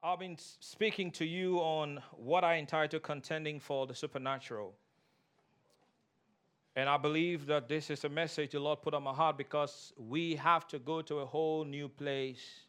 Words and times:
I've 0.00 0.20
been 0.20 0.36
speaking 0.38 1.10
to 1.12 1.24
you 1.24 1.58
on 1.58 2.00
what 2.12 2.44
I 2.44 2.58
entitled 2.58 3.02
Contending 3.02 3.58
for 3.58 3.84
the 3.84 3.94
Supernatural. 3.94 4.72
And 6.76 6.88
I 6.88 6.96
believe 6.96 7.46
that 7.46 7.68
this 7.68 7.90
is 7.90 8.04
a 8.04 8.08
message 8.08 8.52
the 8.52 8.60
Lord 8.60 8.80
put 8.80 8.94
on 8.94 9.02
my 9.02 9.12
heart 9.12 9.36
because 9.36 9.92
we 9.98 10.36
have 10.36 10.68
to 10.68 10.78
go 10.78 11.02
to 11.02 11.18
a 11.18 11.26
whole 11.26 11.64
new 11.64 11.88
place 11.88 12.60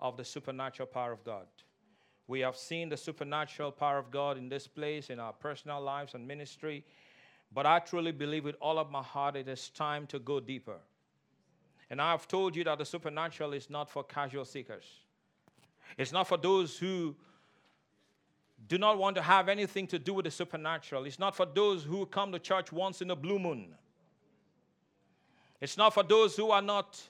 of 0.00 0.16
the 0.16 0.24
supernatural 0.24 0.88
power 0.88 1.12
of 1.12 1.22
God. 1.22 1.46
We 2.26 2.40
have 2.40 2.56
seen 2.56 2.88
the 2.88 2.96
supernatural 2.96 3.70
power 3.70 3.98
of 3.98 4.10
God 4.10 4.36
in 4.36 4.48
this 4.48 4.66
place, 4.66 5.10
in 5.10 5.20
our 5.20 5.32
personal 5.32 5.80
lives 5.80 6.14
and 6.14 6.26
ministry. 6.26 6.84
But 7.54 7.66
I 7.66 7.78
truly 7.78 8.10
believe 8.10 8.44
with 8.44 8.56
all 8.60 8.80
of 8.80 8.90
my 8.90 9.02
heart 9.02 9.36
it 9.36 9.46
is 9.46 9.70
time 9.70 10.08
to 10.08 10.18
go 10.18 10.40
deeper. 10.40 10.78
And 11.88 12.02
I've 12.02 12.26
told 12.26 12.56
you 12.56 12.64
that 12.64 12.78
the 12.78 12.84
supernatural 12.84 13.52
is 13.52 13.70
not 13.70 13.88
for 13.88 14.02
casual 14.02 14.44
seekers, 14.44 14.86
it's 15.96 16.12
not 16.12 16.28
for 16.28 16.36
those 16.36 16.78
who 16.78 17.14
do 18.68 18.76
not 18.78 18.98
want 18.98 19.16
to 19.16 19.22
have 19.22 19.48
anything 19.48 19.86
to 19.86 19.98
do 19.98 20.14
with 20.14 20.24
the 20.24 20.30
supernatural. 20.30 21.04
It's 21.04 21.18
not 21.18 21.34
for 21.34 21.46
those 21.46 21.84
who 21.84 22.04
come 22.06 22.32
to 22.32 22.38
church 22.38 22.72
once 22.72 23.00
in 23.00 23.10
a 23.10 23.16
blue 23.16 23.38
moon. 23.38 23.74
It's 25.60 25.76
not 25.76 25.94
for 25.94 26.02
those 26.02 26.36
who 26.36 26.50
are 26.50 26.62
not 26.62 27.00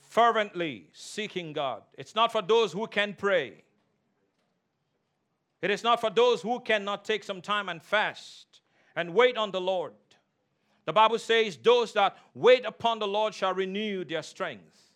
fervently 0.00 0.86
seeking 0.92 1.52
God. 1.52 1.82
It's 1.96 2.14
not 2.14 2.32
for 2.32 2.42
those 2.42 2.72
who 2.72 2.86
can 2.86 3.14
pray. 3.14 3.62
It 5.62 5.70
is 5.70 5.84
not 5.84 6.00
for 6.00 6.10
those 6.10 6.40
who 6.40 6.60
cannot 6.60 7.04
take 7.04 7.22
some 7.22 7.42
time 7.42 7.68
and 7.68 7.82
fast 7.82 8.60
and 8.96 9.14
wait 9.14 9.36
on 9.36 9.50
the 9.50 9.60
Lord. 9.60 9.92
The 10.86 10.92
Bible 10.92 11.18
says, 11.18 11.56
Those 11.56 11.92
that 11.92 12.16
wait 12.34 12.64
upon 12.64 12.98
the 12.98 13.06
Lord 13.06 13.34
shall 13.34 13.54
renew 13.54 14.04
their 14.04 14.22
strength. 14.22 14.89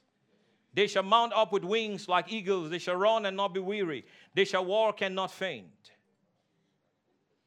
They 0.74 0.86
shall 0.88 1.04
mount 1.04 1.32
up 1.32 1.52
with 1.52 1.64
wings 1.64 2.08
like 2.08 2.32
eagles. 2.32 2.70
They 2.70 2.78
shall 2.78 2.96
run 2.96 3.26
and 3.26 3.36
not 3.36 3.54
be 3.54 3.60
weary. 3.60 4.04
They 4.34 4.44
shall 4.44 4.64
walk 4.64 5.02
and 5.02 5.14
not 5.14 5.30
faint. 5.30 5.68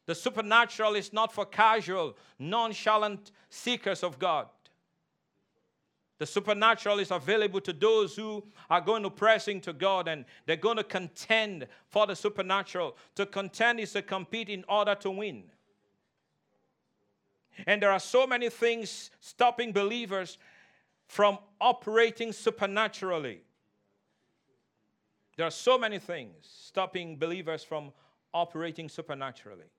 The 0.05 0.15
supernatural 0.15 0.95
is 0.95 1.11
not 1.11 1.33
for 1.33 1.45
casual, 1.45 2.15
nonchalant 2.39 3.31
seekers 3.49 4.03
of 4.03 4.17
God. 4.17 4.47
The 6.19 6.25
supernatural 6.25 6.99
is 6.99 7.11
available 7.11 7.61
to 7.61 7.73
those 7.73 8.15
who 8.15 8.43
are 8.69 8.81
going 8.81 9.03
to 9.03 9.09
press 9.09 9.47
into 9.47 9.73
God 9.73 10.07
and 10.07 10.25
they're 10.45 10.55
going 10.55 10.77
to 10.77 10.83
contend 10.83 11.67
for 11.89 12.07
the 12.07 12.15
supernatural. 12.15 12.95
To 13.15 13.25
contend 13.25 13.79
is 13.79 13.91
to 13.93 14.01
compete 14.01 14.49
in 14.49 14.63
order 14.67 14.95
to 14.95 15.11
win. 15.11 15.43
And 17.65 17.81
there 17.81 17.91
are 17.91 17.99
so 17.99 18.25
many 18.25 18.49
things 18.49 19.11
stopping 19.19 19.71
believers 19.71 20.37
from 21.07 21.39
operating 21.59 22.31
supernaturally. 22.31 23.41
There 25.37 25.45
are 25.45 25.51
so 25.51 25.77
many 25.77 25.99
things 25.99 26.33
stopping 26.41 27.17
believers 27.17 27.63
from 27.63 27.91
operating 28.33 28.89
supernaturally. 28.89 29.71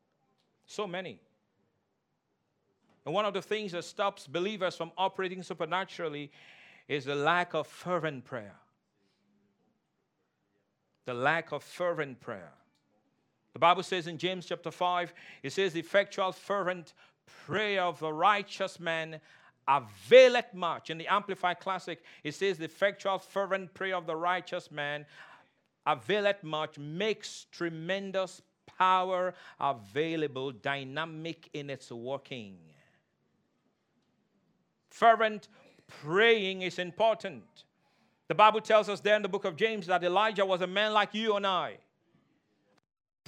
So 0.67 0.87
many. 0.87 1.21
And 3.05 3.15
one 3.15 3.25
of 3.25 3.35
the 3.35 3.43
things 3.43 3.73
that 3.73 3.85
stops 3.85 4.27
believers 4.27 4.77
from 4.77 4.93
operating 4.97 5.43
supernaturally 5.43 6.31
is 6.89 7.05
the 7.05 7.15
lack 7.15 7.55
of 7.55 7.67
fervent 7.67 8.25
prayer. 8.25 8.55
The 11.07 11.15
lack 11.15 11.53
of 11.53 11.63
fervent 11.63 12.21
prayer. 12.21 12.53
The 13.53 13.59
Bible 13.59 13.83
says 13.83 14.07
in 14.07 14.19
James 14.19 14.47
chapter 14.47 14.71
5, 14.71 15.13
it 15.43 15.53
says, 15.53 15.75
effectual, 15.75 16.33
fervent 16.33 16.93
prayer 17.47 17.83
of 17.83 17.99
the 17.99 18.13
righteous 18.13 18.79
man 18.79 19.21
availeth 19.69 20.55
much. 20.55 20.91
In 20.91 20.99
the 20.99 21.07
Amplified 21.07 21.61
Classic, 21.61 22.03
it 22.25 22.35
says, 22.35 22.59
the 22.59 22.65
effectual, 22.65 23.19
fervent 23.19 23.75
prayer 23.75 23.97
of 23.97 24.07
the 24.07 24.17
righteous 24.17 24.71
man 24.71 25.05
availeth 25.87 26.43
much, 26.43 26.79
makes 26.79 27.47
tremendous 27.53 28.43
power 28.79 29.35
available, 29.61 30.51
dynamic 30.53 31.49
in 31.53 31.71
its 31.71 31.91
working. 31.93 32.57
Fervent 34.91 35.49
praying 35.87 36.63
is 36.63 36.79
important. 36.79 37.45
The 38.29 38.35
Bible 38.35 38.61
tells 38.61 38.89
us 38.89 39.01
there 39.01 39.17
in 39.17 39.23
the 39.23 39.29
book 39.29 39.45
of 39.45 39.57
James 39.57 39.87
that 39.87 40.05
Elijah 40.05 40.45
was 40.45 40.61
a 40.61 40.67
man 40.67 40.93
like 40.93 41.15
you 41.15 41.37
and 41.37 41.47
I. 41.47 41.79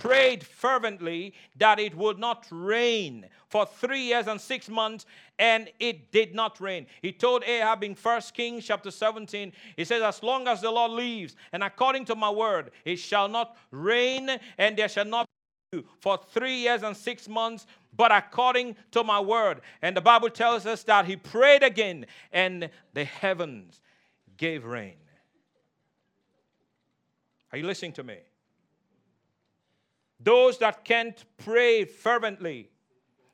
Prayed 0.01 0.43
fervently 0.43 1.35
that 1.57 1.79
it 1.79 1.95
would 1.95 2.19
not 2.19 2.47
rain 2.51 3.27
for 3.49 3.67
three 3.67 4.01
years 4.01 4.29
and 4.29 4.41
six 4.41 4.71
months, 4.71 5.05
and 5.39 5.69
it 5.79 6.11
did 6.11 6.35
not 6.35 6.59
rain. 6.59 6.87
He 7.03 7.13
told 7.13 7.45
Ahab 7.45 7.85
in 7.85 7.95
1 7.95 8.23
Kings 8.33 8.65
chapter 8.65 8.91
17, 8.91 9.53
he 9.77 9.85
says, 9.85 10.03
As 10.03 10.23
long 10.23 10.49
as 10.49 10.63
the 10.63 10.71
Lord 10.71 10.93
lives, 10.93 11.37
and 11.53 11.63
according 11.63 12.07
to 12.07 12.15
my 12.15 12.31
word, 12.31 12.71
it 12.87 12.97
shall 12.97 13.29
not 13.29 13.59
rain, 13.71 14.31
and 14.57 14.75
there 14.75 14.89
shall 14.89 15.05
not 15.05 15.29
be 15.71 15.83
for 16.01 16.19
three 16.33 16.61
years 16.61 16.83
and 16.83 16.97
six 16.97 17.29
months, 17.29 17.67
but 17.95 18.11
according 18.11 18.77
to 18.93 19.05
my 19.05 19.21
word. 19.21 19.61
And 19.83 19.95
the 19.95 20.01
Bible 20.01 20.31
tells 20.31 20.65
us 20.65 20.83
that 20.85 21.05
he 21.05 21.17
prayed 21.17 21.63
again, 21.63 22.07
and 22.33 22.71
the 22.95 23.05
heavens 23.05 23.83
gave 24.39 24.65
rain. 24.65 24.95
Are 27.53 27.59
you 27.59 27.67
listening 27.67 27.93
to 27.93 28.03
me? 28.03 28.17
Those 30.23 30.59
that 30.59 30.85
can't 30.85 31.25
pray 31.39 31.85
fervently 31.85 32.69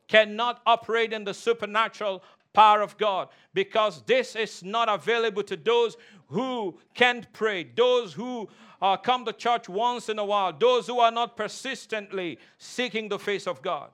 cannot 0.09 0.61
operate 0.67 1.13
in 1.13 1.25
the 1.25 1.35
supernatural 1.35 2.23
power 2.53 2.81
of 2.81 2.97
God 2.97 3.29
because 3.53 4.03
this 4.07 4.37
is 4.37 4.63
not 4.63 4.89
available 4.89 5.43
to 5.43 5.57
those 5.57 5.97
who 6.29 6.79
can't 6.95 7.31
pray, 7.33 7.65
those 7.65 8.13
who 8.13 8.49
uh, 8.81 8.97
come 8.97 9.25
to 9.25 9.33
church 9.33 9.69
once 9.69 10.09
in 10.09 10.19
a 10.19 10.25
while, 10.25 10.53
those 10.53 10.87
who 10.87 11.01
are 11.01 11.11
not 11.11 11.37
persistently 11.37 12.39
seeking 12.59 13.09
the 13.09 13.19
face 13.19 13.47
of 13.47 13.63
God. 13.63 13.91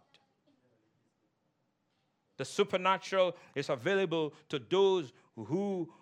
The 2.37 2.45
supernatural 2.45 3.37
is 3.55 3.69
available 3.69 4.35
to 4.49 4.59
those 4.59 5.13
who 5.37 5.93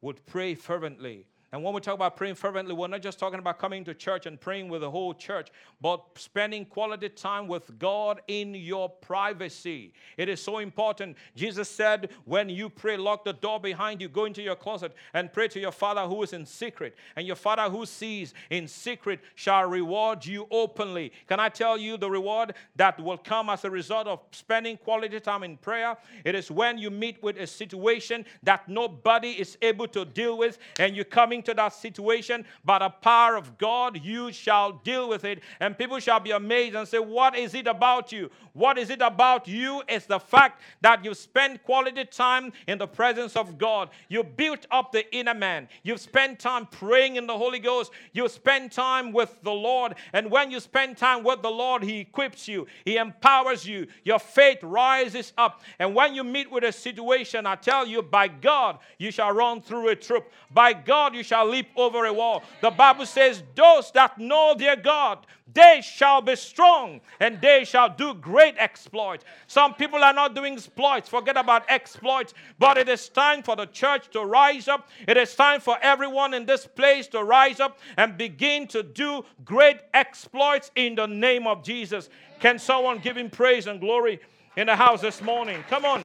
would 0.00 0.24
pray 0.26 0.54
fervently 0.54 1.26
and 1.56 1.64
when 1.64 1.72
we 1.72 1.80
talk 1.80 1.94
about 1.94 2.18
praying 2.18 2.34
fervently, 2.34 2.74
we're 2.74 2.86
not 2.86 3.00
just 3.00 3.18
talking 3.18 3.38
about 3.38 3.58
coming 3.58 3.82
to 3.84 3.94
church 3.94 4.26
and 4.26 4.38
praying 4.38 4.68
with 4.68 4.82
the 4.82 4.90
whole 4.90 5.14
church, 5.14 5.48
but 5.80 6.04
spending 6.14 6.66
quality 6.66 7.08
time 7.08 7.48
with 7.48 7.78
God 7.78 8.20
in 8.28 8.54
your 8.54 8.90
privacy. 8.90 9.94
It 10.18 10.28
is 10.28 10.38
so 10.38 10.58
important. 10.58 11.16
Jesus 11.34 11.70
said, 11.70 12.10
when 12.26 12.50
you 12.50 12.68
pray, 12.68 12.98
lock 12.98 13.24
the 13.24 13.32
door 13.32 13.58
behind 13.58 14.02
you, 14.02 14.08
go 14.10 14.26
into 14.26 14.42
your 14.42 14.54
closet 14.54 14.92
and 15.14 15.32
pray 15.32 15.48
to 15.48 15.58
your 15.58 15.72
Father 15.72 16.02
who 16.02 16.22
is 16.22 16.34
in 16.34 16.44
secret. 16.44 16.94
And 17.16 17.26
your 17.26 17.36
Father 17.36 17.70
who 17.70 17.86
sees 17.86 18.34
in 18.50 18.68
secret 18.68 19.20
shall 19.34 19.64
reward 19.64 20.26
you 20.26 20.46
openly. 20.50 21.10
Can 21.26 21.40
I 21.40 21.48
tell 21.48 21.78
you 21.78 21.96
the 21.96 22.10
reward 22.10 22.52
that 22.74 23.02
will 23.02 23.16
come 23.16 23.48
as 23.48 23.64
a 23.64 23.70
result 23.70 24.08
of 24.08 24.20
spending 24.30 24.76
quality 24.76 25.20
time 25.20 25.42
in 25.42 25.56
prayer? 25.56 25.96
It 26.22 26.34
is 26.34 26.50
when 26.50 26.76
you 26.76 26.90
meet 26.90 27.22
with 27.22 27.38
a 27.38 27.46
situation 27.46 28.26
that 28.42 28.68
nobody 28.68 29.30
is 29.30 29.56
able 29.62 29.88
to 29.88 30.04
deal 30.04 30.36
with 30.36 30.58
and 30.78 30.94
you 30.94 31.02
come 31.06 31.32
into 31.32 31.45
that 31.54 31.72
situation, 31.72 32.44
by 32.64 32.78
the 32.78 32.88
power 32.88 33.36
of 33.36 33.58
God, 33.58 34.00
you 34.02 34.32
shall 34.32 34.72
deal 34.72 35.08
with 35.08 35.24
it. 35.24 35.42
And 35.60 35.76
people 35.76 35.98
shall 35.98 36.20
be 36.20 36.30
amazed 36.30 36.74
and 36.76 36.86
say, 36.86 36.98
What 36.98 37.36
is 37.36 37.54
it 37.54 37.66
about 37.66 38.12
you? 38.12 38.30
What 38.52 38.78
is 38.78 38.88
it 38.88 39.02
about 39.02 39.46
you? 39.46 39.82
It's 39.86 40.06
the 40.06 40.18
fact 40.18 40.62
that 40.80 41.04
you 41.04 41.12
spend 41.12 41.62
quality 41.62 42.06
time 42.06 42.54
in 42.66 42.78
the 42.78 42.86
presence 42.86 43.36
of 43.36 43.58
God. 43.58 43.90
You 44.08 44.24
built 44.24 44.66
up 44.70 44.92
the 44.92 45.14
inner 45.14 45.34
man. 45.34 45.68
You've 45.82 46.00
spent 46.00 46.38
time 46.38 46.64
praying 46.64 47.16
in 47.16 47.26
the 47.26 47.36
Holy 47.36 47.58
Ghost. 47.58 47.90
You 48.14 48.26
spend 48.30 48.72
time 48.72 49.12
with 49.12 49.36
the 49.42 49.52
Lord. 49.52 49.96
And 50.14 50.30
when 50.30 50.50
you 50.50 50.60
spend 50.60 50.96
time 50.96 51.22
with 51.22 51.42
the 51.42 51.50
Lord, 51.50 51.82
He 51.82 51.98
equips 51.98 52.48
you, 52.48 52.66
He 52.86 52.96
empowers 52.96 53.66
you. 53.66 53.88
Your 54.04 54.18
faith 54.18 54.58
rises 54.62 55.34
up. 55.36 55.60
And 55.78 55.94
when 55.94 56.14
you 56.14 56.24
meet 56.24 56.50
with 56.50 56.64
a 56.64 56.72
situation, 56.72 57.44
I 57.44 57.56
tell 57.56 57.86
you, 57.86 58.02
by 58.02 58.28
God, 58.28 58.78
you 58.98 59.10
shall 59.10 59.32
run 59.32 59.60
through 59.60 59.88
a 59.88 59.96
troop. 59.96 60.32
By 60.50 60.72
God, 60.72 61.14
you 61.14 61.22
shall 61.26 61.46
leap 61.46 61.68
over 61.76 62.06
a 62.06 62.12
wall. 62.12 62.42
The 62.62 62.70
Bible 62.70 63.06
says, 63.06 63.42
Those 63.54 63.90
that 63.92 64.18
know 64.18 64.54
their 64.56 64.76
God, 64.76 65.26
they 65.52 65.80
shall 65.82 66.20
be 66.20 66.36
strong 66.36 67.00
and 67.20 67.40
they 67.40 67.64
shall 67.64 67.88
do 67.88 68.14
great 68.14 68.54
exploits. 68.58 69.24
Some 69.46 69.74
people 69.74 70.02
are 70.02 70.12
not 70.12 70.34
doing 70.34 70.54
exploits, 70.54 71.08
forget 71.08 71.36
about 71.36 71.64
exploits, 71.68 72.34
but 72.58 72.76
it 72.76 72.88
is 72.88 73.08
time 73.08 73.42
for 73.42 73.56
the 73.56 73.66
church 73.66 74.10
to 74.10 74.24
rise 74.24 74.68
up. 74.68 74.88
It 75.06 75.16
is 75.16 75.34
time 75.34 75.60
for 75.60 75.78
everyone 75.82 76.34
in 76.34 76.46
this 76.46 76.66
place 76.66 77.06
to 77.08 77.22
rise 77.22 77.60
up 77.60 77.78
and 77.96 78.16
begin 78.16 78.66
to 78.68 78.82
do 78.82 79.24
great 79.44 79.78
exploits 79.94 80.70
in 80.74 80.94
the 80.94 81.06
name 81.06 81.46
of 81.46 81.62
Jesus. 81.62 82.08
Can 82.40 82.58
someone 82.58 82.98
give 82.98 83.16
him 83.16 83.30
praise 83.30 83.66
and 83.66 83.80
glory 83.80 84.20
in 84.56 84.66
the 84.66 84.76
house 84.76 85.00
this 85.00 85.22
morning? 85.22 85.64
Come 85.68 85.84
on. 85.84 86.02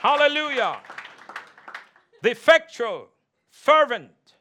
Hallelujah. 0.00 0.78
The 2.22 2.30
effectual, 2.30 3.08
fervent, 3.70 4.34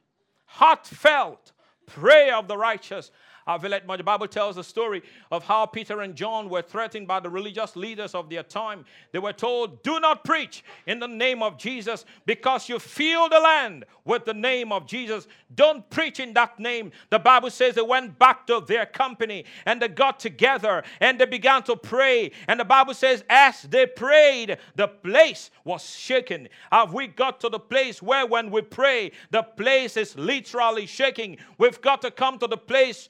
heartfelt 0.45 1.51
prayer 1.85 2.35
of 2.35 2.47
the 2.47 2.57
righteous 2.57 3.11
it 3.49 3.85
much. 3.85 3.97
The 3.97 4.03
Bible 4.03 4.27
tells 4.27 4.55
the 4.55 4.63
story 4.63 5.01
of 5.31 5.43
how 5.43 5.65
Peter 5.65 6.01
and 6.01 6.15
John 6.15 6.49
were 6.49 6.61
threatened 6.61 7.07
by 7.07 7.19
the 7.19 7.29
religious 7.29 7.75
leaders 7.75 8.13
of 8.13 8.29
their 8.29 8.43
time. 8.43 8.85
They 9.11 9.19
were 9.19 9.33
told, 9.33 9.83
Do 9.83 9.99
not 9.99 10.23
preach 10.23 10.63
in 10.85 10.99
the 10.99 11.07
name 11.07 11.41
of 11.41 11.57
Jesus 11.57 12.05
because 12.25 12.69
you 12.69 12.79
fill 12.79 13.29
the 13.29 13.39
land 13.39 13.85
with 14.05 14.25
the 14.25 14.33
name 14.33 14.71
of 14.71 14.85
Jesus. 14.85 15.27
Don't 15.55 15.87
preach 15.89 16.19
in 16.19 16.33
that 16.33 16.59
name. 16.59 16.91
The 17.09 17.19
Bible 17.19 17.49
says 17.49 17.75
they 17.75 17.81
went 17.81 18.19
back 18.19 18.45
to 18.47 18.61
their 18.65 18.85
company 18.85 19.45
and 19.65 19.81
they 19.81 19.87
got 19.87 20.19
together 20.19 20.83
and 20.99 21.19
they 21.19 21.25
began 21.25 21.63
to 21.63 21.75
pray. 21.75 22.31
And 22.47 22.59
the 22.59 22.65
Bible 22.65 22.93
says, 22.93 23.23
as 23.29 23.63
they 23.63 23.85
prayed, 23.85 24.57
the 24.75 24.87
place 24.87 25.51
was 25.63 25.83
shaken. 25.83 26.49
Have 26.71 26.93
we 26.93 27.07
got 27.07 27.39
to 27.41 27.49
the 27.49 27.59
place 27.59 28.01
where 28.01 28.25
when 28.25 28.51
we 28.51 28.61
pray, 28.61 29.11
the 29.31 29.43
place 29.43 29.97
is 29.97 30.17
literally 30.17 30.85
shaking? 30.85 31.37
We've 31.57 31.81
got 31.81 32.01
to 32.01 32.11
come 32.11 32.37
to 32.39 32.47
the 32.47 32.57
place 32.57 33.07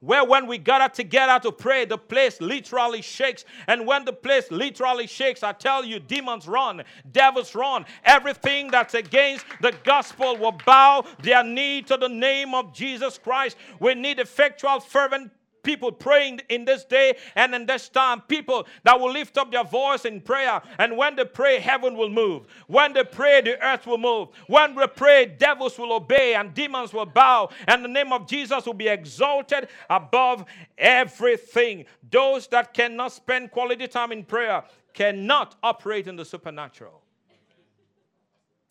where 0.00 0.24
when 0.24 0.46
we 0.46 0.58
gather 0.58 0.92
together 0.92 1.40
to 1.42 1.52
pray, 1.52 1.84
the 1.84 1.98
place 1.98 2.40
literally 2.40 3.02
shakes. 3.02 3.44
And 3.66 3.86
when 3.86 4.04
the 4.04 4.12
place 4.12 4.50
literally 4.50 5.06
shakes, 5.06 5.42
I 5.42 5.52
tell 5.52 5.84
you, 5.84 5.98
demons 5.98 6.46
run, 6.46 6.84
devils 7.10 7.54
run. 7.54 7.86
Everything 8.04 8.70
that's 8.70 8.94
against 8.94 9.44
the 9.60 9.74
gospel 9.84 10.36
will 10.36 10.56
bow 10.64 11.04
their 11.22 11.42
knee 11.42 11.82
to 11.82 11.96
the 11.96 12.08
name 12.08 12.54
of 12.54 12.72
Jesus 12.72 13.18
Christ. 13.18 13.56
We 13.80 13.94
need 13.94 14.20
effectual, 14.20 14.80
fervent 14.80 15.30
people 15.66 15.90
praying 15.90 16.40
in 16.48 16.64
this 16.64 16.84
day 16.84 17.16
and 17.34 17.54
in 17.54 17.66
this 17.66 17.88
time, 17.88 18.20
people 18.22 18.66
that 18.84 18.98
will 18.98 19.10
lift 19.10 19.36
up 19.36 19.50
their 19.50 19.64
voice 19.64 20.04
in 20.04 20.20
prayer. 20.20 20.62
And 20.78 20.96
when 20.96 21.16
they 21.16 21.24
pray, 21.24 21.58
heaven 21.58 21.96
will 21.96 22.08
move. 22.08 22.46
When 22.68 22.92
they 22.92 23.02
pray, 23.02 23.40
the 23.40 23.62
earth 23.62 23.86
will 23.86 23.98
move. 23.98 24.28
When 24.46 24.76
we 24.76 24.86
pray, 24.86 25.26
devils 25.26 25.76
will 25.76 25.92
obey 25.92 26.36
and 26.36 26.54
demons 26.54 26.92
will 26.92 27.04
bow, 27.04 27.50
and 27.66 27.84
the 27.84 27.88
name 27.88 28.12
of 28.12 28.28
Jesus 28.28 28.64
will 28.64 28.74
be 28.74 28.88
exalted 28.88 29.68
above 29.90 30.44
everything. 30.78 31.84
Those 32.08 32.46
that 32.48 32.72
cannot 32.72 33.12
spend 33.12 33.50
quality 33.50 33.88
time 33.88 34.12
in 34.12 34.24
prayer 34.24 34.62
cannot 34.94 35.56
operate 35.62 36.06
in 36.06 36.14
the 36.14 36.24
supernatural. 36.24 37.02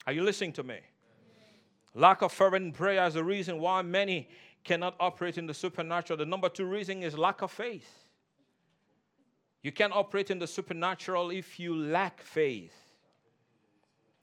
Are 0.08 0.14
you 0.14 0.24
listening 0.24 0.54
to 0.54 0.64
me? 0.64 0.78
Lack 1.94 2.22
of 2.22 2.32
fervent 2.32 2.74
prayer 2.74 3.06
is 3.06 3.16
the 3.16 3.24
reason 3.24 3.60
why 3.60 3.82
many 3.82 4.30
cannot 4.66 4.96
operate 5.00 5.38
in 5.38 5.46
the 5.46 5.54
supernatural. 5.54 6.18
The 6.18 6.26
number 6.26 6.50
two 6.50 6.66
reason 6.66 7.04
is 7.04 7.18
lack 7.18 7.42
of 7.42 7.52
faith. 7.52 8.06
You 9.62 9.72
can't 9.72 9.94
operate 9.94 10.30
in 10.30 10.40
the 10.40 10.48
supernatural 10.48 11.30
if 11.30 11.60
you 11.60 11.76
lack 11.76 12.22
faith. 12.22 12.76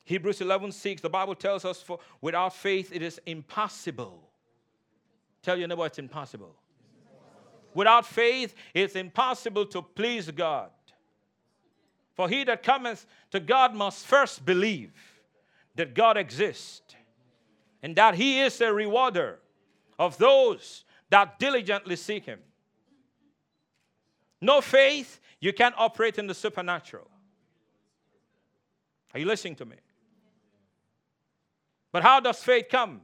Hebrews 0.05 0.41
11 0.41 0.73
6, 0.73 1.00
the 1.00 1.09
Bible 1.09 1.35
tells 1.35 1.65
us, 1.65 1.81
for 1.81 2.00
without 2.21 2.55
faith 2.55 2.91
it 2.93 3.03
is 3.03 3.21
impossible. 3.25 4.29
Tell 5.43 5.59
your 5.59 5.69
neighbor 5.69 5.87
it's 5.87 5.99
impossible. 5.99 6.55
Without 7.75 8.05
faith, 8.05 8.55
it's 8.75 8.97
impossible 8.97 9.65
to 9.67 9.81
please 9.81 10.31
God. 10.31 10.71
For 12.15 12.29
he 12.29 12.45
that 12.45 12.62
cometh 12.62 13.06
to 13.31 13.41
God 13.41 13.75
must 13.75 14.06
first 14.06 14.45
believe 14.45 14.93
that 15.77 15.95
God 15.95 16.17
exists 16.17 16.95
and 17.83 17.97
that 17.97 18.15
he 18.15 18.41
is 18.41 18.61
a 18.61 18.73
rewarder 18.73 19.38
of 19.99 20.19
those 20.19 20.85
that 21.11 21.39
diligently 21.39 21.97
seek 21.97 22.25
Him. 22.25 22.41
No 24.41 24.61
faith, 24.61 25.21
you 25.41 25.53
can't 25.53 25.75
operate 25.79 26.19
in 26.19 26.27
the 26.27 26.35
supernatural. 26.35 27.09
Are 29.15 29.21
you 29.21 29.27
listening 29.27 29.56
to 29.56 29.65
me? 29.65 29.77
But 31.93 32.03
how 32.03 32.21
does 32.21 32.43
faith 32.43 32.67
come? 32.71 33.03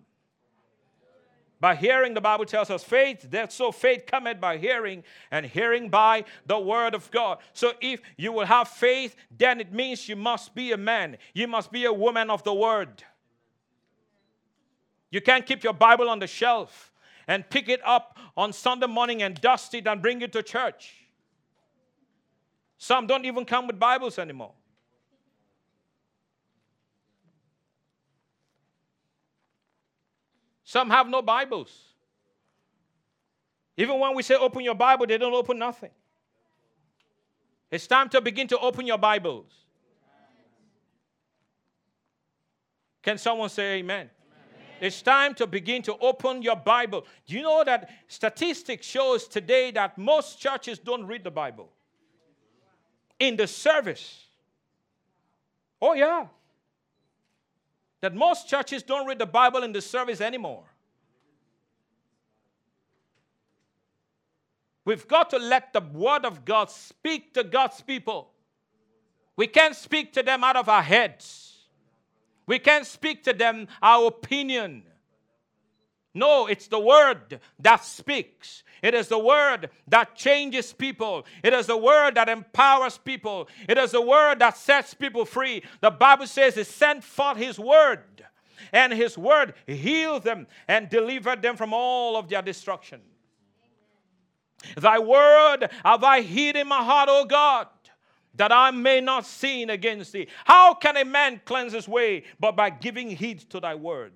By 1.60 1.74
hearing, 1.74 2.14
the 2.14 2.20
Bible 2.20 2.44
tells 2.44 2.70
us 2.70 2.84
faith, 2.84 3.30
that 3.30 3.52
so 3.52 3.72
faith 3.72 4.04
cometh 4.06 4.40
by 4.40 4.58
hearing, 4.58 5.02
and 5.30 5.44
hearing 5.44 5.88
by 5.88 6.24
the 6.46 6.58
word 6.58 6.94
of 6.94 7.10
God. 7.10 7.38
So 7.52 7.72
if 7.80 8.00
you 8.16 8.30
will 8.30 8.46
have 8.46 8.68
faith, 8.68 9.16
then 9.36 9.60
it 9.60 9.72
means 9.72 10.08
you 10.08 10.14
must 10.14 10.54
be 10.54 10.70
a 10.70 10.76
man, 10.76 11.18
you 11.34 11.48
must 11.48 11.72
be 11.72 11.84
a 11.84 11.92
woman 11.92 12.30
of 12.30 12.44
the 12.44 12.54
word. 12.54 13.02
You 15.10 15.20
can't 15.20 15.46
keep 15.46 15.64
your 15.64 15.72
Bible 15.72 16.08
on 16.10 16.18
the 16.18 16.26
shelf 16.26 16.92
and 17.26 17.48
pick 17.48 17.68
it 17.68 17.80
up 17.84 18.18
on 18.36 18.52
Sunday 18.52 18.86
morning 18.86 19.22
and 19.22 19.40
dust 19.40 19.74
it 19.74 19.86
and 19.86 20.02
bring 20.02 20.22
it 20.22 20.32
to 20.32 20.42
church. 20.42 20.94
Some 22.76 23.06
don't 23.06 23.24
even 23.24 23.44
come 23.44 23.66
with 23.66 23.78
Bibles 23.78 24.18
anymore. 24.18 24.52
Some 30.64 30.90
have 30.90 31.08
no 31.08 31.22
Bibles. 31.22 31.84
Even 33.76 33.98
when 33.98 34.14
we 34.14 34.22
say 34.22 34.34
open 34.34 34.62
your 34.62 34.74
Bible, 34.74 35.06
they 35.06 35.16
don't 35.16 35.32
open 35.32 35.58
nothing. 35.58 35.90
It's 37.70 37.86
time 37.86 38.08
to 38.10 38.20
begin 38.20 38.48
to 38.48 38.58
open 38.58 38.86
your 38.86 38.98
Bibles. 38.98 39.50
Can 43.02 43.16
someone 43.18 43.48
say 43.48 43.78
amen? 43.78 44.10
It's 44.80 45.02
time 45.02 45.34
to 45.34 45.46
begin 45.46 45.82
to 45.82 45.96
open 45.98 46.42
your 46.42 46.56
Bible. 46.56 47.06
Do 47.26 47.34
you 47.34 47.42
know 47.42 47.64
that 47.64 47.90
statistics 48.06 48.86
shows 48.86 49.26
today 49.26 49.70
that 49.72 49.98
most 49.98 50.40
churches 50.40 50.78
don't 50.78 51.06
read 51.06 51.24
the 51.24 51.30
Bible 51.30 51.70
in 53.18 53.36
the 53.36 53.46
service? 53.46 54.24
Oh 55.80 55.94
yeah. 55.94 56.26
That 58.00 58.14
most 58.14 58.48
churches 58.48 58.82
don't 58.82 59.06
read 59.06 59.18
the 59.18 59.26
Bible 59.26 59.62
in 59.62 59.72
the 59.72 59.82
service 59.82 60.20
anymore. 60.20 60.64
We've 64.84 65.06
got 65.06 65.30
to 65.30 65.38
let 65.38 65.72
the 65.72 65.80
Word 65.80 66.24
of 66.24 66.44
God 66.44 66.70
speak 66.70 67.34
to 67.34 67.44
God's 67.44 67.80
people. 67.82 68.30
We 69.36 69.46
can't 69.46 69.76
speak 69.76 70.12
to 70.14 70.22
them 70.22 70.42
out 70.42 70.56
of 70.56 70.68
our 70.68 70.82
heads. 70.82 71.47
We 72.48 72.58
can't 72.58 72.86
speak 72.86 73.22
to 73.24 73.32
them 73.32 73.68
our 73.80 74.08
opinion. 74.08 74.82
No, 76.14 76.46
it's 76.46 76.66
the 76.66 76.80
word 76.80 77.40
that 77.60 77.84
speaks. 77.84 78.64
It 78.82 78.94
is 78.94 79.08
the 79.08 79.18
word 79.18 79.70
that 79.86 80.16
changes 80.16 80.72
people. 80.72 81.26
It 81.44 81.52
is 81.52 81.66
the 81.66 81.76
word 81.76 82.14
that 82.14 82.28
empowers 82.28 82.98
people. 82.98 83.48
It 83.68 83.76
is 83.76 83.92
the 83.92 84.02
word 84.02 84.38
that 84.38 84.56
sets 84.56 84.94
people 84.94 85.24
free. 85.24 85.62
The 85.80 85.90
Bible 85.90 86.26
says 86.26 86.54
He 86.54 86.64
sent 86.64 87.04
forth 87.04 87.36
His 87.36 87.58
word, 87.58 88.24
and 88.72 88.92
His 88.92 89.18
word 89.18 89.54
healed 89.66 90.24
them 90.24 90.46
and 90.66 90.88
delivered 90.88 91.42
them 91.42 91.56
from 91.56 91.74
all 91.74 92.16
of 92.16 92.28
their 92.28 92.42
destruction. 92.42 93.02
Thy 94.76 94.98
word 94.98 95.70
have 95.84 96.02
I 96.02 96.22
hid 96.22 96.56
in 96.56 96.66
my 96.66 96.82
heart, 96.82 97.08
O 97.10 97.24
God, 97.26 97.68
that 98.38 98.50
I 98.50 98.70
may 98.70 99.00
not 99.00 99.26
sin 99.26 99.70
against 99.70 100.12
thee. 100.12 100.28
How 100.44 100.74
can 100.74 100.96
a 100.96 101.04
man 101.04 101.40
cleanse 101.44 101.72
his 101.72 101.86
way 101.86 102.24
but 102.40 102.56
by 102.56 102.70
giving 102.70 103.10
heed 103.10 103.40
to 103.50 103.60
thy 103.60 103.74
word? 103.74 104.12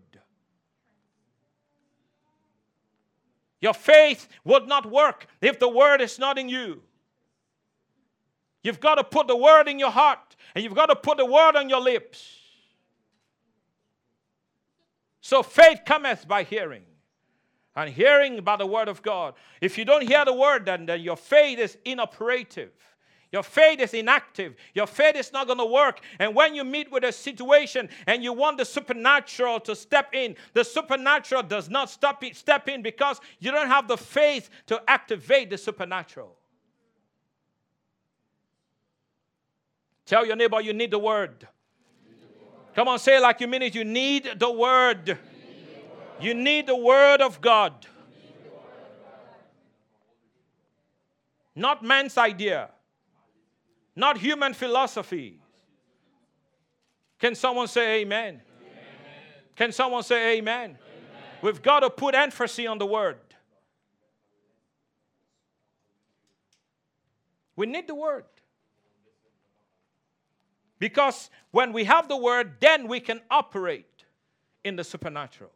Your 3.60 3.74
faith 3.74 4.28
would 4.44 4.66
not 4.66 4.90
work 4.90 5.26
if 5.40 5.58
the 5.58 5.68
word 5.68 6.00
is 6.00 6.18
not 6.18 6.38
in 6.38 6.48
you. 6.48 6.82
You've 8.64 8.80
got 8.80 8.96
to 8.96 9.04
put 9.04 9.28
the 9.28 9.36
word 9.36 9.68
in 9.68 9.78
your 9.78 9.90
heart 9.90 10.36
and 10.54 10.64
you've 10.64 10.74
got 10.74 10.86
to 10.86 10.96
put 10.96 11.18
the 11.18 11.26
word 11.26 11.56
on 11.56 11.68
your 11.68 11.80
lips. 11.80 12.38
So 15.20 15.42
faith 15.42 15.80
cometh 15.86 16.26
by 16.26 16.42
hearing, 16.42 16.82
and 17.76 17.88
hearing 17.88 18.42
by 18.42 18.56
the 18.56 18.66
word 18.66 18.88
of 18.88 19.02
God. 19.02 19.34
If 19.60 19.78
you 19.78 19.84
don't 19.84 20.06
hear 20.06 20.24
the 20.24 20.32
word, 20.32 20.66
then, 20.66 20.86
then 20.86 21.00
your 21.00 21.16
faith 21.16 21.60
is 21.60 21.78
inoperative. 21.84 22.72
Your 23.32 23.42
faith 23.42 23.80
is 23.80 23.94
inactive. 23.94 24.54
Your 24.74 24.86
faith 24.86 25.16
is 25.16 25.32
not 25.32 25.46
going 25.46 25.58
to 25.58 25.64
work. 25.64 26.00
And 26.18 26.34
when 26.34 26.54
you 26.54 26.64
meet 26.64 26.92
with 26.92 27.02
a 27.02 27.10
situation 27.10 27.88
and 28.06 28.22
you 28.22 28.34
want 28.34 28.58
the 28.58 28.64
supernatural 28.66 29.58
to 29.60 29.74
step 29.74 30.14
in, 30.14 30.36
the 30.52 30.62
supernatural 30.62 31.42
does 31.42 31.70
not 31.70 31.88
stop, 31.88 32.22
step 32.34 32.68
in 32.68 32.82
because 32.82 33.20
you 33.38 33.50
don't 33.50 33.68
have 33.68 33.88
the 33.88 33.96
faith 33.96 34.50
to 34.66 34.82
activate 34.86 35.48
the 35.48 35.56
supernatural. 35.56 36.36
Tell 40.04 40.26
your 40.26 40.36
neighbor 40.36 40.60
you 40.60 40.74
need 40.74 40.90
the 40.90 40.98
word. 40.98 41.48
Come 42.74 42.88
on, 42.88 42.98
say 42.98 43.16
it 43.16 43.20
like 43.20 43.40
you 43.40 43.46
mean 43.48 43.62
it. 43.62 43.74
You 43.74 43.84
need 43.84 44.28
the 44.36 44.50
word. 44.50 45.18
You 46.20 46.34
need 46.34 46.66
the 46.66 46.76
word 46.76 47.22
of 47.22 47.40
God. 47.40 47.86
Not 51.54 51.82
man's 51.82 52.18
idea 52.18 52.68
not 53.94 54.18
human 54.18 54.54
philosophy. 54.54 55.40
Can 57.18 57.34
someone 57.34 57.68
say 57.68 58.00
amen? 58.00 58.34
amen? 58.34 58.42
Can 59.54 59.72
someone 59.72 60.02
say 60.02 60.38
amen? 60.38 60.62
amen? 60.62 60.76
We've 61.42 61.62
got 61.62 61.80
to 61.80 61.90
put 61.90 62.14
emphasis 62.14 62.66
on 62.66 62.78
the 62.78 62.86
word. 62.86 63.18
We 67.54 67.66
need 67.66 67.86
the 67.86 67.94
word. 67.94 68.24
Because 70.78 71.30
when 71.52 71.72
we 71.72 71.84
have 71.84 72.08
the 72.08 72.16
word, 72.16 72.56
then 72.60 72.88
we 72.88 72.98
can 72.98 73.20
operate 73.30 74.04
in 74.64 74.74
the 74.74 74.82
supernatural. 74.82 75.52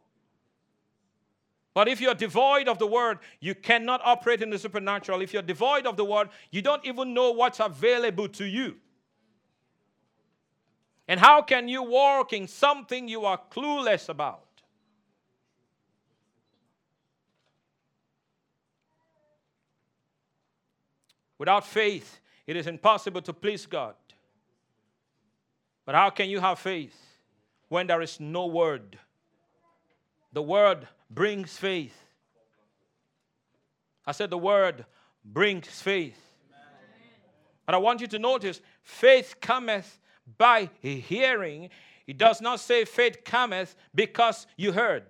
But 1.77 1.87
if 1.87 2.01
you're 2.01 2.15
devoid 2.15 2.67
of 2.67 2.79
the 2.79 2.87
word, 2.87 3.19
you 3.39 3.53
cannot 3.53 4.01
operate 4.03 4.41
in 4.41 4.49
the 4.49 4.57
supernatural. 4.57 5.21
If 5.21 5.31
you're 5.31 5.43
devoid 5.43 5.85
of 5.85 5.95
the 5.95 6.03
word, 6.03 6.29
you 6.49 6.63
don't 6.63 6.83
even 6.83 7.13
know 7.13 7.29
what's 7.29 7.59
available 7.59 8.27
to 8.29 8.45
you. 8.45 8.77
And 11.07 11.19
how 11.19 11.43
can 11.43 11.67
you 11.67 11.83
walk 11.83 12.33
in 12.33 12.47
something 12.47 13.07
you 13.07 13.25
are 13.25 13.39
clueless 13.51 14.09
about? 14.09 14.47
Without 21.37 21.63
faith, 21.63 22.19
it 22.47 22.55
is 22.55 22.65
impossible 22.65 23.21
to 23.21 23.33
please 23.33 23.67
God. 23.67 23.93
But 25.85 25.93
how 25.93 26.09
can 26.09 26.27
you 26.27 26.39
have 26.39 26.57
faith 26.57 26.99
when 27.69 27.85
there 27.85 28.01
is 28.01 28.19
no 28.19 28.47
word? 28.47 28.97
The 30.37 30.43
word 30.43 30.87
brings 31.09 31.57
faith. 31.57 31.99
I 34.05 34.11
said 34.11 34.29
the 34.29 34.37
word 34.37 34.85
brings 35.25 35.65
faith. 35.65 36.21
and 37.65 37.75
I 37.75 37.79
want 37.79 38.01
you 38.01 38.07
to 38.09 38.19
notice 38.19 38.61
faith 38.83 39.37
cometh 39.41 39.99
by 40.37 40.69
hearing. 40.79 41.71
It 42.05 42.19
does 42.19 42.39
not 42.39 42.59
say 42.59 42.85
faith 42.85 43.23
cometh 43.25 43.75
because 43.95 44.45
you 44.57 44.73
heard. 44.73 45.07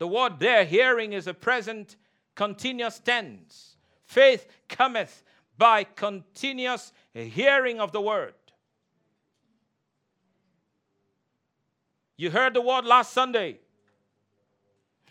The 0.00 0.08
word 0.08 0.40
there, 0.40 0.64
hearing, 0.64 1.12
is 1.12 1.28
a 1.28 1.34
present 1.34 1.94
continuous 2.34 2.98
tense. 2.98 3.76
Faith 4.06 4.48
cometh 4.68 5.22
by 5.56 5.84
continuous 5.84 6.92
hearing 7.14 7.78
of 7.78 7.92
the 7.92 8.00
word. 8.00 8.34
You 12.22 12.30
heard 12.30 12.54
the 12.54 12.60
word 12.60 12.84
last 12.84 13.12
Sunday. 13.12 13.58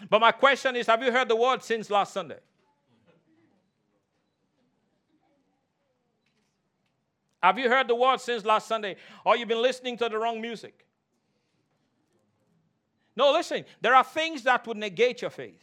But 0.10 0.22
my 0.22 0.32
question 0.32 0.78
is 0.78 0.88
have 0.88 1.04
you 1.04 1.12
heard 1.12 1.28
the 1.28 1.36
word 1.36 1.62
since 1.62 1.90
last 1.90 2.14
Sunday? 2.14 2.40
Have 7.44 7.60
you 7.60 7.68
heard 7.68 7.90
the 7.90 7.96
word 7.96 8.22
since 8.22 8.46
last 8.46 8.66
Sunday? 8.66 8.96
Or 9.26 9.36
you've 9.36 9.50
been 9.50 9.62
listening 9.62 9.98
to 9.98 10.08
the 10.08 10.18
wrong 10.18 10.40
music? 10.40 10.86
No, 13.18 13.34
listen, 13.34 13.66
there 13.82 13.94
are 13.94 14.06
things 14.06 14.44
that 14.44 14.66
would 14.66 14.78
negate 14.78 15.22
your 15.22 15.32
faith. 15.32 15.62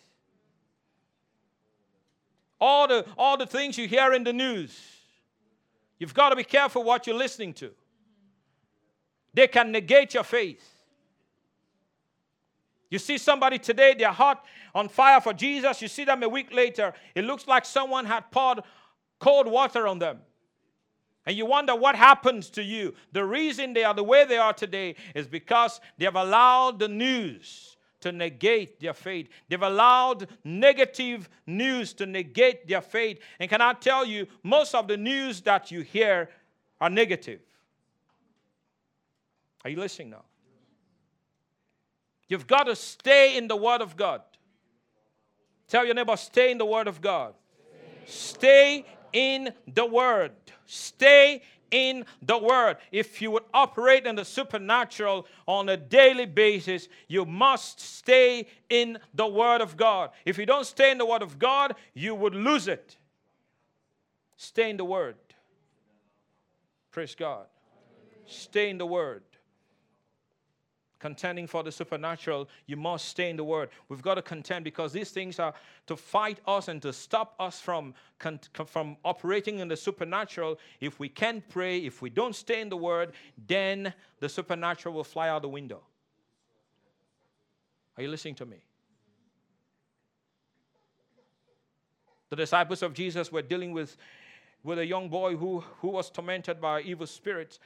All 2.61 2.87
the, 2.87 3.07
all 3.17 3.38
the 3.38 3.47
things 3.47 3.78
you 3.78 3.88
hear 3.88 4.12
in 4.12 4.23
the 4.23 4.35
news, 4.35 4.78
you've 5.99 6.12
got 6.12 6.28
to 6.28 6.37
be 6.37 6.45
careful 6.45 6.85
what 6.85 7.07
you're 7.07 7.17
listening 7.17 7.55
to. 7.55 7.71
They 9.33 9.47
can 9.47 9.73
negate 9.73 10.12
your 10.12 10.25
faith. 10.25 10.75
You 12.90 12.99
see 12.99 13.18
somebody 13.18 13.59
today, 13.59 13.95
they're 13.99 14.12
hot 14.12 14.45
on 14.75 14.88
fire 14.88 15.21
for 15.21 15.33
Jesus. 15.33 15.83
You 15.83 15.88
see 15.88 16.04
them 16.04 16.23
a 16.23 16.28
week 16.28 16.52
later, 16.52 16.95
it 17.14 17.25
looks 17.25 17.47
like 17.47 17.64
someone 17.64 18.07
had 18.07 18.30
poured 18.30 18.61
cold 19.18 19.47
water 19.47 19.87
on 19.87 19.99
them. 19.99 20.21
And 21.26 21.37
you 21.37 21.45
wonder 21.45 21.76
what 21.76 21.95
happens 21.95 22.49
to 22.50 22.62
you. 22.62 22.95
The 23.12 23.25
reason 23.25 23.75
they 23.75 23.85
are 23.85 23.92
the 23.92 24.02
way 24.02 24.25
they 24.25 24.38
are 24.38 24.54
today 24.54 24.95
is 25.14 25.26
because 25.26 25.78
they 25.99 26.07
have 26.07 26.16
allowed 26.16 26.78
the 26.78 26.88
news 26.88 27.76
to 28.00 28.12
negate 28.12 28.80
their 28.80 28.95
faith. 28.95 29.28
They've 29.49 29.61
allowed 29.61 30.28
negative 30.42 31.28
news 31.47 31.92
to 31.95 32.07
negate 32.07 32.66
their 32.66 32.80
faith. 32.80 33.18
And 33.38 33.50
can 33.50 33.61
I 33.61 33.75
tell 33.75 34.07
you, 34.07 34.26
most 34.42 34.75
of 34.75 34.88
the 34.88 34.97
news 34.97 35.42
that 35.42 35.71
you 35.71 35.83
hear 35.83 36.30
are 36.80 36.88
negative. 36.88 37.40
Are 39.64 39.71
you 39.71 39.76
listening 39.76 40.11
now? 40.11 40.25
You've 42.28 42.47
got 42.47 42.64
to 42.64 42.76
stay 42.76 43.37
in 43.37 43.49
the 43.49 43.56
Word 43.56 43.80
of 43.80 43.97
God. 43.97 44.20
Tell 45.66 45.85
your 45.85 45.94
neighbor, 45.94 46.16
stay 46.16 46.50
in 46.50 46.58
the 46.58 46.66
Word 46.66 46.87
of 46.87 47.00
God. 47.00 47.35
Stay 48.06 48.87
in 49.12 49.52
the 49.66 49.87
Word. 49.87 50.32
Stay 50.66 51.42
in 51.70 52.04
the 52.23 52.38
Word. 52.38 52.76
If 52.92 53.20
you 53.23 53.30
would 53.30 53.44
operate 53.52 54.06
in 54.06 54.16
the 54.16 54.25
supernatural 54.25 55.26
on 55.47 55.68
a 55.68 55.76
daily 55.76 56.26
basis, 56.26 56.88
you 57.06 57.25
must 57.25 57.80
stay 57.80 58.47
in 58.68 58.99
the 59.14 59.26
Word 59.26 59.61
of 59.61 59.76
God. 59.76 60.11
If 60.25 60.38
you 60.38 60.47
don't 60.47 60.66
stay 60.66 60.90
in 60.90 60.99
the 60.99 61.06
Word 61.06 61.23
of 61.23 61.38
God, 61.38 61.75
you 61.94 62.14
would 62.14 62.35
lose 62.35 62.68
it. 62.68 62.97
Stay 64.37 64.70
in 64.70 64.76
the 64.76 64.85
Word. 64.85 65.16
Praise 66.90 67.14
God. 67.14 67.47
Stay 68.26 68.70
in 68.70 68.78
the 68.78 68.87
Word 68.87 69.23
contending 70.99 71.47
for 71.47 71.62
the 71.62 71.73
supernatural, 71.73 72.49
you 72.67 72.76
must 72.76 73.07
stay 73.07 73.31
in 73.31 73.37
the 73.37 73.45
Word. 73.45 73.71
We've 73.88 74.02
got 74.02 74.14
to 74.14 74.23
contend 74.23 74.64
because 74.64 74.93
these 74.93 75.11
things 75.11 75.38
are 75.38 75.55
to 75.87 75.97
fight 75.97 76.38
us 76.47 76.69
and 76.69 76.83
to 76.83 76.93
stop 76.93 77.35
us 77.38 77.61
from, 77.61 77.95
from 78.67 78.97
operating 79.05 79.61
in 79.61 79.69
the 79.69 79.76
supernatural. 79.76 80.59
If 80.81 80.99
we 80.99 81.09
can't 81.09 81.49
pray, 81.49 81.78
if 81.78 82.02
we 82.02 82.11
don't 82.11 82.35
stay 82.35 82.61
in 82.61 82.69
the 82.69 82.76
Word, 82.76 83.12
then 83.47 83.93
the 84.21 84.28
supernatural 84.28 84.95
will 84.95 85.05
fly 85.05 85.28
out 85.28 85.43
the 85.43 85.49
window. 85.49 85.83
Are 87.97 88.02
you 88.02 88.09
listening 88.09 88.37
to 88.37 88.47
me? 88.47 88.59
The 92.31 92.37
disciples 92.37 92.83
of 92.83 92.93
Jesus 92.93 93.33
were 93.33 93.43
dealing 93.43 93.73
with, 93.73 93.97
with 94.62 94.78
a 94.78 94.87
young 94.87 95.09
boy 95.09 95.37
who, 95.37 95.61
who 95.81 95.88
was 95.88 96.11
tormented 96.11 96.61
by 96.61 96.83
evil 96.83 97.07
spirits. 97.07 97.59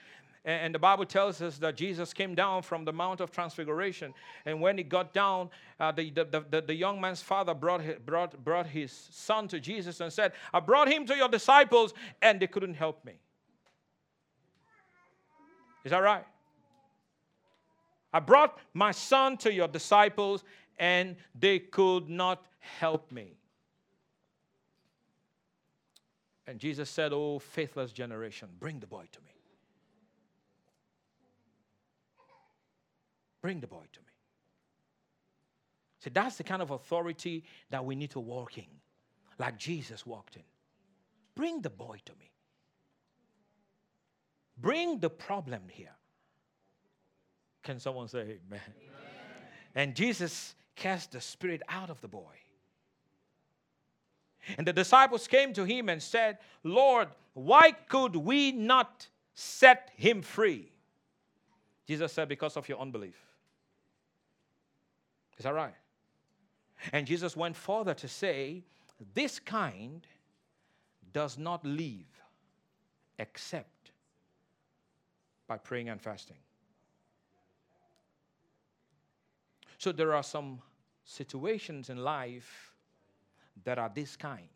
And 0.44 0.74
the 0.74 0.78
Bible 0.78 1.04
tells 1.04 1.40
us 1.40 1.58
that 1.58 1.76
Jesus 1.76 2.12
came 2.12 2.34
down 2.34 2.62
from 2.62 2.84
the 2.84 2.92
Mount 2.92 3.20
of 3.20 3.30
Transfiguration. 3.30 4.12
And 4.44 4.60
when 4.60 4.76
he 4.76 4.82
got 4.82 5.12
down, 5.12 5.50
uh, 5.78 5.92
the, 5.92 6.10
the, 6.10 6.44
the, 6.50 6.60
the, 6.62 6.74
young 6.74 7.00
man's 7.00 7.22
father 7.22 7.54
brought, 7.54 7.82
brought, 8.04 8.42
brought 8.42 8.66
his 8.66 8.90
son 8.90 9.46
to 9.48 9.60
Jesus 9.60 10.00
and 10.00 10.12
said, 10.12 10.32
I 10.52 10.58
brought 10.58 10.88
him 10.88 11.06
to 11.06 11.14
your 11.14 11.28
disciples, 11.28 11.94
and 12.20 12.40
they 12.40 12.48
couldn't 12.48 12.74
help 12.74 13.04
me. 13.04 13.12
Is 15.84 15.92
that 15.92 16.02
right? 16.02 16.24
I 18.12 18.18
brought 18.18 18.58
my 18.74 18.90
son 18.90 19.36
to 19.38 19.52
your 19.52 19.68
disciples, 19.68 20.42
and 20.76 21.14
they 21.38 21.60
could 21.60 22.08
not 22.08 22.44
help 22.58 23.12
me. 23.12 23.36
And 26.48 26.58
Jesus 26.58 26.90
said, 26.90 27.12
Oh, 27.12 27.38
faithless 27.38 27.92
generation, 27.92 28.48
bring 28.58 28.80
the 28.80 28.88
boy 28.88 29.04
to 29.12 29.20
me. 29.20 29.32
Bring 33.42 33.60
the 33.60 33.66
boy 33.66 33.84
to 33.92 34.00
me. 34.00 34.06
See, 35.98 36.10
that's 36.10 36.36
the 36.36 36.44
kind 36.44 36.62
of 36.62 36.70
authority 36.70 37.44
that 37.70 37.84
we 37.84 37.94
need 37.94 38.10
to 38.10 38.20
walk 38.20 38.56
in, 38.56 38.66
like 39.38 39.58
Jesus 39.58 40.06
walked 40.06 40.36
in. 40.36 40.42
Bring 41.34 41.60
the 41.60 41.70
boy 41.70 41.98
to 42.04 42.12
me. 42.18 42.30
Bring 44.58 45.00
the 45.00 45.10
problem 45.10 45.62
here. 45.68 45.94
Can 47.62 47.78
someone 47.78 48.08
say 48.08 48.20
amen? 48.20 48.38
amen? 48.50 48.60
And 49.74 49.94
Jesus 49.94 50.54
cast 50.76 51.12
the 51.12 51.20
spirit 51.20 51.62
out 51.68 51.90
of 51.90 52.00
the 52.00 52.08
boy. 52.08 52.34
And 54.58 54.66
the 54.66 54.72
disciples 54.72 55.28
came 55.28 55.52
to 55.54 55.64
him 55.64 55.88
and 55.88 56.02
said, 56.02 56.38
Lord, 56.64 57.08
why 57.34 57.72
could 57.72 58.16
we 58.16 58.52
not 58.52 59.06
set 59.34 59.90
him 59.96 60.20
free? 60.22 60.72
Jesus 61.86 62.12
said, 62.12 62.28
Because 62.28 62.56
of 62.56 62.68
your 62.68 62.80
unbelief. 62.80 63.16
Is 65.42 65.44
that 65.44 65.54
right? 65.54 65.74
And 66.92 67.04
Jesus 67.04 67.36
went 67.36 67.56
further 67.56 67.94
to 67.94 68.06
say, 68.06 68.62
This 69.12 69.40
kind 69.40 70.06
does 71.12 71.36
not 71.36 71.64
leave 71.64 72.06
except 73.18 73.90
by 75.48 75.56
praying 75.56 75.88
and 75.88 76.00
fasting. 76.00 76.36
So 79.78 79.90
there 79.90 80.14
are 80.14 80.22
some 80.22 80.60
situations 81.04 81.90
in 81.90 81.96
life 81.96 82.72
that 83.64 83.80
are 83.80 83.90
this 83.92 84.14
kind. 84.14 84.46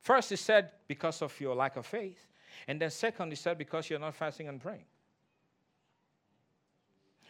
First, 0.00 0.30
he 0.30 0.36
said, 0.36 0.72
because 0.88 1.22
of 1.22 1.40
your 1.40 1.54
lack 1.54 1.76
of 1.76 1.86
faith. 1.86 2.29
And 2.68 2.80
then, 2.80 2.90
second, 2.90 3.30
he 3.30 3.36
said, 3.36 3.58
because 3.58 3.88
you're 3.90 3.98
not 3.98 4.14
fasting 4.14 4.48
and 4.48 4.60
praying. 4.60 4.84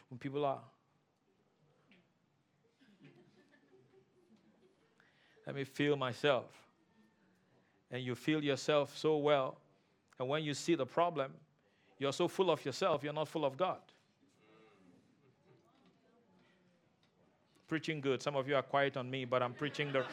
When 0.08 0.18
people 0.18 0.44
are, 0.44 0.60
let 5.46 5.54
me 5.54 5.64
feel 5.64 5.96
myself. 5.96 6.46
And 7.90 8.02
you 8.02 8.14
feel 8.14 8.42
yourself 8.42 8.96
so 8.96 9.16
well. 9.18 9.58
And 10.18 10.28
when 10.28 10.44
you 10.44 10.54
see 10.54 10.74
the 10.74 10.86
problem, 10.86 11.32
you're 11.98 12.12
so 12.12 12.28
full 12.28 12.50
of 12.50 12.64
yourself, 12.64 13.02
you're 13.02 13.12
not 13.12 13.28
full 13.28 13.44
of 13.44 13.56
God. 13.56 13.78
Preaching 17.68 18.00
good. 18.00 18.20
Some 18.20 18.36
of 18.36 18.48
you 18.48 18.56
are 18.56 18.62
quiet 18.62 18.96
on 18.96 19.08
me, 19.10 19.24
but 19.24 19.42
I'm 19.42 19.52
preaching 19.52 19.92
the 19.92 20.04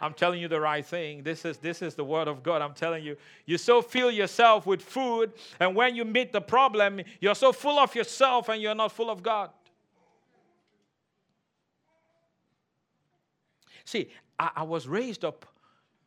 I'm 0.00 0.12
telling 0.12 0.40
you 0.40 0.48
the 0.48 0.60
right 0.60 0.84
thing. 0.84 1.22
This 1.22 1.44
is 1.44 1.58
this 1.58 1.80
is 1.80 1.94
the 1.94 2.04
word 2.04 2.28
of 2.28 2.42
God. 2.42 2.62
I'm 2.62 2.74
telling 2.74 3.04
you. 3.04 3.16
You 3.46 3.58
so 3.58 3.80
fill 3.80 4.10
yourself 4.10 4.66
with 4.66 4.82
food, 4.82 5.32
and 5.60 5.74
when 5.74 5.94
you 5.94 6.04
meet 6.04 6.32
the 6.32 6.40
problem, 6.40 7.00
you're 7.20 7.34
so 7.34 7.52
full 7.52 7.78
of 7.78 7.94
yourself 7.94 8.48
and 8.48 8.60
you're 8.60 8.74
not 8.74 8.92
full 8.92 9.10
of 9.10 9.22
God. 9.22 9.50
See, 13.84 14.10
I, 14.38 14.50
I 14.56 14.62
was 14.62 14.88
raised 14.88 15.24
up 15.24 15.46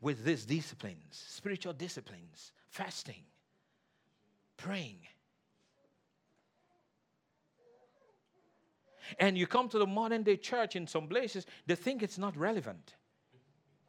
with 0.01 0.23
these 0.23 0.45
disciplines, 0.45 1.23
spiritual 1.27 1.73
disciplines, 1.73 2.51
fasting, 2.69 3.23
praying. 4.57 4.99
And 9.19 9.37
you 9.37 9.47
come 9.47 9.69
to 9.69 9.79
the 9.79 9.87
modern 9.87 10.23
day 10.23 10.35
church 10.35 10.75
in 10.75 10.85
some 10.85 11.07
places, 11.07 11.45
they 11.65 11.75
think 11.75 12.03
it's 12.03 12.17
not 12.17 12.35
relevant. 12.35 12.96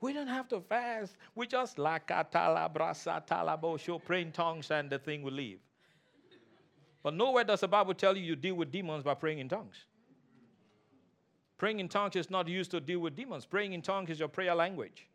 We 0.00 0.12
don't 0.12 0.28
have 0.28 0.48
to 0.48 0.60
fast. 0.60 1.16
We 1.34 1.46
just 1.46 1.76
lakatala 1.76 2.72
brasa 2.72 4.04
pray 4.04 4.22
in 4.22 4.32
tongues, 4.32 4.70
and 4.70 4.88
the 4.88 4.98
thing 4.98 5.22
will 5.22 5.32
leave. 5.32 5.58
But 7.02 7.14
nowhere 7.14 7.44
does 7.44 7.60
the 7.60 7.68
Bible 7.68 7.94
tell 7.94 8.16
you 8.16 8.22
you 8.22 8.36
deal 8.36 8.54
with 8.54 8.70
demons 8.70 9.02
by 9.02 9.14
praying 9.14 9.38
in 9.38 9.48
tongues. 9.48 9.86
Praying 11.56 11.80
in 11.80 11.88
tongues 11.88 12.14
is 12.14 12.30
not 12.30 12.46
used 12.46 12.70
to 12.70 12.80
deal 12.80 13.00
with 13.00 13.16
demons. 13.16 13.44
Praying 13.44 13.72
in 13.72 13.82
tongues 13.82 14.10
is 14.10 14.20
your 14.20 14.28
prayer 14.28 14.54
language. 14.54 15.08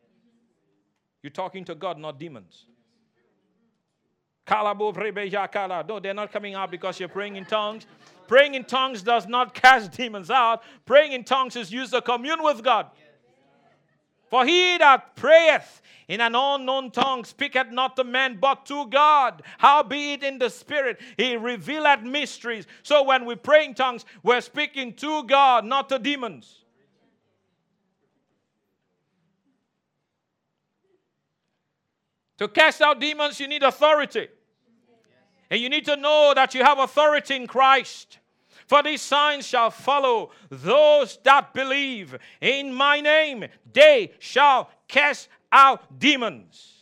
You're 1.21 1.31
talking 1.31 1.63
to 1.65 1.75
God, 1.75 1.97
not 1.97 2.19
demons. 2.19 2.65
No, 4.49 5.99
they're 6.01 6.13
not 6.13 6.33
coming 6.33 6.53
out 6.53 6.69
because 6.69 6.99
you're 6.99 7.07
praying 7.07 7.37
in 7.37 7.45
tongues. 7.45 7.85
Praying 8.27 8.55
in 8.55 8.65
tongues 8.65 9.01
does 9.01 9.25
not 9.25 9.53
cast 9.53 9.93
demons 9.93 10.29
out. 10.29 10.63
Praying 10.85 11.13
in 11.13 11.23
tongues 11.23 11.55
is 11.55 11.71
used 11.71 11.93
to 11.93 12.01
commune 12.01 12.43
with 12.43 12.61
God. 12.61 12.87
For 14.33 14.47
he 14.47 14.79
that 14.79 15.15
prayeth 15.15 15.83
in 16.07 16.19
an 16.19 16.33
unknown 16.33 16.89
tongue 16.89 17.23
speaketh 17.23 17.69
not 17.69 17.95
to 17.97 18.03
men 18.03 18.39
but 18.41 18.65
to 18.65 18.87
God. 18.87 19.43
Howbeit 19.59 20.23
in 20.23 20.39
the 20.39 20.49
spirit 20.49 20.99
he 21.17 21.37
revealeth 21.37 22.01
mysteries. 22.01 22.65
So 22.81 23.03
when 23.03 23.25
we 23.25 23.35
pray 23.35 23.65
in 23.65 23.75
tongues, 23.75 24.05
we're 24.23 24.41
speaking 24.41 24.95
to 24.95 25.23
God, 25.25 25.65
not 25.65 25.87
to 25.89 25.99
demons. 25.99 26.63
To 32.39 32.47
cast 32.47 32.81
out 32.81 32.99
demons, 32.99 33.39
you 33.39 33.47
need 33.47 33.61
authority. 33.61 34.29
And 35.51 35.61
you 35.61 35.69
need 35.69 35.85
to 35.85 35.95
know 35.95 36.33
that 36.33 36.55
you 36.55 36.63
have 36.63 36.79
authority 36.79 37.35
in 37.35 37.45
Christ. 37.45 38.17
For 38.67 38.81
these 38.83 39.01
signs 39.01 39.47
shall 39.47 39.71
follow 39.71 40.31
those 40.49 41.19
that 41.23 41.53
believe. 41.53 42.17
In 42.41 42.73
my 42.73 43.01
name, 43.01 43.45
they 43.71 44.13
shall 44.19 44.69
cast 44.87 45.29
out 45.51 45.99
demons. 45.99 46.73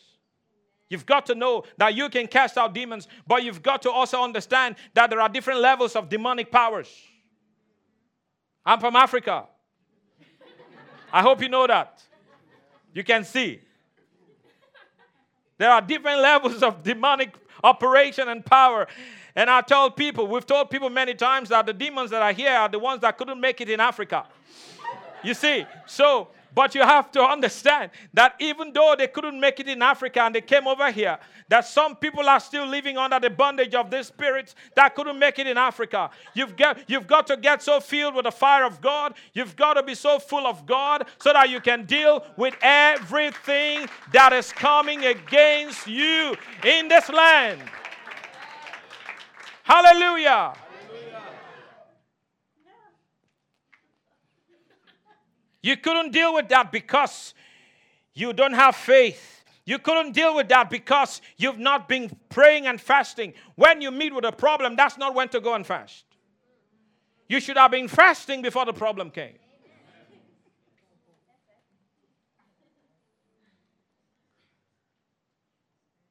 You've 0.90 1.06
got 1.06 1.26
to 1.28 1.36
know 1.36 1.64
that 1.78 1.96
you 1.96 2.10
can 2.10 2.28
cast 2.28 2.58
out 2.58 2.74
demons, 2.74 3.08
but 3.26 3.44
you've 3.44 3.64
got 3.64 3.82
to 3.84 3.92
also 3.92 4.22
understand 4.22 4.76
that 4.94 5.10
there 5.10 5.22
are 5.22 5.30
different 5.30 5.62
levels 5.62 5.96
of 5.96 6.10
demonic 6.10 6.52
powers. 6.52 6.90
I'm 8.66 8.80
from 8.80 8.96
Africa. 8.96 9.46
I 11.12 11.22
hope 11.22 11.42
you 11.42 11.50
know 11.50 11.66
that. 11.66 12.02
You 12.94 13.04
can 13.04 13.24
see. 13.24 13.62
There 15.58 15.72
are 15.72 15.82
different 15.82 16.20
levels 16.22 16.62
of 16.62 16.84
demonic 16.84 17.34
operation 17.64 18.28
and 18.28 18.46
power. 18.46 18.88
And 19.36 19.50
I 19.50 19.62
tell 19.62 19.90
people, 19.90 20.28
we've 20.28 20.46
told 20.46 20.70
people 20.70 20.90
many 20.90 21.14
times 21.14 21.50
that 21.50 21.66
the 21.66 21.74
demons 21.74 22.12
that 22.12 22.22
are 22.22 22.34
here 22.34 22.52
are 22.52 22.70
the 22.70 22.80
ones 22.80 23.02
that 23.02 23.18
couldn't 23.18 23.40
make 23.40 23.62
it 23.62 23.70
in 23.70 23.80
Africa. 23.80 24.26
You 25.24 25.34
see, 25.34 25.66
so 25.86 26.30
but 26.54 26.76
you 26.76 26.82
have 26.82 27.12
to 27.12 27.22
understand 27.22 27.92
that 28.14 28.36
even 28.40 28.74
though 28.74 28.96
they 28.98 29.08
couldn't 29.08 29.40
make 29.40 29.60
it 29.60 29.70
in 29.70 29.82
Africa 29.82 30.22
and 30.24 30.36
they 30.36 30.42
came 30.42 30.68
over 30.68 30.92
here, 30.92 31.18
that 31.48 31.66
some 31.66 31.96
people 31.96 32.28
are 32.28 32.40
still 32.40 32.66
living 32.66 32.98
under 32.98 33.20
the 33.20 33.30
bondage 33.30 33.74
of 33.74 33.90
these 33.90 34.08
spirits 34.08 34.56
that 34.76 34.96
couldn't 34.96 35.18
make 35.18 35.40
it 35.40 35.48
in 35.48 35.58
Africa. 35.58 36.10
You've 36.34 36.58
got, 36.58 36.78
you've 36.90 37.08
got 37.08 37.28
to 37.28 37.38
get 37.38 37.62
so 37.62 37.80
filled 37.80 38.16
with 38.16 38.26
the 38.26 38.32
fire 38.32 38.66
of 38.66 38.82
God. 38.82 39.14
You've 39.34 39.56
got 39.56 39.76
to 39.76 39.84
be 39.84 39.96
so 39.96 40.20
full 40.20 40.46
of 40.46 40.66
God 40.66 41.08
so 41.20 41.32
that 41.32 41.50
you 41.50 41.62
can 41.62 41.86
deal 41.86 42.26
with 42.38 42.56
everything 42.62 43.88
that 44.12 44.34
is 44.34 44.52
coming 44.52 45.06
against 45.06 45.88
you 45.88 46.36
in 46.64 46.88
this 46.90 47.10
land. 47.10 47.62
Hallelujah. 49.72 50.54
You 55.62 55.78
couldn't 55.78 56.12
deal 56.12 56.34
with 56.34 56.50
that 56.50 56.74
because 56.74 57.34
you 58.14 58.34
don't 58.34 58.52
have 58.52 58.76
faith. 58.76 59.46
You 59.64 59.80
couldn't 59.80 60.12
deal 60.12 60.36
with 60.36 60.50
that 60.50 60.70
because 60.70 61.22
you've 61.38 61.58
not 61.58 61.88
been 61.88 62.12
praying 62.28 62.68
and 62.68 62.82
fasting. 62.82 63.34
When 63.56 63.80
you 63.80 63.92
meet 63.92 64.14
with 64.14 64.26
a 64.26 64.34
problem, 64.34 64.76
that's 64.76 64.98
not 64.98 65.16
when 65.16 65.30
to 65.30 65.40
go 65.40 65.54
and 65.54 65.66
fast. 65.66 66.04
You 67.30 67.40
should 67.40 67.56
have 67.56 67.72
been 67.72 67.88
fasting 67.88 68.42
before 68.42 68.66
the 68.66 68.74
problem 68.74 69.10
came. 69.10 69.36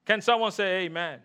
Can 0.06 0.22
someone 0.22 0.50
say 0.50 0.86
amen? 0.86 1.20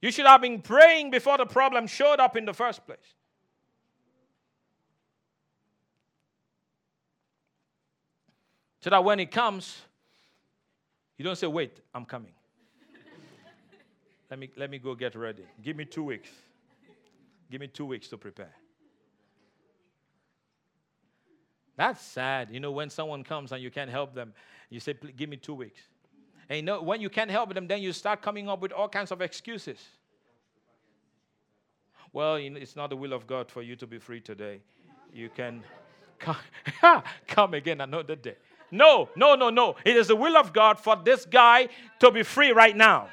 You 0.00 0.10
should 0.10 0.26
have 0.26 0.40
been 0.40 0.62
praying 0.62 1.10
before 1.10 1.36
the 1.36 1.46
problem 1.46 1.86
showed 1.86 2.20
up 2.20 2.36
in 2.36 2.46
the 2.46 2.54
first 2.54 2.86
place. 2.86 2.98
So 8.80 8.88
that 8.88 9.04
when 9.04 9.20
it 9.20 9.30
comes, 9.30 9.82
you 11.18 11.24
don't 11.24 11.36
say, 11.36 11.46
wait, 11.46 11.80
I'm 11.94 12.06
coming. 12.06 12.32
let, 14.30 14.38
me, 14.38 14.50
let 14.56 14.70
me 14.70 14.78
go 14.78 14.94
get 14.94 15.14
ready. 15.14 15.44
Give 15.62 15.76
me 15.76 15.84
two 15.84 16.02
weeks. 16.02 16.30
Give 17.50 17.60
me 17.60 17.66
two 17.66 17.84
weeks 17.84 18.08
to 18.08 18.16
prepare. 18.16 18.54
That's 21.76 22.00
sad. 22.00 22.50
You 22.50 22.60
know, 22.60 22.70
when 22.70 22.88
someone 22.88 23.22
comes 23.22 23.52
and 23.52 23.62
you 23.62 23.70
can't 23.70 23.90
help 23.90 24.14
them, 24.14 24.32
you 24.70 24.80
say, 24.80 24.94
give 25.16 25.28
me 25.28 25.36
two 25.36 25.54
weeks. 25.54 25.80
And 26.50 26.56
you 26.56 26.62
know, 26.62 26.82
when 26.82 27.00
you 27.00 27.08
can't 27.08 27.30
help 27.30 27.54
them, 27.54 27.68
then 27.68 27.80
you 27.80 27.92
start 27.92 28.22
coming 28.22 28.48
up 28.48 28.60
with 28.60 28.72
all 28.72 28.88
kinds 28.88 29.12
of 29.12 29.22
excuses. 29.22 29.78
Well, 32.12 32.34
it's 32.34 32.74
not 32.74 32.90
the 32.90 32.96
will 32.96 33.12
of 33.12 33.24
God 33.28 33.48
for 33.48 33.62
you 33.62 33.76
to 33.76 33.86
be 33.86 34.00
free 34.00 34.20
today. 34.20 34.60
You 35.14 35.30
can 35.30 35.62
come, 36.18 36.36
come 37.28 37.54
again 37.54 37.80
another 37.80 38.16
day. 38.16 38.34
No, 38.72 39.08
no, 39.14 39.36
no, 39.36 39.48
no. 39.50 39.76
It 39.84 39.96
is 39.96 40.08
the 40.08 40.16
will 40.16 40.36
of 40.36 40.52
God 40.52 40.80
for 40.80 40.96
this 40.96 41.24
guy 41.24 41.68
to 42.00 42.10
be 42.10 42.24
free 42.24 42.50
right 42.50 42.76
now. 42.76 43.08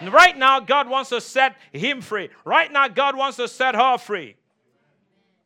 Amen. 0.00 0.12
Right 0.12 0.36
now, 0.36 0.58
God 0.58 0.88
wants 0.88 1.10
to 1.10 1.20
set 1.20 1.54
him 1.72 2.00
free. 2.00 2.30
Right 2.44 2.72
now, 2.72 2.88
God 2.88 3.16
wants 3.16 3.36
to 3.36 3.46
set 3.46 3.76
her 3.76 3.96
free. 3.96 4.34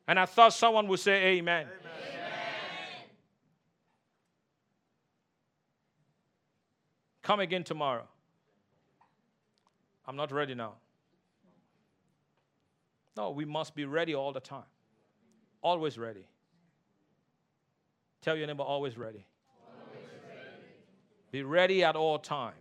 And 0.06 0.18
I 0.18 0.24
thought 0.24 0.54
someone 0.54 0.88
would 0.88 1.00
say, 1.00 1.36
Amen. 1.36 1.66
Amen. 1.66 1.83
Come 7.24 7.40
again 7.40 7.64
tomorrow. 7.64 8.06
I'm 10.06 10.14
not 10.14 10.30
ready 10.30 10.54
now. 10.54 10.74
No, 13.16 13.30
we 13.30 13.46
must 13.46 13.74
be 13.74 13.86
ready 13.86 14.14
all 14.14 14.32
the 14.32 14.40
time. 14.40 14.68
Always 15.62 15.96
ready. 15.96 16.26
Tell 18.20 18.36
your 18.36 18.46
neighbor, 18.46 18.62
always 18.62 18.98
ready. 18.98 19.24
Always 19.66 20.06
ready. 20.28 20.50
Be 21.32 21.42
ready 21.42 21.82
at 21.82 21.96
all 21.96 22.18
time. 22.18 22.52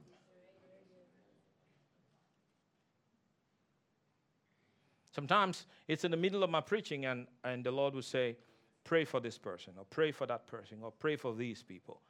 Sometimes 5.12 5.66
it's 5.90 6.06
in 6.06 6.12
the 6.12 6.18
middle 6.18 6.42
of 6.42 6.50
my 6.50 6.62
preaching, 6.62 7.06
and, 7.06 7.28
and 7.44 7.66
the 7.66 7.72
Lord 7.72 7.94
will 7.94 8.02
say, 8.02 8.38
Pray 8.86 9.04
for 9.06 9.20
this 9.20 9.38
person, 9.38 9.74
or 9.78 9.86
pray 9.90 10.12
for 10.12 10.26
that 10.26 10.48
person, 10.48 10.78
or 10.82 10.92
pray 10.92 11.16
for 11.16 11.34
these 11.34 11.64
people. 11.64 12.02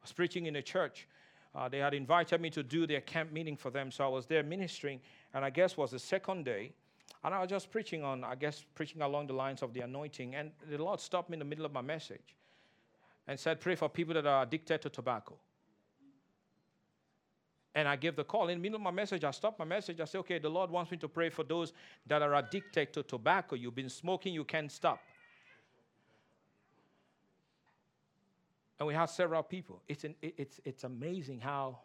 I 0.00 0.04
was 0.04 0.12
preaching 0.12 0.46
in 0.46 0.56
a 0.56 0.62
church. 0.62 1.06
Uh, 1.54 1.68
they 1.68 1.78
had 1.78 1.94
invited 1.94 2.40
me 2.40 2.50
to 2.50 2.62
do 2.62 2.86
their 2.86 3.00
camp 3.00 3.32
meeting 3.32 3.56
for 3.56 3.70
them, 3.70 3.90
so 3.90 4.04
I 4.04 4.08
was 4.08 4.26
there 4.26 4.42
ministering, 4.42 5.00
and 5.34 5.44
I 5.44 5.50
guess 5.50 5.76
was 5.76 5.90
the 5.90 5.98
second 5.98 6.44
day. 6.44 6.72
And 7.22 7.34
I 7.34 7.40
was 7.40 7.50
just 7.50 7.70
preaching 7.70 8.02
on, 8.02 8.24
I 8.24 8.34
guess, 8.34 8.64
preaching 8.74 9.02
along 9.02 9.26
the 9.26 9.34
lines 9.34 9.62
of 9.62 9.74
the 9.74 9.80
anointing. 9.80 10.34
And 10.34 10.52
the 10.70 10.78
Lord 10.78 11.00
stopped 11.00 11.28
me 11.28 11.34
in 11.34 11.40
the 11.40 11.44
middle 11.44 11.66
of 11.66 11.72
my 11.72 11.82
message 11.82 12.34
and 13.26 13.38
said, 13.38 13.60
Pray 13.60 13.74
for 13.74 13.88
people 13.88 14.14
that 14.14 14.26
are 14.26 14.42
addicted 14.42 14.80
to 14.82 14.88
tobacco. 14.88 15.36
And 17.74 17.86
I 17.86 17.96
gave 17.96 18.16
the 18.16 18.24
call. 18.24 18.48
In 18.48 18.58
the 18.58 18.62
middle 18.62 18.76
of 18.76 18.82
my 18.82 18.90
message, 18.90 19.22
I 19.22 19.30
stopped 19.32 19.58
my 19.58 19.64
message. 19.64 20.00
I 20.00 20.04
said, 20.04 20.18
Okay, 20.18 20.38
the 20.38 20.48
Lord 20.48 20.70
wants 20.70 20.90
me 20.90 20.96
to 20.98 21.08
pray 21.08 21.28
for 21.28 21.44
those 21.44 21.72
that 22.06 22.22
are 22.22 22.34
addicted 22.34 22.92
to 22.94 23.02
tobacco. 23.02 23.54
You've 23.54 23.74
been 23.74 23.90
smoking, 23.90 24.32
you 24.32 24.44
can't 24.44 24.72
stop. 24.72 25.00
And 28.80 28.86
we 28.86 28.94
have 28.94 29.10
several 29.10 29.42
people. 29.42 29.82
It's, 29.86 30.04
an, 30.04 30.14
it's, 30.22 30.58
it's 30.64 30.84
amazing 30.84 31.40
how 31.40 31.80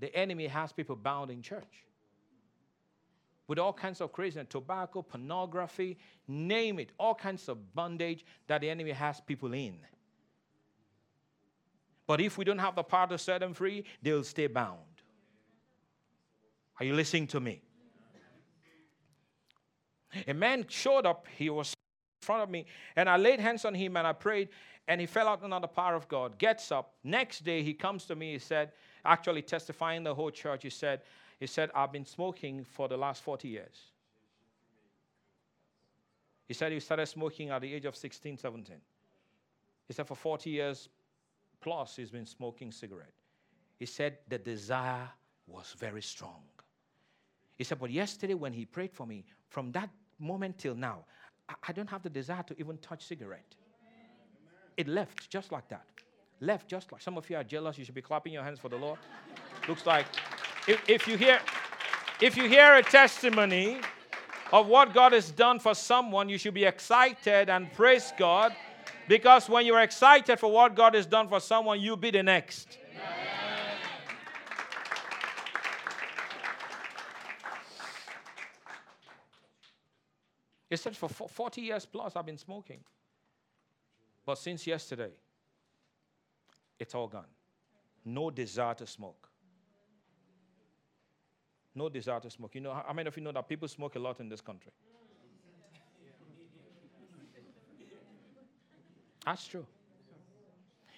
the 0.00 0.14
enemy 0.16 0.46
has 0.46 0.72
people 0.72 0.96
bound 0.96 1.30
in 1.30 1.42
church 1.42 1.84
with 3.46 3.58
all 3.58 3.74
kinds 3.74 4.00
of 4.00 4.10
craziness 4.10 4.46
tobacco, 4.48 5.02
pornography, 5.02 5.98
name 6.26 6.78
it, 6.78 6.92
all 6.98 7.14
kinds 7.14 7.46
of 7.50 7.74
bondage 7.74 8.24
that 8.46 8.62
the 8.62 8.70
enemy 8.70 8.92
has 8.92 9.20
people 9.20 9.52
in. 9.52 9.76
But 12.06 12.22
if 12.22 12.38
we 12.38 12.44
don't 12.46 12.58
have 12.58 12.74
the 12.74 12.82
power 12.82 13.06
to 13.08 13.18
set 13.18 13.40
them 13.40 13.52
free, 13.52 13.84
they'll 14.02 14.24
stay 14.24 14.46
bound. 14.46 14.78
Are 16.80 16.86
you 16.86 16.94
listening 16.94 17.26
to 17.28 17.40
me? 17.40 17.60
A 20.26 20.32
man 20.32 20.64
showed 20.68 21.04
up, 21.04 21.26
he 21.36 21.50
was 21.50 21.73
front 22.24 22.42
of 22.42 22.50
me, 22.50 22.66
and 22.96 23.08
I 23.08 23.16
laid 23.16 23.40
hands 23.40 23.64
on 23.64 23.74
him 23.74 23.96
and 23.96 24.06
I 24.06 24.12
prayed, 24.12 24.48
and 24.88 25.00
he 25.00 25.06
fell 25.06 25.28
out 25.28 25.42
under 25.42 25.60
the 25.60 25.68
power 25.68 25.94
of 25.94 26.08
God. 26.08 26.38
Gets 26.38 26.72
up. 26.72 26.94
Next 27.04 27.44
day, 27.44 27.62
he 27.62 27.74
comes 27.74 28.04
to 28.06 28.16
me, 28.16 28.32
he 28.32 28.38
said, 28.38 28.72
actually 29.04 29.42
testifying 29.42 30.02
the 30.02 30.14
whole 30.14 30.30
church, 30.30 30.62
he 30.62 30.70
said, 30.70 31.02
he 31.38 31.46
said, 31.46 31.70
I've 31.74 31.92
been 31.92 32.06
smoking 32.06 32.64
for 32.64 32.88
the 32.88 32.96
last 32.96 33.22
40 33.22 33.48
years. 33.48 33.92
He 36.46 36.54
said 36.54 36.72
he 36.72 36.80
started 36.80 37.06
smoking 37.06 37.50
at 37.50 37.62
the 37.62 37.72
age 37.72 37.84
of 37.84 37.96
16, 37.96 38.38
17. 38.38 38.76
He 39.86 39.94
said 39.94 40.06
for 40.06 40.14
40 40.14 40.50
years 40.50 40.88
plus 41.60 41.96
he's 41.96 42.10
been 42.10 42.26
smoking 42.26 42.70
cigarette. 42.70 43.12
He 43.78 43.86
said 43.86 44.18
the 44.28 44.38
desire 44.38 45.08
was 45.46 45.74
very 45.78 46.02
strong. 46.02 46.42
He 47.56 47.64
said, 47.64 47.78
but 47.78 47.90
yesterday 47.90 48.34
when 48.34 48.52
he 48.52 48.64
prayed 48.64 48.92
for 48.92 49.06
me, 49.06 49.24
from 49.48 49.72
that 49.72 49.90
moment 50.18 50.58
till 50.58 50.74
now, 50.74 51.04
I 51.66 51.72
don't 51.72 51.88
have 51.90 52.02
the 52.02 52.10
desire 52.10 52.42
to 52.44 52.58
even 52.58 52.78
touch 52.78 53.04
cigarette. 53.06 53.54
It 54.76 54.88
left 54.88 55.30
just 55.30 55.52
like 55.52 55.68
that. 55.68 55.84
Left 56.40 56.68
just 56.68 56.90
like 56.90 57.00
some 57.00 57.16
of 57.16 57.28
you 57.30 57.36
are 57.36 57.44
jealous. 57.44 57.78
You 57.78 57.84
should 57.84 57.94
be 57.94 58.02
clapping 58.02 58.32
your 58.32 58.42
hands 58.42 58.58
for 58.58 58.68
the 58.68 58.76
Lord. 58.76 58.98
Looks 59.68 59.86
like 59.86 60.06
if, 60.66 60.82
if 60.88 61.08
you 61.08 61.16
hear 61.16 61.38
if 62.20 62.36
you 62.36 62.48
hear 62.48 62.74
a 62.74 62.82
testimony 62.82 63.78
of 64.52 64.66
what 64.66 64.94
God 64.94 65.12
has 65.12 65.30
done 65.30 65.58
for 65.58 65.74
someone, 65.74 66.28
you 66.28 66.38
should 66.38 66.54
be 66.54 66.64
excited 66.64 67.48
and 67.48 67.72
praise 67.72 68.12
God. 68.16 68.54
Because 69.08 69.48
when 69.48 69.66
you're 69.66 69.80
excited 69.80 70.38
for 70.38 70.50
what 70.50 70.74
God 70.74 70.94
has 70.94 71.06
done 71.06 71.28
for 71.28 71.40
someone, 71.40 71.80
you'll 71.80 71.96
be 71.96 72.10
the 72.10 72.22
next. 72.22 72.78
He 80.74 80.78
said, 80.78 80.96
For 80.96 81.08
40 81.08 81.60
years 81.60 81.86
plus, 81.86 82.16
I've 82.16 82.26
been 82.26 82.36
smoking. 82.36 82.80
But 84.26 84.38
since 84.38 84.66
yesterday, 84.66 85.12
it's 86.80 86.96
all 86.96 87.06
gone. 87.06 87.28
No 88.04 88.28
desire 88.28 88.74
to 88.74 88.86
smoke. 88.86 89.28
No 91.76 91.88
desire 91.88 92.18
to 92.18 92.28
smoke. 92.28 92.56
You 92.56 92.62
know, 92.62 92.74
how 92.74 92.92
many 92.92 93.06
of 93.06 93.16
you 93.16 93.22
know 93.22 93.30
that 93.30 93.48
people 93.48 93.68
smoke 93.68 93.94
a 93.94 94.00
lot 94.00 94.18
in 94.18 94.28
this 94.28 94.40
country? 94.40 94.72
That's 99.24 99.46
true. 99.46 99.66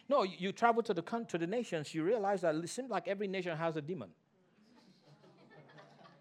No, 0.08 0.22
you 0.22 0.52
travel 0.52 0.82
to 0.84 0.94
the 0.94 1.02
country, 1.02 1.38
to 1.38 1.38
the 1.38 1.46
nations, 1.46 1.94
you 1.94 2.02
realize 2.02 2.40
that 2.40 2.54
it 2.54 2.68
seems 2.70 2.90
like 2.90 3.08
every 3.08 3.28
nation 3.28 3.54
has 3.54 3.76
a 3.76 3.82
demon. 3.82 4.08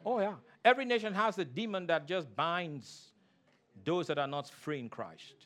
Oh, 0.05 0.19
yeah. 0.19 0.33
Every 0.65 0.83
nation 0.83 1.13
has 1.13 1.37
a 1.37 1.45
demon 1.45 1.87
that 1.87 2.05
just 2.05 2.35
binds 2.35 3.13
those 3.85 4.07
that 4.07 4.17
are 4.17 4.27
not 4.27 4.49
free 4.49 4.79
in 4.79 4.89
Christ. 4.89 5.45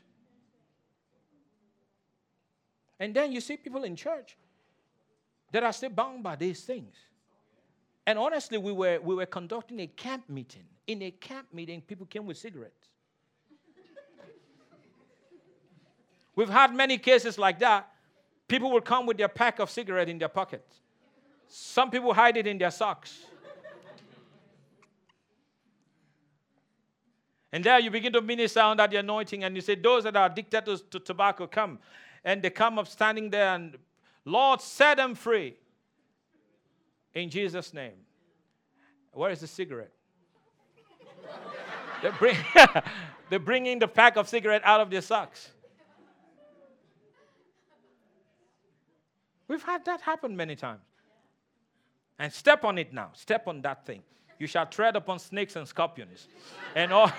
And 3.00 3.14
then 3.14 3.32
you 3.32 3.42
see 3.42 3.58
people 3.58 3.84
in 3.84 3.96
church 3.96 4.36
that 5.52 5.64
are 5.64 5.74
still 5.74 5.90
bound 5.90 6.24
by 6.24 6.36
these 6.36 6.62
things. 6.62 6.96
And 8.06 8.18
honestly, 8.18 8.58
we 8.58 8.72
were, 8.72 9.00
we 9.02 9.16
were 9.16 9.26
conducting 9.26 9.80
a 9.82 9.88
camp 9.88 10.30
meeting. 10.30 10.64
In 10.88 11.02
a 11.04 11.12
camp 11.12 11.48
meeting, 11.54 11.82
people 11.82 12.06
came 12.06 12.26
with 12.26 12.38
cigarettes. 12.38 12.88
We've 16.36 16.50
had 16.50 16.74
many 16.74 16.98
cases 16.98 17.38
like 17.38 17.60
that. 17.60 17.92
People 18.48 18.72
will 18.72 18.82
come 18.82 19.06
with 19.06 19.18
their 19.18 19.28
pack 19.28 19.60
of 19.60 19.70
cigarette 19.70 20.10
in 20.10 20.18
their 20.18 20.30
pockets. 20.30 20.82
Some 21.48 21.92
people 21.92 22.14
hide 22.14 22.38
it 22.38 22.48
in 22.48 22.58
their 22.58 22.72
socks. 22.72 23.26
And 27.52 27.64
there 27.64 27.80
you 27.80 27.90
begin 27.90 28.14
to 28.14 28.22
minister 28.22 28.60
under 28.60 28.88
the 28.88 28.98
anointing, 28.98 29.44
and 29.44 29.56
you 29.56 29.62
say, 29.62 29.76
Those 29.76 30.04
that 30.04 30.16
are 30.16 30.28
addicted 30.28 30.66
to, 30.66 30.78
to 30.78 31.00
tobacco 31.00 31.48
come. 31.48 31.80
And 32.24 32.42
they 32.42 32.50
come 32.50 32.78
up 32.78 32.88
standing 32.88 33.30
there, 33.30 33.56
and 33.56 33.78
Lord, 34.26 34.62
set 34.62 34.98
them 34.98 35.16
free. 35.16 35.56
In 37.14 37.30
Jesus' 37.30 37.74
name. 37.74 37.94
Where 39.12 39.32
is 39.32 39.40
the 39.40 39.48
cigarette? 39.48 39.92
they're, 42.02 42.12
bring, 42.14 42.38
they're 43.30 43.40
bringing 43.40 43.80
the 43.80 43.88
pack 43.88 44.16
of 44.16 44.30
cigarette 44.30 44.62
out 44.64 44.82
of 44.82 44.90
their 44.90 45.02
socks. 45.02 45.50
We've 49.48 49.64
had 49.64 49.84
that 49.86 50.02
happen 50.02 50.36
many 50.38 50.56
times. 50.56 50.82
And 52.20 52.32
step 52.32 52.64
on 52.64 52.78
it 52.78 52.94
now. 52.94 53.10
Step 53.14 53.48
on 53.48 53.62
that 53.62 53.86
thing. 53.86 54.04
You 54.40 54.48
shall 54.48 54.66
tread 54.66 54.96
upon 54.96 55.20
snakes 55.20 55.56
and 55.56 55.68
scorpions 55.68 56.28
and 56.76 56.92
all, 56.92 57.12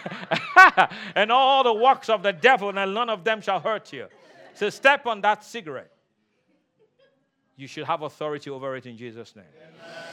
and 1.15 1.31
all 1.31 1.63
the 1.63 1.75
works 1.75 2.09
of 2.09 2.23
the 2.23 2.33
devil, 2.33 2.77
and 2.77 2.95
none 2.95 3.11
of 3.11 3.25
them 3.25 3.41
shall 3.41 3.61
hurt 3.61 3.93
you. 3.93 4.07
So 4.55 4.71
step 4.71 5.07
on 5.07 5.21
that 5.21 5.45
cigarette 5.45 5.93
you 7.61 7.67
should 7.67 7.85
have 7.85 8.01
authority 8.01 8.49
over 8.49 8.75
it 8.77 8.87
in 8.87 8.97
Jesus' 8.97 9.37
name. 9.37 9.45
Amen. 9.55 10.05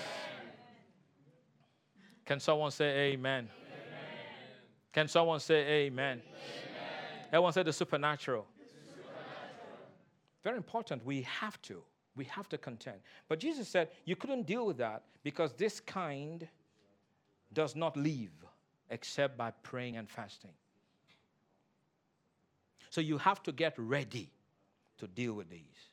Can 2.25 2.41
someone 2.41 2.71
say 2.71 3.13
amen? 3.13 3.47
amen? 3.47 3.49
Can 4.91 5.07
someone 5.07 5.39
say 5.39 5.85
amen? 5.85 6.21
amen. 6.21 6.21
Everyone 7.31 7.53
supernatural. 7.53 7.63
the 7.63 7.73
supernatural. 7.73 8.47
Very 10.43 10.57
important. 10.57 11.05
We 11.05 11.21
have 11.21 11.61
to. 11.63 11.81
We 12.17 12.25
have 12.25 12.49
to 12.49 12.57
contend. 12.57 12.97
But 13.29 13.39
Jesus 13.39 13.69
said 13.69 13.89
you 14.03 14.17
couldn't 14.17 14.45
deal 14.45 14.65
with 14.65 14.77
that 14.77 15.03
because 15.23 15.53
this 15.53 15.79
kind 15.79 16.45
does 17.57 17.75
not 17.75 17.97
leave 17.97 18.45
except 18.91 19.35
by 19.35 19.49
praying 19.63 19.97
and 19.97 20.07
fasting. 20.07 20.51
So 22.91 23.01
you 23.01 23.17
have 23.17 23.41
to 23.43 23.51
get 23.51 23.73
ready 23.77 24.29
to 24.99 25.07
deal 25.07 25.33
with 25.33 25.49
these. 25.49 25.89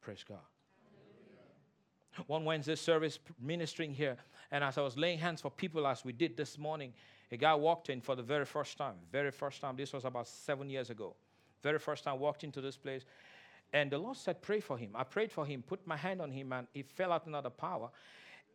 Praise 0.00 0.24
God. 0.26 0.38
One 2.28 2.44
Wednesday 2.44 2.76
service 2.76 3.18
ministering 3.40 3.92
here, 3.92 4.16
and 4.52 4.62
as 4.62 4.78
I 4.78 4.82
was 4.82 4.96
laying 4.96 5.18
hands 5.18 5.40
for 5.40 5.50
people 5.50 5.84
as 5.88 6.04
we 6.04 6.12
did 6.12 6.36
this 6.36 6.58
morning, 6.58 6.92
a 7.32 7.36
guy 7.36 7.52
walked 7.56 7.90
in 7.90 8.00
for 8.00 8.14
the 8.14 8.22
very 8.22 8.44
first 8.44 8.78
time. 8.78 8.94
Very 9.10 9.32
first 9.32 9.60
time. 9.60 9.74
This 9.74 9.92
was 9.92 10.04
about 10.04 10.28
seven 10.28 10.70
years 10.70 10.90
ago. 10.90 11.16
Very 11.60 11.80
first 11.80 12.04
time 12.04 12.20
walked 12.20 12.44
into 12.44 12.60
this 12.60 12.76
place. 12.76 13.04
And 13.72 13.90
the 13.90 13.98
Lord 13.98 14.16
said, 14.16 14.42
Pray 14.42 14.60
for 14.60 14.78
him. 14.78 14.90
I 14.94 15.02
prayed 15.02 15.32
for 15.32 15.44
him, 15.44 15.60
put 15.60 15.84
my 15.88 15.96
hand 15.96 16.20
on 16.20 16.30
him, 16.30 16.52
and 16.52 16.68
he 16.72 16.82
fell 16.82 17.10
out 17.10 17.26
another 17.26 17.50
power. 17.50 17.90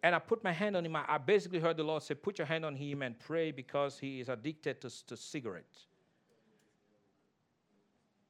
And 0.04 0.14
I 0.14 0.20
put 0.20 0.44
my 0.44 0.52
hand 0.52 0.76
on 0.78 0.86
him. 0.86 0.96
I 0.96 1.18
basically 1.18 1.60
heard 1.60 1.78
the 1.78 1.84
Lord 1.84 2.04
say, 2.04 2.14
Put 2.14 2.38
your 2.38 2.48
hand 2.48 2.66
on 2.66 2.76
him 2.76 3.02
and 3.02 3.18
pray 3.20 3.52
because 3.52 3.98
he 3.98 4.20
is 4.20 4.30
addicted 4.30 4.82
to, 4.82 5.06
to 5.08 5.18
cigarettes. 5.18 5.88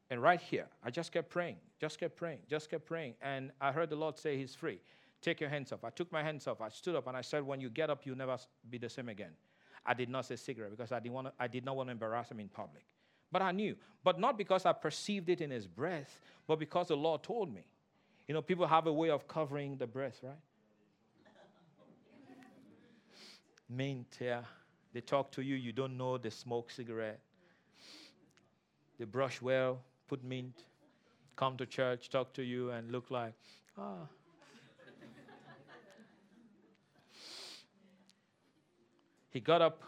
And 0.10 0.22
right 0.22 0.40
here, 0.40 0.68
I 0.84 0.90
just 0.90 1.12
kept 1.12 1.30
praying, 1.30 1.58
just 1.82 2.00
kept 2.00 2.16
praying, 2.16 2.40
just 2.50 2.70
kept 2.70 2.86
praying. 2.86 3.16
And 3.22 3.52
I 3.60 3.72
heard 3.72 3.90
the 3.90 3.98
Lord 3.98 4.18
say, 4.18 4.38
He's 4.38 4.56
free. 4.56 4.80
Take 5.22 5.42
your 5.42 5.50
hands 5.50 5.72
off. 5.72 5.84
I 5.84 5.90
took 5.90 6.12
my 6.12 6.24
hands 6.24 6.48
off. 6.48 6.62
I 6.62 6.70
stood 6.70 6.96
up 6.96 7.08
and 7.08 7.18
I 7.18 7.22
said, 7.22 7.44
When 7.44 7.60
you 7.60 7.70
get 7.70 7.90
up, 7.90 8.06
you'll 8.06 8.18
never 8.18 8.38
be 8.70 8.78
the 8.78 8.90
same 8.90 9.10
again. 9.10 9.32
I 9.86 9.94
did 9.94 10.10
not 10.10 10.26
say 10.26 10.36
cigarette 10.36 10.72
because 10.72 10.92
I, 10.92 11.00
didn't 11.00 11.16
want 11.16 11.28
to, 11.28 11.34
I 11.40 11.48
did 11.48 11.66
not 11.66 11.76
want 11.76 11.88
to 11.88 11.92
embarrass 11.92 12.30
him 12.30 12.40
in 12.40 12.50
public. 12.50 12.84
But 13.32 13.42
I 13.42 13.52
knew. 13.52 13.76
But 14.04 14.20
not 14.20 14.38
because 14.38 14.66
I 14.66 14.74
perceived 14.74 15.30
it 15.30 15.42
in 15.42 15.50
his 15.50 15.68
breath, 15.68 16.20
but 16.46 16.60
because 16.60 16.88
the 16.90 16.98
Lord 16.98 17.24
told 17.24 17.54
me. 17.54 17.66
You 18.28 18.34
know, 18.34 18.42
people 18.42 18.68
have 18.68 18.88
a 18.88 18.94
way 18.94 19.10
of 19.10 19.28
covering 19.28 19.78
the 19.78 19.88
breath, 19.88 20.20
right? 20.22 20.36
Mint, 23.70 24.18
yeah. 24.20 24.44
They 24.94 25.02
talk 25.02 25.32
to 25.32 25.42
you, 25.42 25.56
you 25.56 25.72
don't 25.72 25.98
know 25.98 26.18
they 26.18 26.30
smoke 26.30 26.72
cigarette. 26.72 27.20
They 28.98 29.06
brush 29.06 29.42
well, 29.42 29.80
put 30.08 30.24
mint, 30.24 30.64
come 31.36 31.58
to 31.58 31.66
church, 31.66 32.10
talk 32.10 32.34
to 32.34 32.44
you, 32.44 32.72
and 32.72 32.92
look 32.92 33.12
like, 33.12 33.34
ah. 33.78 34.08
he 39.30 39.40
got 39.40 39.62
up, 39.62 39.84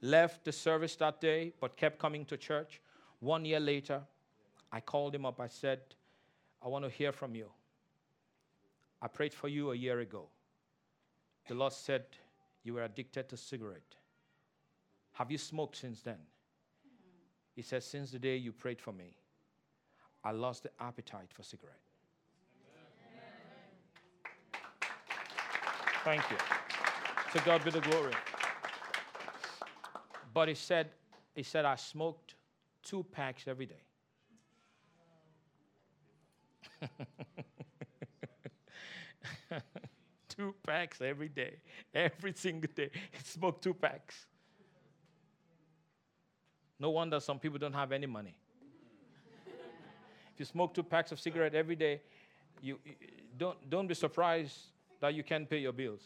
left 0.00 0.44
the 0.44 0.52
service 0.52 0.94
that 0.96 1.20
day, 1.20 1.52
but 1.60 1.76
kept 1.76 1.98
coming 1.98 2.24
to 2.26 2.36
church. 2.36 2.80
One 3.20 3.44
year 3.44 3.60
later, 3.60 4.02
I 4.70 4.80
called 4.80 5.14
him 5.14 5.24
up. 5.26 5.40
I 5.40 5.48
said, 5.48 5.80
I 6.62 6.68
want 6.68 6.84
to 6.84 6.90
hear 6.90 7.12
from 7.12 7.34
you. 7.34 7.50
I 9.00 9.08
prayed 9.08 9.34
for 9.34 9.48
you 9.48 9.72
a 9.72 9.74
year 9.74 10.00
ago. 10.00 10.28
The 11.48 11.54
Lord 11.54 11.72
said 11.72 12.04
you 12.66 12.74
were 12.74 12.82
addicted 12.82 13.28
to 13.28 13.36
cigarette. 13.36 13.94
Have 15.12 15.30
you 15.30 15.38
smoked 15.38 15.76
since 15.76 16.02
then? 16.02 16.18
He 17.54 17.62
said, 17.62 17.84
Since 17.84 18.10
the 18.10 18.18
day 18.18 18.36
you 18.36 18.52
prayed 18.52 18.80
for 18.80 18.92
me, 18.92 19.14
I 20.24 20.32
lost 20.32 20.64
the 20.64 20.70
appetite 20.80 21.28
for 21.32 21.44
cigarette. 21.44 21.76
Thank 26.04 26.28
you. 26.28 26.36
To 27.32 27.44
God 27.44 27.64
be 27.64 27.70
the 27.70 27.80
glory. 27.80 28.12
But 30.34 30.48
he 30.48 30.54
said, 30.54 30.90
he 31.36 31.44
said, 31.44 31.64
I 31.64 31.76
smoked 31.76 32.34
two 32.82 33.04
packs 33.12 33.46
every 33.46 33.66
day. 33.66 33.84
two 40.36 40.54
packs 40.66 41.00
every 41.00 41.28
day, 41.28 41.54
every 41.94 42.32
single 42.34 42.70
day. 42.74 42.90
He 43.12 43.22
smoked 43.24 43.62
two 43.62 43.74
packs. 43.74 44.26
No 46.78 46.90
wonder 46.90 47.20
some 47.20 47.38
people 47.38 47.58
don't 47.58 47.72
have 47.72 47.92
any 47.92 48.06
money. 48.06 48.36
if 49.46 50.38
you 50.38 50.44
smoke 50.44 50.74
two 50.74 50.82
packs 50.82 51.10
of 51.12 51.18
cigarette 51.18 51.54
every 51.54 51.76
day, 51.76 52.02
you, 52.60 52.78
you 52.84 52.94
don't, 53.38 53.70
don't 53.70 53.86
be 53.86 53.94
surprised 53.94 54.58
that 55.00 55.14
you 55.14 55.22
can't 55.22 55.48
pay 55.48 55.58
your 55.58 55.72
bills. 55.72 56.02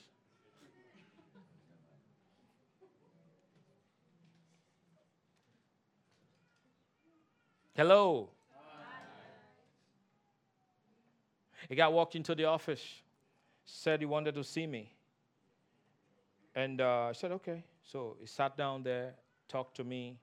Hello. 7.76 8.28
A 11.70 11.74
guy 11.74 11.88
walked 11.88 12.16
into 12.16 12.34
the 12.34 12.44
office, 12.44 12.84
said 13.70 14.00
he 14.00 14.06
wanted 14.06 14.35
to 14.35 14.44
see 14.44 14.66
me. 14.66 14.92
And 16.54 16.80
uh, 16.80 17.09
I 17.09 17.12
said, 17.12 17.33
okay. 17.33 17.64
So 17.83 18.16
he 18.20 18.26
sat 18.26 18.56
down 18.56 18.83
there, 18.83 19.14
talked 19.48 19.76
to 19.76 19.85
me, 19.85 20.18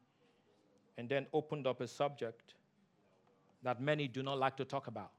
and 0.98 1.08
then 1.08 1.26
opened 1.34 1.66
up 1.68 1.82
a 1.82 1.88
subject 1.88 2.54
that 3.64 3.82
many 3.82 4.08
do 4.08 4.24
not 4.24 4.38
like 4.38 4.58
to 4.58 4.66
talk 4.66 4.88
about. 4.88 5.12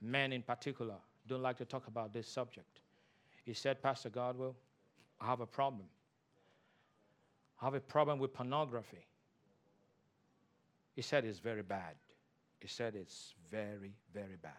Men 0.00 0.32
in 0.32 0.42
particular 0.42 0.96
don't 1.26 1.42
like 1.42 1.56
to 1.58 1.64
talk 1.64 1.88
about 1.88 2.12
this 2.12 2.28
subject. 2.28 2.80
He 3.44 3.52
said, 3.52 3.82
Pastor 3.82 4.10
Godwill, 4.10 4.54
I 5.20 5.26
have 5.26 5.40
a 5.40 5.46
problem. 5.46 5.86
I 7.60 7.64
have 7.64 7.74
a 7.74 7.80
problem 7.80 8.18
with 8.18 8.32
pornography. 8.32 9.06
He 10.94 11.02
said 11.02 11.24
it's 11.24 11.38
very 11.38 11.62
bad. 11.62 11.94
He 12.60 12.68
said 12.68 12.94
it's 12.94 13.34
very, 13.50 13.94
very 14.12 14.36
bad. 14.40 14.52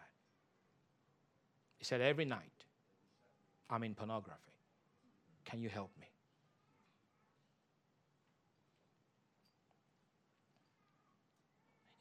He 1.78 1.84
said, 1.84 2.00
Every 2.00 2.24
night 2.24 2.64
I'm 3.70 3.82
in 3.84 3.94
pornography. 3.94 4.52
Can 5.44 5.62
you 5.62 5.68
help 5.68 5.90
me? 5.98 6.06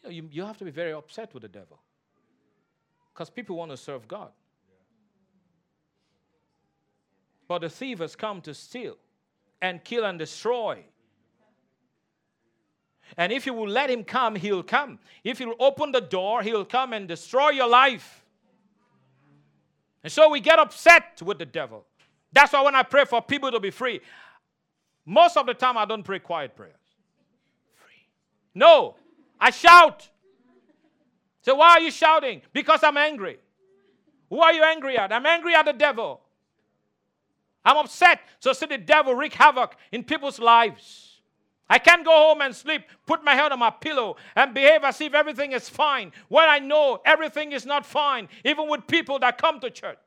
You, 0.04 0.10
know, 0.10 0.16
you, 0.16 0.30
you 0.32 0.46
have 0.46 0.58
to 0.58 0.66
be 0.66 0.72
very 0.72 0.94
upset 0.94 1.34
with 1.34 1.44
the 1.44 1.50
devil 1.50 1.80
because 3.14 3.30
people 3.30 3.56
want 3.56 3.72
to 3.72 3.78
serve 3.78 4.08
God. 4.08 4.32
But 7.48 7.60
the 7.62 7.70
thief 7.70 8.00
has 8.00 8.16
come 8.16 8.42
to 8.42 8.54
steal 8.54 8.98
and 9.62 9.84
kill 9.84 10.06
and 10.06 10.20
destroy. 10.20 10.84
And 13.16 13.32
if 13.32 13.46
you 13.46 13.54
will 13.54 13.70
let 13.70 13.90
him 13.90 14.04
come, 14.04 14.36
he'll 14.36 14.64
come. 14.64 15.00
If 15.24 15.40
you'll 15.40 15.56
open 15.60 15.94
the 15.94 16.02
door, 16.02 16.44
he'll 16.44 16.66
come 16.66 16.92
and 16.92 17.08
destroy 17.08 17.52
your 17.52 17.70
life. 17.70 18.26
And 20.08 20.12
so 20.14 20.30
we 20.30 20.40
get 20.40 20.58
upset 20.58 21.22
with 21.22 21.38
the 21.38 21.46
devil. 21.46 21.86
That's 22.32 22.54
why 22.54 22.62
when 22.62 22.76
I 22.76 22.84
pray 22.84 23.04
for 23.04 23.22
people 23.22 23.52
to 23.52 23.60
be 23.60 23.72
free, 23.72 24.00
most 25.06 25.36
of 25.36 25.46
the 25.46 25.54
time 25.54 25.78
I 25.78 25.84
don't 25.84 26.02
pray 26.02 26.20
quiet 26.20 26.56
prayers. 26.56 26.80
Free. 27.76 28.08
No, 28.56 28.96
I 29.38 29.50
shout. 29.50 30.08
So 31.42 31.56
why 31.56 31.72
are 31.72 31.82
you 31.82 31.92
shouting? 31.92 32.42
Because 32.54 32.86
I'm 32.86 32.96
angry. 32.96 33.38
Who 34.30 34.40
are 34.40 34.54
you 34.54 34.64
angry 34.64 34.98
at? 34.98 35.12
I'm 35.12 35.26
angry 35.26 35.54
at 35.54 35.66
the 35.66 35.74
devil. 35.74 36.22
I'm 37.66 37.76
upset. 37.76 38.22
So 38.40 38.54
see 38.54 38.68
the 38.68 38.78
devil 38.78 39.14
wreak 39.14 39.34
havoc 39.34 39.76
in 39.92 40.06
people's 40.06 40.40
lives. 40.40 41.07
I 41.70 41.80
can't 41.80 42.06
go 42.06 42.12
home 42.12 42.42
and 42.42 42.56
sleep, 42.56 42.84
put 43.06 43.24
my 43.24 43.36
head 43.36 43.52
on 43.52 43.60
my 43.60 43.70
pillow, 43.70 44.16
and 44.36 44.54
behave 44.54 44.84
as 44.84 45.02
if 45.02 45.14
everything 45.14 45.52
is 45.52 45.68
fine 45.68 46.14
when 46.30 46.48
I 46.48 46.60
know 46.60 47.02
everything 47.06 47.52
is 47.52 47.66
not 47.66 47.86
fine, 47.86 48.30
even 48.46 48.70
with 48.70 48.88
people 48.88 49.20
that 49.20 49.38
come 49.38 49.60
to 49.60 49.70
church. 49.70 49.98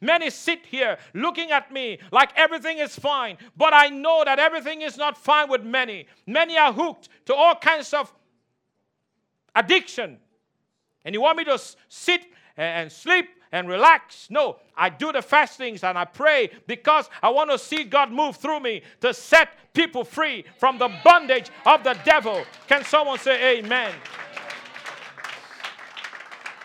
Many 0.00 0.30
sit 0.30 0.66
here 0.66 0.98
looking 1.14 1.50
at 1.50 1.72
me 1.72 1.98
like 2.10 2.30
everything 2.36 2.78
is 2.78 2.98
fine, 2.98 3.38
but 3.56 3.72
I 3.72 3.88
know 3.88 4.22
that 4.24 4.38
everything 4.38 4.82
is 4.82 4.96
not 4.96 5.16
fine 5.16 5.48
with 5.48 5.62
many. 5.62 6.06
Many 6.26 6.58
are 6.58 6.72
hooked 6.72 7.08
to 7.26 7.34
all 7.34 7.54
kinds 7.54 7.94
of 7.94 8.12
addiction. 9.54 10.18
And 11.04 11.14
you 11.14 11.20
want 11.20 11.38
me 11.38 11.44
to 11.44 11.58
sit 11.88 12.22
and 12.56 12.90
sleep 12.90 13.26
and 13.54 13.68
relax. 13.68 14.26
No, 14.30 14.56
I 14.76 14.88
do 14.88 15.12
the 15.12 15.22
fastings 15.22 15.84
and 15.84 15.96
I 15.96 16.04
pray 16.04 16.50
because 16.66 17.08
I 17.22 17.28
want 17.28 17.50
to 17.52 17.58
see 17.58 17.84
God 17.84 18.10
move 18.10 18.36
through 18.36 18.58
me 18.58 18.82
to 19.00 19.14
set 19.14 19.50
people 19.72 20.02
free 20.02 20.44
from 20.58 20.76
the 20.76 20.90
bondage 21.04 21.50
of 21.64 21.84
the 21.84 21.96
devil. 22.04 22.44
Can 22.66 22.84
someone 22.84 23.20
say 23.20 23.58
amen? 23.58 23.94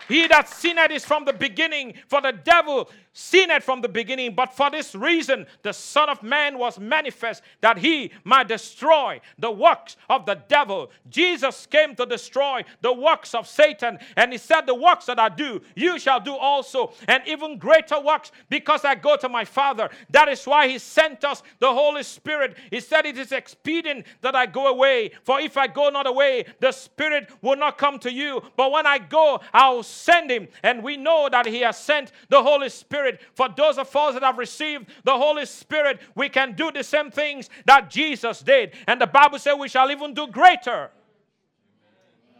He 0.07 0.25
that 0.27 0.49
sinned 0.49 0.91
is 0.91 1.05
from 1.05 1.25
the 1.25 1.33
beginning, 1.33 1.93
for 2.07 2.19
the 2.21 2.31
devil 2.31 2.89
seen 3.19 3.51
it 3.51 3.61
from 3.61 3.81
the 3.81 3.89
beginning, 3.89 4.33
but 4.33 4.55
for 4.55 4.71
this 4.71 4.95
reason 4.95 5.45
the 5.61 5.73
Son 5.73 6.07
of 6.07 6.23
Man 6.23 6.57
was 6.57 6.79
manifest 6.79 7.43
that 7.59 7.77
he 7.77 8.11
might 8.23 8.47
destroy 8.47 9.19
the 9.37 9.51
works 9.51 9.97
of 10.09 10.25
the 10.25 10.35
devil. 10.47 10.89
Jesus 11.09 11.65
came 11.65 11.95
to 11.95 12.05
destroy 12.05 12.63
the 12.81 12.93
works 12.93 13.35
of 13.35 13.45
Satan, 13.45 13.99
and 14.15 14.31
he 14.31 14.37
said, 14.37 14.61
The 14.61 14.73
works 14.73 15.05
that 15.07 15.19
I 15.19 15.27
do, 15.27 15.61
you 15.75 15.99
shall 15.99 16.21
do 16.21 16.33
also, 16.33 16.93
and 17.09 17.21
even 17.27 17.57
greater 17.57 17.99
works 17.99 18.31
because 18.49 18.85
I 18.85 18.95
go 18.95 19.17
to 19.17 19.27
my 19.27 19.43
Father. 19.43 19.89
That 20.11 20.29
is 20.29 20.45
why 20.45 20.69
he 20.69 20.79
sent 20.79 21.25
us 21.25 21.43
the 21.59 21.73
Holy 21.73 22.03
Spirit. 22.03 22.55
He 22.71 22.79
said, 22.79 23.05
It 23.05 23.17
is 23.17 23.33
expedient 23.33 24.05
that 24.21 24.35
I 24.35 24.45
go 24.45 24.67
away, 24.67 25.11
for 25.23 25.41
if 25.41 25.57
I 25.57 25.67
go 25.67 25.89
not 25.89 26.07
away, 26.07 26.45
the 26.61 26.71
Spirit 26.71 27.29
will 27.41 27.57
not 27.57 27.77
come 27.77 27.99
to 27.99 28.11
you. 28.11 28.41
But 28.55 28.71
when 28.71 28.87
I 28.87 28.97
go, 28.97 29.41
I'll 29.53 29.83
send 29.83 30.31
him, 30.31 30.47
and 30.63 30.81
we 30.81 30.95
know 30.95 31.27
that 31.29 31.45
he 31.45 31.59
has 31.61 31.77
sent 31.77 32.13
the 32.29 32.41
Holy 32.41 32.69
Spirit 32.69 33.08
Spirit. 33.09 33.21
For 33.33 33.49
those 33.55 33.77
of 33.77 33.93
us 33.95 34.13
that 34.13 34.23
have 34.23 34.37
received 34.37 34.87
the 35.03 35.17
Holy 35.17 35.45
Spirit, 35.45 35.99
we 36.15 36.29
can 36.29 36.53
do 36.53 36.71
the 36.71 36.83
same 36.83 37.11
things 37.11 37.49
that 37.65 37.89
Jesus 37.89 38.41
did. 38.41 38.73
And 38.87 38.99
the 38.99 39.07
Bible 39.07 39.39
says 39.39 39.55
we 39.57 39.69
shall 39.69 39.91
even 39.91 40.13
do 40.13 40.27
greater. 40.27 40.91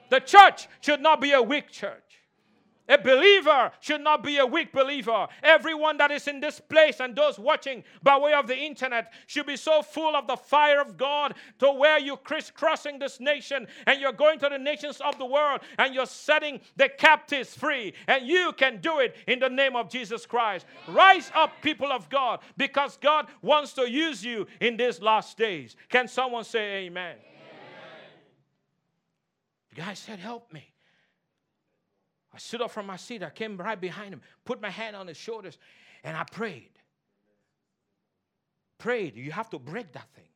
The 0.09 0.19
church 0.19 0.67
should 0.81 1.01
not 1.01 1.21
be 1.21 1.31
a 1.31 1.41
weak 1.41 1.69
church. 1.69 2.08
A 2.89 2.97
believer 2.97 3.71
should 3.79 4.01
not 4.01 4.23
be 4.23 4.39
a 4.39 4.45
weak 4.45 4.73
believer. 4.73 5.27
Everyone 5.43 5.97
that 5.97 6.09
is 6.09 6.27
in 6.27 6.39
this 6.39 6.59
place 6.59 6.99
and 6.99 7.15
those 7.15 7.37
watching 7.37 7.83
by 8.01 8.17
way 8.17 8.33
of 8.33 8.47
the 8.47 8.57
internet 8.57 9.13
should 9.27 9.45
be 9.45 9.57
so 9.57 9.83
full 9.83 10.15
of 10.15 10.25
the 10.25 10.35
fire 10.35 10.81
of 10.81 10.97
God 10.97 11.35
to 11.59 11.71
where 11.71 11.99
you're 11.99 12.17
crisscrossing 12.17 12.97
this 12.97 13.19
nation 13.19 13.67
and 13.85 14.01
you're 14.01 14.11
going 14.11 14.39
to 14.39 14.49
the 14.49 14.57
nations 14.57 14.99
of 15.01 15.19
the 15.19 15.25
world 15.25 15.61
and 15.77 15.93
you're 15.93 16.07
setting 16.07 16.59
the 16.77 16.89
captives 16.89 17.53
free. 17.53 17.93
And 18.07 18.27
you 18.27 18.53
can 18.57 18.81
do 18.81 18.97
it 18.99 19.15
in 19.27 19.37
the 19.37 19.49
name 19.49 19.75
of 19.75 19.87
Jesus 19.87 20.25
Christ. 20.25 20.65
Rise 20.87 21.31
up, 21.35 21.51
people 21.61 21.91
of 21.91 22.09
God, 22.09 22.39
because 22.57 22.97
God 22.97 23.27
wants 23.43 23.73
to 23.73 23.87
use 23.87 24.25
you 24.25 24.47
in 24.59 24.77
these 24.77 24.99
last 24.99 25.37
days. 25.37 25.75
Can 25.89 26.07
someone 26.07 26.43
say 26.43 26.85
amen? 26.85 27.17
amen. 27.17 27.17
The 29.69 29.75
guy 29.75 29.93
said, 29.93 30.17
Help 30.17 30.51
me. 30.51 30.73
I 32.33 32.37
stood 32.37 32.61
up 32.61 32.71
from 32.71 32.85
my 32.85 32.95
seat. 32.95 33.23
I 33.23 33.29
came 33.29 33.57
right 33.57 33.79
behind 33.79 34.13
him, 34.13 34.21
put 34.45 34.61
my 34.61 34.69
hand 34.69 34.95
on 34.95 35.07
his 35.07 35.17
shoulders, 35.17 35.57
and 36.03 36.15
I 36.15 36.23
prayed. 36.23 36.71
Prayed. 38.77 39.15
You 39.15 39.31
have 39.31 39.49
to 39.49 39.59
break 39.59 39.91
that 39.93 40.07
thing. 40.15 40.27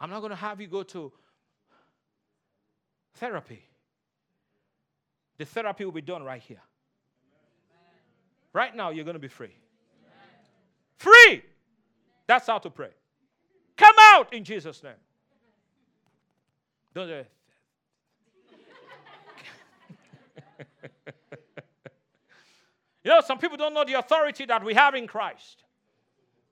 I'm 0.00 0.10
not 0.10 0.20
going 0.20 0.30
to 0.30 0.36
have 0.36 0.60
you 0.60 0.66
go 0.66 0.82
to 0.84 1.12
therapy. 3.14 3.62
The 5.36 5.44
therapy 5.44 5.84
will 5.84 5.92
be 5.92 6.00
done 6.00 6.22
right 6.22 6.42
here. 6.42 6.62
Right 8.52 8.74
now, 8.74 8.90
you're 8.90 9.04
going 9.04 9.14
to 9.14 9.20
be 9.20 9.28
free. 9.28 9.54
Free! 10.96 11.42
That's 12.26 12.46
how 12.46 12.58
to 12.58 12.70
pray. 12.70 12.90
Come 13.76 13.94
out 13.98 14.32
in 14.32 14.42
Jesus' 14.42 14.82
name. 14.82 14.92
Don't 16.94 17.08
you 23.04 23.10
know, 23.10 23.20
some 23.20 23.38
people 23.38 23.56
don't 23.56 23.74
know 23.74 23.84
the 23.84 23.94
authority 23.94 24.44
that 24.46 24.64
we 24.64 24.74
have 24.74 24.94
in 24.94 25.06
Christ. 25.06 25.64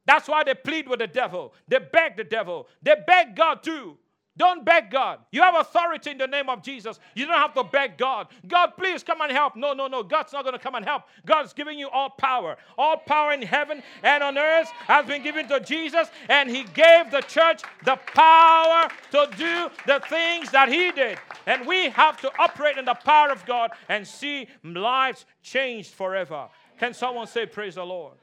That's 0.07 0.29
why 0.29 0.45
they 0.45 0.55
plead 0.55 0.89
with 0.89 1.01
the 1.01 1.07
devil. 1.07 1.53
They 1.67 1.79
beg 1.79 2.17
the 2.17 2.25
devil. 2.25 2.69
They 2.83 2.95
beg 3.07 3.35
God 3.35 3.63
too. 3.63 3.99
Don't 4.37 4.65
beg 4.65 4.91
God. 4.91 5.21
You 5.33 5.41
have 5.41 5.55
authority 5.55 6.11
in 6.11 6.19
the 6.19 6.27
name 6.27 6.51
of 6.51 6.63
Jesus. 6.63 7.01
You 7.15 7.27
don't 7.27 7.37
have 7.37 7.55
to 7.55 7.65
beg 7.65 7.97
God. 7.97 8.29
God, 8.47 8.73
please 8.77 9.03
come 9.03 9.21
and 9.23 9.33
help. 9.33 9.57
No, 9.57 9.73
no, 9.73 9.87
no. 9.87 10.03
God's 10.03 10.33
not 10.33 10.45
going 10.45 10.53
to 10.53 10.59
come 10.59 10.75
and 10.75 10.85
help. 10.85 11.05
God's 11.25 11.55
giving 11.55 11.79
you 11.79 11.89
all 11.89 12.11
power. 12.11 12.57
All 12.77 12.99
power 12.99 13.33
in 13.33 13.41
heaven 13.41 13.83
and 14.03 14.23
on 14.23 14.37
earth 14.37 14.69
has 14.87 15.07
been 15.07 15.23
given 15.23 15.49
to 15.49 15.61
Jesus, 15.61 16.09
and 16.29 16.51
He 16.51 16.65
gave 16.65 17.11
the 17.11 17.23
church 17.23 17.63
the 17.85 17.97
power 18.15 18.89
to 19.13 19.29
do 19.39 19.71
the 19.87 20.03
things 20.09 20.51
that 20.51 20.69
He 20.69 20.93
did. 20.93 21.19
And 21.47 21.67
we 21.67 21.89
have 21.91 22.21
to 22.21 22.31
operate 22.39 22.77
in 22.77 22.85
the 22.85 22.95
power 22.95 23.31
of 23.31 23.45
God 23.47 23.71
and 23.89 24.07
see 24.07 24.49
lives 24.63 25.25
changed 25.43 25.95
forever. 25.95 26.49
Can 26.79 26.93
someone 26.93 27.27
say, 27.27 27.47
Praise 27.47 27.77
the 27.77 27.85
Lord? 27.85 28.15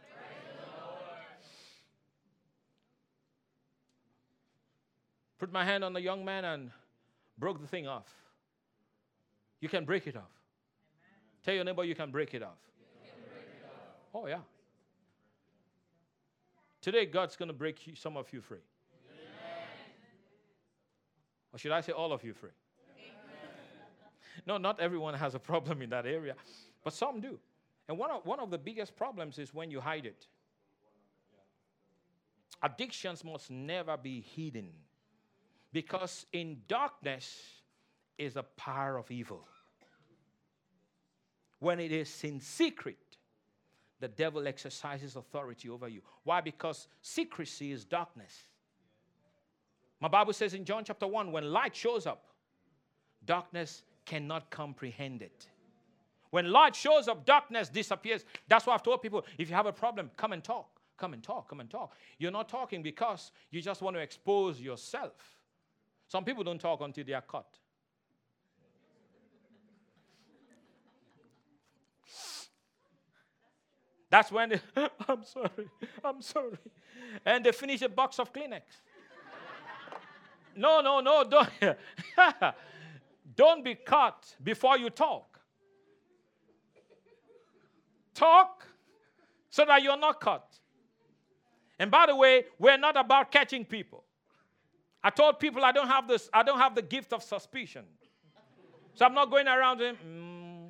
Put 5.44 5.52
my 5.52 5.66
hand 5.66 5.84
on 5.84 5.92
the 5.92 6.00
young 6.00 6.24
man 6.24 6.46
and 6.46 6.72
broke 7.38 7.60
the 7.60 7.68
thing 7.68 7.86
off. 7.86 8.08
You 9.60 9.68
can 9.68 9.84
break 9.84 10.08
it 10.08 10.16
off. 10.16 10.32
Tell 11.44 11.54
your 11.54 11.66
neighbor 11.66 11.84
you 11.84 11.96
can 11.96 12.12
break 12.12 12.34
it 12.34 12.42
off. 12.42 12.56
Break 12.96 13.12
it 13.12 13.66
off. 13.66 14.24
Oh, 14.24 14.26
yeah. 14.26 14.38
Today, 16.82 17.06
God's 17.06 17.36
going 17.36 17.50
to 17.50 17.54
break 17.54 17.78
some 17.96 18.16
of 18.16 18.32
you 18.32 18.40
free. 18.40 18.60
Amen. 19.12 19.28
Or 21.52 21.60
should 21.60 21.74
I 21.74 21.82
say, 21.82 21.92
all 21.92 22.14
of 22.14 22.24
you 22.24 22.34
free? 22.34 22.52
Amen. 22.96 23.18
No, 24.48 24.56
not 24.58 24.80
everyone 24.80 25.14
has 25.14 25.36
a 25.36 25.40
problem 25.40 25.82
in 25.82 25.90
that 25.90 26.06
area, 26.06 26.36
but 26.86 26.94
some 26.94 27.20
do. 27.20 27.38
And 27.90 27.98
one 27.98 28.12
of, 28.12 28.26
one 28.26 28.40
of 28.40 28.50
the 28.50 28.58
biggest 28.58 28.96
problems 28.96 29.38
is 29.38 29.54
when 29.54 29.70
you 29.70 29.82
hide 29.82 30.06
it. 30.06 30.26
Addictions 32.62 33.26
must 33.26 33.52
never 33.52 33.98
be 33.98 34.22
hidden 34.38 34.70
because 35.74 36.28
in 36.32 36.58
darkness 36.68 37.42
is 38.18 38.38
a 38.38 38.44
power 38.44 38.98
of 38.98 39.10
evil. 39.12 39.46
When 41.60 41.80
it 41.80 41.92
is 41.92 42.24
in 42.24 42.40
secret, 42.40 42.98
the 44.00 44.08
devil 44.08 44.48
exercises 44.48 45.16
authority 45.16 45.70
over 45.70 45.88
you. 45.88 46.02
Why? 46.24 46.42
Because 46.42 46.88
secrecy 47.02 47.72
is 47.72 47.86
darkness. 47.86 48.44
My 50.00 50.08
Bible 50.08 50.34
says 50.34 50.54
in 50.54 50.66
John 50.66 50.84
chapter 50.84 51.08
1 51.08 51.32
when 51.32 51.52
light 51.52 51.76
shows 51.76 52.06
up, 52.06 52.26
darkness 53.26 53.84
cannot 54.06 54.50
comprehend 54.50 55.22
it. 55.22 55.48
When 56.30 56.52
light 56.52 56.76
shows 56.76 57.08
up, 57.08 57.26
darkness 57.26 57.70
disappears. 57.70 58.26
That's 58.48 58.66
why 58.66 58.74
I've 58.74 58.84
told 58.84 59.02
people 59.02 59.26
if 59.38 59.50
you 59.50 59.56
have 59.56 59.66
a 59.66 59.72
problem, 59.72 60.12
come 60.18 60.34
and 60.34 60.44
talk. 60.44 60.68
Come 60.98 61.14
and 61.14 61.24
talk. 61.24 61.48
Come 61.48 61.62
and 61.62 61.70
talk. 61.70 61.96
You're 62.20 62.32
not 62.32 62.50
talking 62.50 62.84
because 62.84 63.32
you 63.50 63.62
just 63.62 63.82
want 63.82 63.96
to 63.96 64.02
expose 64.02 64.60
yourself. 64.60 65.14
Some 66.14 66.24
people 66.24 66.44
don't 66.44 66.62
talk 66.62 66.80
until 66.82 67.04
they 67.04 67.14
are 67.14 67.22
caught. 67.22 67.58
That's 74.12 74.32
when 74.32 74.50
they, 74.50 74.62
I'm 75.08 75.24
sorry, 75.24 75.68
I'm 76.06 76.22
sorry. 76.22 76.60
And 77.26 77.44
they 77.44 77.52
finish 77.52 77.82
a 77.82 77.90
box 77.90 78.20
of 78.20 78.32
Kleenex. 78.32 78.62
no, 80.56 80.82
no, 80.82 81.00
no, 81.00 81.24
don't. 81.24 81.78
don't 83.36 83.64
be 83.64 83.74
caught 83.74 84.36
before 84.44 84.78
you 84.78 84.92
talk. 84.92 85.40
Talk 88.14 88.68
so 89.50 89.66
that 89.66 89.82
you're 89.82 89.98
not 89.98 90.22
caught. 90.22 90.60
And 91.80 91.90
by 91.90 92.06
the 92.06 92.16
way, 92.16 92.46
we're 92.60 92.78
not 92.78 92.98
about 92.98 93.32
catching 93.32 93.66
people. 93.66 94.04
I 95.04 95.10
told 95.10 95.40
people 95.40 95.66
I 95.66 95.72
don't 95.72 95.88
have 95.88 96.08
this, 96.08 96.30
I 96.34 96.44
don't 96.44 96.60
have 96.60 96.76
the 96.76 96.82
gift 96.82 97.12
of 97.14 97.24
suspicion. 97.24 97.84
So 98.96 99.06
I'm 99.06 99.14
not 99.14 99.30
going 99.30 99.48
around 99.48 99.80
saying, 99.80 99.98
mm, 100.06 100.70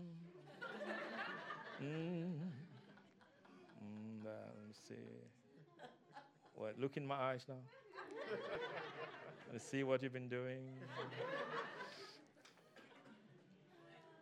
mm, 1.84 2.34
What? 6.64 6.80
Look 6.80 6.96
in 6.96 7.06
my 7.06 7.16
eyes 7.16 7.46
now. 7.50 7.56
Let's 9.52 9.66
see 9.66 9.84
what 9.84 10.02
you've 10.02 10.14
been 10.14 10.30
doing. 10.30 10.62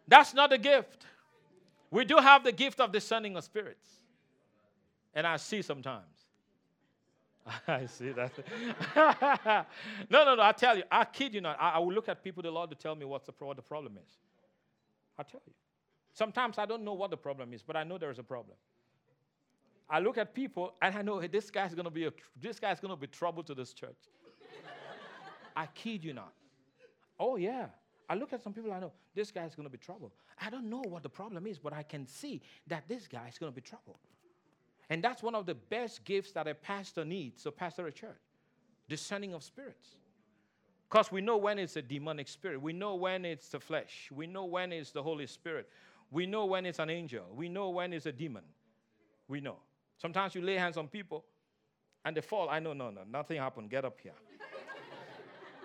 That's 0.08 0.34
not 0.34 0.52
a 0.52 0.58
gift. 0.58 1.06
We 1.92 2.04
do 2.04 2.18
have 2.18 2.44
the 2.44 2.52
gift 2.52 2.80
of 2.80 2.92
discerning 2.92 3.38
of 3.38 3.44
spirits. 3.44 3.88
And 5.14 5.28
I 5.28 5.38
see 5.38 5.62
sometimes. 5.62 6.21
I 7.68 7.86
see 7.86 8.12
that. 8.12 8.32
no, 10.10 10.26
no, 10.26 10.36
no. 10.36 10.42
I 10.42 10.52
tell 10.52 10.78
you, 10.78 10.84
I 10.92 11.06
kid 11.06 11.34
you 11.34 11.42
not. 11.42 11.58
I, 11.60 11.72
I, 11.72 11.80
will 11.80 11.94
look 11.94 12.08
at 12.10 12.24
people, 12.24 12.44
the 12.44 12.52
Lord, 12.52 12.70
to 12.70 12.76
tell 12.76 12.96
me 12.96 13.06
what's 13.06 13.26
the, 13.26 13.34
what 13.40 13.56
the 13.56 13.64
problem 13.64 13.98
is. 13.98 14.18
I 15.18 15.24
tell 15.24 15.42
you. 15.46 15.54
Sometimes 16.14 16.58
I 16.58 16.66
don't 16.66 16.84
know 16.84 16.94
what 16.94 17.10
the 17.10 17.18
problem 17.18 17.54
is, 17.54 17.64
but 17.64 17.76
I 17.76 17.84
know 17.84 17.98
there 17.98 18.12
is 18.12 18.20
a 18.20 18.24
problem. 18.24 18.58
I 19.90 20.00
look 20.00 20.18
at 20.18 20.34
people 20.34 20.74
and 20.82 20.96
I 20.96 21.02
know 21.02 21.20
hey, 21.20 21.28
this 21.28 21.52
guy's 21.52 21.74
gonna 21.74 21.92
be 21.92 22.06
a, 22.06 22.14
this 22.40 22.60
guy's 22.60 22.80
gonna 22.80 22.96
be 22.96 23.08
trouble 23.08 23.44
to 23.44 23.54
this 23.54 23.74
church. 23.74 23.98
I 25.56 25.66
kid 25.68 26.04
you 26.04 26.14
not. 26.14 26.34
Oh 27.20 27.36
yeah. 27.36 27.68
I 28.10 28.16
look 28.16 28.34
at 28.34 28.42
some 28.42 28.54
people 28.54 28.72
I 28.72 28.80
know, 28.80 28.92
this 29.14 29.32
guy's 29.32 29.54
gonna 29.56 29.70
be 29.70 29.78
trouble. 29.78 30.14
I 30.40 30.50
don't 30.50 30.70
know 30.70 30.82
what 30.88 31.04
the 31.04 31.10
problem 31.10 31.46
is, 31.46 31.60
but 31.60 31.74
I 31.74 31.84
can 31.84 32.08
see 32.08 32.42
that 32.68 32.88
this 32.88 33.08
guy 33.08 33.28
is 33.28 33.38
gonna 33.38 33.52
be 33.52 33.62
trouble. 33.62 34.00
And 34.92 35.02
that's 35.02 35.24
one 35.24 35.36
of 35.36 35.46
the 35.46 35.56
best 35.56 36.04
gifts 36.04 36.34
that 36.34 36.50
a 36.50 36.54
pastor 36.54 37.06
needs, 37.06 37.46
a 37.46 37.52
pastor 37.52 37.88
a 37.88 37.94
church. 37.94 38.20
Discerning 38.90 39.34
of 39.34 39.42
spirits. 39.42 39.88
Because 40.90 41.10
we 41.14 41.22
know 41.22 41.38
when 41.38 41.60
it's 41.60 41.78
a 41.78 41.82
demonic 41.82 42.28
spirit. 42.28 42.62
We 42.62 42.74
know 42.74 42.96
when 42.96 43.24
it's 43.24 43.48
the 43.48 43.62
flesh. 43.62 44.10
We 44.14 44.28
know 44.28 44.44
when 44.44 44.74
it's 44.74 44.92
the 44.92 45.02
Holy 45.02 45.28
Spirit. 45.28 45.70
We 46.12 46.26
know 46.26 46.44
when 46.44 46.66
it's 46.66 46.80
an 46.80 46.90
angel. 46.90 47.24
We 47.34 47.48
know 47.48 47.70
when 47.70 47.94
it's 47.94 48.06
a 48.06 48.12
demon. 48.12 48.44
We 49.30 49.40
know. 49.40 49.56
Sometimes 49.98 50.36
you 50.36 50.42
lay 50.42 50.56
hands 50.56 50.76
on 50.76 50.90
people 50.90 51.24
and 52.04 52.18
they 52.18 52.22
fall. 52.22 52.50
I 52.50 52.60
know, 52.60 52.74
no, 52.74 52.90
no, 52.90 53.04
nothing 53.10 53.38
happened. 53.38 53.70
Get 53.70 53.86
up 53.86 53.98
here. 54.04 54.12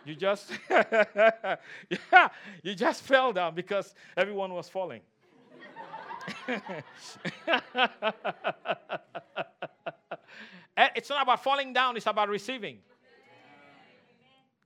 you 0.05 0.15
just, 0.15 0.53
yeah, 0.71 2.29
you 2.62 2.77
just 2.77 3.03
fell 3.03 3.33
down 3.33 3.57
because 3.57 3.93
everyone 4.17 4.55
was 4.55 4.69
falling. 4.69 5.01
Eh, 10.78 10.88
it's 10.96 11.09
not 11.09 11.22
about 11.22 11.42
falling 11.42 11.72
down, 11.72 11.96
it's 11.96 12.06
about 12.06 12.28
receiving. 12.28 12.80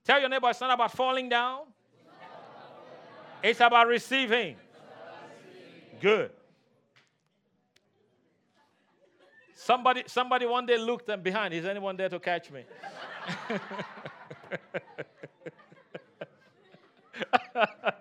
Tell 0.05 0.19
your 0.19 0.29
neighbor 0.29 0.51
it's 0.51 0.61
not 0.61 0.73
about 0.73 0.91
falling 0.91 1.29
down, 1.29 1.67
it's 3.45 3.61
about 3.61 3.87
receiving. 3.87 4.57
Good. 6.01 6.33
Somebody, 9.55 10.03
somebody 10.07 10.47
one 10.47 10.67
day 10.67 10.79
looked 10.79 11.07
them 11.07 11.23
behind. 11.23 11.55
Is 11.55 11.65
anyone 11.65 11.97
there 11.97 12.09
to 12.09 12.19
catch 12.19 12.51
me? 12.51 12.65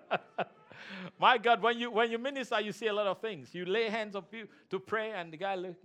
My 1.20 1.36
God, 1.36 1.60
when 1.62 1.78
you 1.78 1.90
when 1.90 2.10
you 2.10 2.18
minister, 2.18 2.58
you 2.62 2.72
see 2.72 2.86
a 2.86 2.92
lot 2.94 3.06
of 3.06 3.20
things. 3.20 3.54
You 3.54 3.66
lay 3.66 3.90
hands 3.90 4.16
on 4.16 4.22
people 4.22 4.48
to 4.70 4.80
pray, 4.80 5.12
and 5.12 5.30
the 5.30 5.36
guy 5.36 5.54
look. 5.54 5.76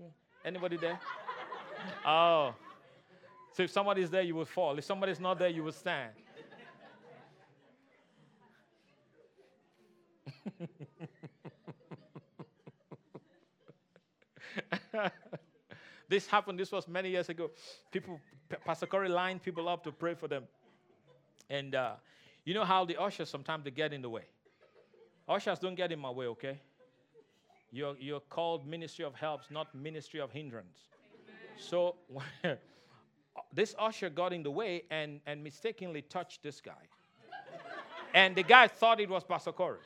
Anybody 0.46 0.78
there? 0.78 0.98
oh. 2.06 2.56
So 3.52 3.64
if 3.64 3.72
somebody's 3.72 4.10
there, 4.10 4.22
you 4.22 4.34
will 4.34 4.46
fall. 4.46 4.78
If 4.78 4.86
somebody's 4.86 5.20
not 5.20 5.38
there, 5.38 5.50
you 5.50 5.64
will 5.64 5.74
stand. 5.74 6.12
This 16.08 16.28
happened, 16.28 16.60
this 16.60 16.72
was 16.72 16.88
many 16.88 17.10
years 17.10 17.30
ago. 17.30 17.50
People, 17.92 18.20
Pastor 18.64 18.86
Corey 18.86 19.10
lined 19.10 19.42
people 19.42 19.68
up 19.68 19.84
to 19.86 19.92
pray 19.92 20.14
for 20.14 20.28
them. 20.28 20.44
And 21.50 21.74
uh, 21.74 21.94
you 22.44 22.54
know 22.54 22.64
how 22.64 22.86
the 22.86 22.96
ushers 23.02 23.28
sometimes 23.28 23.64
they 23.64 23.72
get 23.72 23.92
in 23.92 24.04
the 24.04 24.10
way. 24.10 24.22
Ushers 25.28 25.60
don't 25.60 25.76
get 25.76 25.92
in 25.92 26.00
my 26.00 26.10
way, 26.10 26.28
okay? 26.28 26.60
You're, 27.72 27.96
you're 28.00 28.20
called 28.20 28.68
ministry 28.68 29.06
of 29.06 29.16
helps, 29.16 29.50
not 29.50 29.74
ministry 29.74 30.22
of 30.22 30.32
hindrance. 30.32 30.78
So 31.58 31.96
this 33.54 33.76
usher 33.78 34.10
got 34.10 34.34
in 34.34 34.44
the 34.44 34.52
way 34.52 34.84
and, 34.92 35.20
and 35.26 35.44
mistakenly 35.44 36.04
touched 36.04 36.44
this 36.44 36.62
guy. 36.62 36.74
and 38.14 38.36
the 38.36 38.44
guy 38.44 38.68
thought 38.68 39.00
it 39.00 39.10
was 39.10 39.24
Pastor 39.24 39.52
Corey. 39.52 39.80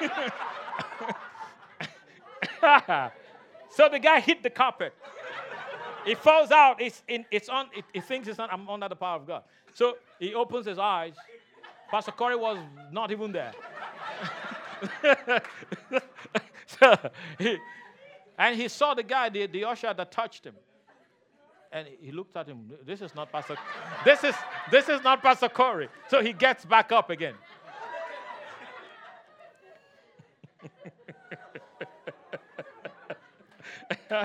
so 3.70 3.88
the 3.90 3.98
guy 3.98 4.20
hit 4.20 4.42
the 4.42 4.50
carpet. 4.50 4.94
It 6.06 6.18
falls 6.18 6.50
out. 6.50 6.80
It's, 6.80 7.02
in, 7.08 7.24
it's 7.30 7.48
on. 7.48 7.66
It, 7.76 7.84
it 7.92 8.04
thinks 8.04 8.28
it's 8.28 8.38
on. 8.38 8.48
I'm 8.50 8.68
under 8.68 8.88
the 8.88 8.96
power 8.96 9.16
of 9.16 9.26
God. 9.26 9.42
So 9.74 9.96
he 10.18 10.34
opens 10.34 10.66
his 10.66 10.78
eyes. 10.78 11.14
Pastor 11.90 12.12
Corey 12.12 12.36
was 12.36 12.58
not 12.90 13.10
even 13.10 13.32
there. 13.32 13.52
so 16.66 16.96
he, 17.38 17.56
and 18.38 18.56
he 18.56 18.68
saw 18.68 18.94
the 18.94 19.02
guy, 19.02 19.28
the, 19.28 19.46
the 19.46 19.64
usher 19.64 19.92
that 19.94 20.12
touched 20.12 20.44
him. 20.44 20.54
And 21.72 21.88
he 22.00 22.12
looked 22.12 22.36
at 22.36 22.46
him. 22.46 22.70
This 22.84 23.00
is 23.02 23.14
not 23.14 23.32
Pastor. 23.32 23.56
This 24.04 24.22
is 24.24 24.34
this 24.70 24.88
is 24.88 25.02
not 25.02 25.22
Pastor 25.22 25.48
Corey. 25.48 25.88
So 26.08 26.22
he 26.22 26.32
gets 26.32 26.64
back 26.64 26.92
up 26.92 27.10
again. 27.10 27.34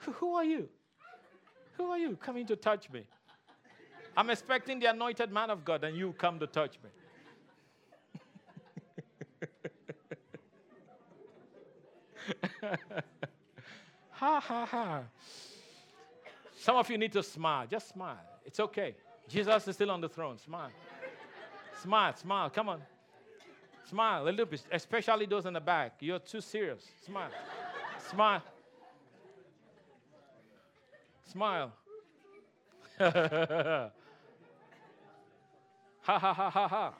Who 0.00 0.34
are 0.34 0.44
you? 0.44 0.68
Who 1.80 1.90
are 1.92 1.98
you 1.98 2.14
coming 2.16 2.44
to 2.48 2.56
touch 2.56 2.90
me? 2.90 3.04
I'm 4.14 4.28
expecting 4.28 4.78
the 4.80 4.90
anointed 4.90 5.32
man 5.32 5.48
of 5.48 5.64
God, 5.64 5.82
and 5.82 5.96
you 5.96 6.12
come 6.12 6.38
to 6.38 6.46
touch 6.46 6.76
me. 6.84 6.90
ha 14.10 14.40
ha 14.40 14.66
ha. 14.66 15.04
Some 16.58 16.76
of 16.76 16.90
you 16.90 16.98
need 16.98 17.14
to 17.14 17.22
smile. 17.22 17.66
Just 17.66 17.88
smile. 17.88 18.18
It's 18.44 18.60
okay. 18.60 18.94
Jesus 19.26 19.66
is 19.66 19.74
still 19.74 19.90
on 19.90 20.02
the 20.02 20.08
throne. 20.10 20.36
Smile. 20.36 20.72
Smile, 21.82 22.14
smile. 22.14 22.50
Come 22.50 22.68
on. 22.68 22.82
Smile 23.88 24.24
a 24.24 24.28
little 24.28 24.44
bit, 24.44 24.64
especially 24.70 25.24
those 25.24 25.46
in 25.46 25.54
the 25.54 25.60
back. 25.60 25.94
You're 26.00 26.18
too 26.18 26.42
serious. 26.42 26.84
Smile. 27.06 27.30
Smile. 28.10 28.42
Smile. 31.30 31.72
ha 32.98 33.92
ha 36.02 36.18
ha 36.18 36.50
ha 36.50 36.68
ha. 36.68 36.94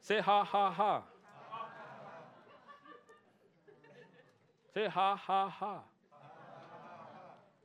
Say 0.00 0.20
ha 0.20 0.42
ha 0.44 0.70
ha. 0.72 1.02
Say 4.74 4.88
ha 4.88 5.14
ha 5.14 5.48
ha. 5.48 5.80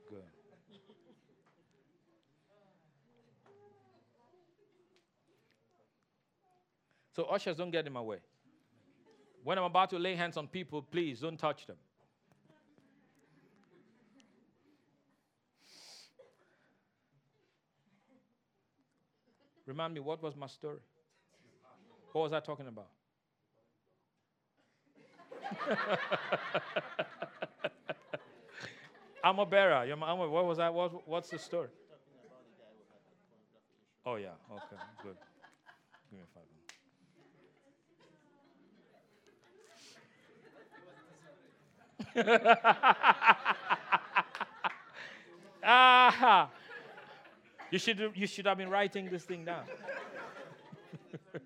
Good. 0.08 0.22
So 7.14 7.24
ushers 7.24 7.56
don't 7.56 7.72
get 7.72 7.84
in 7.84 7.92
my 7.92 8.00
way. 8.00 8.18
When 9.42 9.58
I'm 9.58 9.64
about 9.64 9.90
to 9.90 9.98
lay 9.98 10.14
hands 10.14 10.36
on 10.36 10.46
people, 10.46 10.82
please 10.82 11.18
don't 11.18 11.36
touch 11.36 11.66
them. 11.66 11.76
Remind 19.66 19.94
me, 19.94 20.00
what 20.00 20.22
was 20.22 20.36
my 20.36 20.46
story? 20.46 20.78
What 22.12 22.22
was 22.22 22.32
I 22.32 22.40
talking 22.40 22.66
about? 22.68 22.88
I'm 29.24 29.38
a 29.38 29.46
bearer. 29.46 29.74
I'm 29.74 30.02
a, 30.02 30.28
what 30.28 30.46
was 30.46 30.58
that? 30.58 30.72
What, 30.72 31.06
what's 31.08 31.30
the 31.30 31.38
story? 31.38 31.68
Oh, 34.06 34.16
yeah. 34.16 34.30
Okay, 34.50 34.76
good. 35.02 35.16
Give 36.10 36.20
me 36.20 36.26
five 36.34 36.44
minutes. 42.14 42.56
you 47.76 47.80
should, 47.80 48.12
you 48.14 48.26
should 48.26 48.46
have 48.46 48.56
been 48.56 48.70
writing 48.70 49.10
this 49.10 49.24
thing 49.24 49.44
down. 49.44 49.64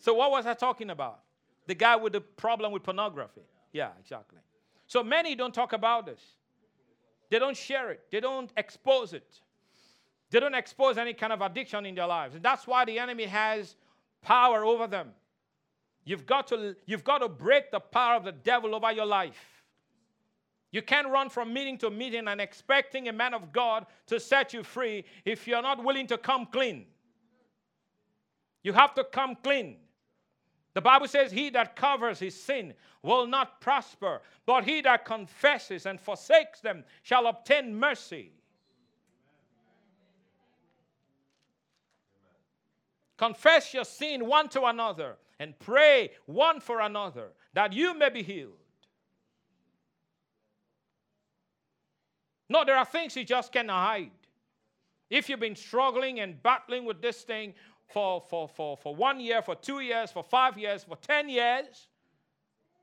so, 0.00 0.14
what 0.14 0.32
was 0.32 0.46
I 0.46 0.54
talking 0.54 0.90
about? 0.90 1.20
The 1.68 1.76
guy 1.76 1.94
with 1.94 2.12
the 2.14 2.20
problem 2.20 2.72
with 2.72 2.82
pornography. 2.82 3.42
Yeah, 3.72 3.90
exactly. 4.00 4.40
So, 4.88 5.04
many 5.04 5.36
don't 5.36 5.54
talk 5.54 5.72
about 5.72 6.06
this. 6.06 6.20
They 7.30 7.38
don't 7.38 7.56
share 7.56 7.92
it, 7.92 8.00
they 8.10 8.18
don't 8.18 8.50
expose 8.56 9.12
it. 9.12 9.40
They 10.30 10.40
don't 10.40 10.56
expose 10.56 10.98
any 10.98 11.14
kind 11.14 11.32
of 11.32 11.40
addiction 11.40 11.86
in 11.86 11.94
their 11.94 12.08
lives. 12.08 12.34
And 12.34 12.42
that's 12.42 12.66
why 12.66 12.84
the 12.84 12.98
enemy 12.98 13.26
has 13.26 13.76
power 14.22 14.64
over 14.64 14.88
them. 14.88 15.10
You've 16.04 16.26
got 16.26 16.48
to, 16.48 16.74
you've 16.84 17.04
got 17.04 17.18
to 17.18 17.28
break 17.28 17.70
the 17.70 17.78
power 17.78 18.16
of 18.16 18.24
the 18.24 18.32
devil 18.32 18.74
over 18.74 18.90
your 18.90 19.06
life. 19.06 19.55
You 20.72 20.82
can't 20.82 21.08
run 21.08 21.28
from 21.28 21.52
meeting 21.52 21.78
to 21.78 21.90
meeting 21.90 22.28
and 22.28 22.40
expecting 22.40 23.08
a 23.08 23.12
man 23.12 23.34
of 23.34 23.52
God 23.52 23.86
to 24.06 24.20
set 24.20 24.52
you 24.52 24.62
free 24.62 25.04
if 25.24 25.46
you're 25.46 25.62
not 25.62 25.82
willing 25.82 26.06
to 26.08 26.18
come 26.18 26.46
clean. 26.46 26.86
You 28.62 28.72
have 28.72 28.94
to 28.94 29.04
come 29.04 29.36
clean. 29.42 29.76
The 30.74 30.80
Bible 30.82 31.08
says, 31.08 31.32
He 31.32 31.50
that 31.50 31.76
covers 31.76 32.18
his 32.18 32.38
sin 32.38 32.74
will 33.02 33.26
not 33.26 33.60
prosper, 33.60 34.20
but 34.44 34.64
he 34.64 34.82
that 34.82 35.04
confesses 35.04 35.86
and 35.86 36.00
forsakes 36.00 36.60
them 36.60 36.84
shall 37.02 37.28
obtain 37.28 37.74
mercy. 37.74 38.32
Confess 43.16 43.72
your 43.72 43.84
sin 43.84 44.26
one 44.26 44.48
to 44.50 44.64
another 44.64 45.16
and 45.38 45.58
pray 45.58 46.10
one 46.26 46.60
for 46.60 46.80
another 46.80 47.28
that 47.54 47.72
you 47.72 47.96
may 47.96 48.10
be 48.10 48.22
healed. 48.22 48.58
No, 52.48 52.64
there 52.64 52.76
are 52.76 52.84
things 52.84 53.16
you 53.16 53.24
just 53.24 53.52
cannot 53.52 53.86
hide. 53.86 54.10
If 55.10 55.28
you've 55.28 55.40
been 55.40 55.56
struggling 55.56 56.20
and 56.20 56.42
battling 56.42 56.84
with 56.84 57.00
this 57.00 57.22
thing 57.22 57.54
for, 57.88 58.20
for, 58.20 58.48
for, 58.48 58.76
for 58.76 58.94
one 58.94 59.20
year, 59.20 59.42
for 59.42 59.54
two 59.54 59.80
years, 59.80 60.10
for 60.10 60.22
five 60.22 60.58
years, 60.58 60.84
for 60.84 60.96
10 60.96 61.28
years, 61.28 61.88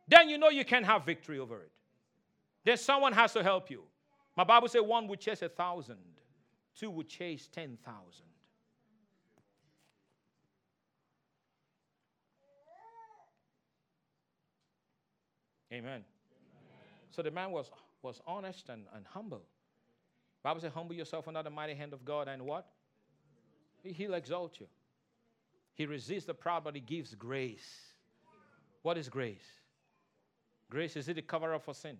then 0.07 0.29
you 0.29 0.37
know 0.37 0.49
you 0.49 0.65
can 0.65 0.83
have 0.83 1.05
victory 1.05 1.39
over 1.39 1.61
it. 1.61 1.71
Then 2.65 2.77
someone 2.77 3.13
has 3.13 3.33
to 3.33 3.43
help 3.43 3.69
you. 3.69 3.83
My 4.35 4.43
Bible 4.43 4.67
says 4.67 4.81
one 4.81 5.07
would 5.07 5.19
chase 5.19 5.41
a 5.41 5.49
thousand, 5.49 5.97
two 6.75 6.89
would 6.89 7.07
chase 7.07 7.47
10,000. 7.51 7.77
Amen. 15.71 15.85
Amen. 15.89 16.03
So 17.09 17.23
the 17.23 17.31
man 17.31 17.51
was, 17.51 17.71
was 18.03 18.21
honest 18.27 18.69
and, 18.69 18.83
and 18.95 19.05
humble. 19.07 19.43
Bible 20.43 20.59
says, 20.59 20.73
humble 20.73 20.93
yourself 20.93 21.27
under 21.27 21.41
the 21.41 21.49
mighty 21.49 21.73
hand 21.73 21.93
of 21.93 22.03
God, 22.03 22.27
and 22.27 22.43
what? 22.43 22.67
He'll 23.83 24.13
exalt 24.13 24.59
you. 24.59 24.67
He 25.73 25.85
resists 25.85 26.25
the 26.25 26.33
proud, 26.33 26.63
but 26.63 26.75
he 26.75 26.81
gives 26.81 27.15
grace. 27.15 27.67
What 28.81 28.97
is 28.97 29.09
grace? 29.09 29.45
Grace 30.69 30.95
is 30.95 31.07
it 31.07 31.15
the 31.15 31.21
cover 31.21 31.53
up 31.53 31.63
for 31.63 31.73
sin? 31.73 31.97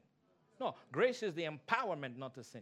No, 0.60 0.76
grace 0.92 1.24
is 1.24 1.34
the 1.34 1.44
empowerment 1.44 2.18
not 2.18 2.34
to 2.36 2.44
sin. 2.44 2.62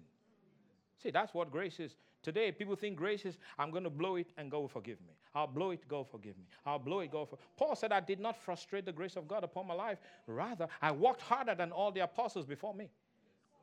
See, 1.01 1.11
that's 1.11 1.33
what 1.33 1.51
grace 1.51 1.79
is. 1.79 1.95
Today, 2.21 2.51
people 2.51 2.75
think 2.75 2.95
grace 2.95 3.25
is, 3.25 3.37
I'm 3.57 3.71
going 3.71 3.83
to 3.83 3.89
blow 3.89 4.15
it 4.17 4.27
and 4.37 4.51
God 4.51 4.59
will 4.59 4.67
forgive 4.67 5.01
me. 5.01 5.13
I'll 5.33 5.47
blow 5.47 5.71
it, 5.71 5.87
God 5.87 6.07
forgive 6.07 6.37
me. 6.37 6.45
I'll 6.65 6.77
blow 6.77 6.99
it, 6.99 7.11
God 7.11 7.29
for. 7.29 7.39
Paul 7.57 7.75
said, 7.75 7.91
I 7.91 7.99
did 7.99 8.19
not 8.19 8.37
frustrate 8.37 8.85
the 8.85 8.91
grace 8.91 9.15
of 9.15 9.27
God 9.27 9.43
upon 9.43 9.65
my 9.65 9.73
life. 9.73 9.97
Rather, 10.27 10.67
I 10.81 10.91
worked 10.91 11.21
harder 11.21 11.55
than 11.55 11.71
all 11.71 11.91
the 11.91 12.01
apostles 12.01 12.45
before 12.45 12.75
me. 12.75 12.89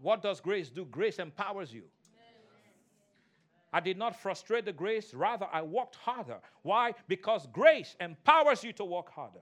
What 0.01 0.23
does 0.23 0.41
grace 0.41 0.71
do? 0.71 0.85
Grace 0.87 1.19
empowers 1.19 1.73
you. 1.73 1.85
I 3.73 3.81
did 3.81 3.99
not 3.99 4.21
frustrate 4.21 4.64
the 4.64 4.73
grace, 4.73 5.12
rather, 5.12 5.47
I 5.53 5.62
worked 5.62 5.97
harder. 5.97 6.39
Why? 6.62 6.95
Because 7.07 7.47
grace 7.53 7.97
empowers 8.01 8.64
you 8.64 8.73
to 8.75 8.85
work 8.85 9.11
harder. 9.11 9.41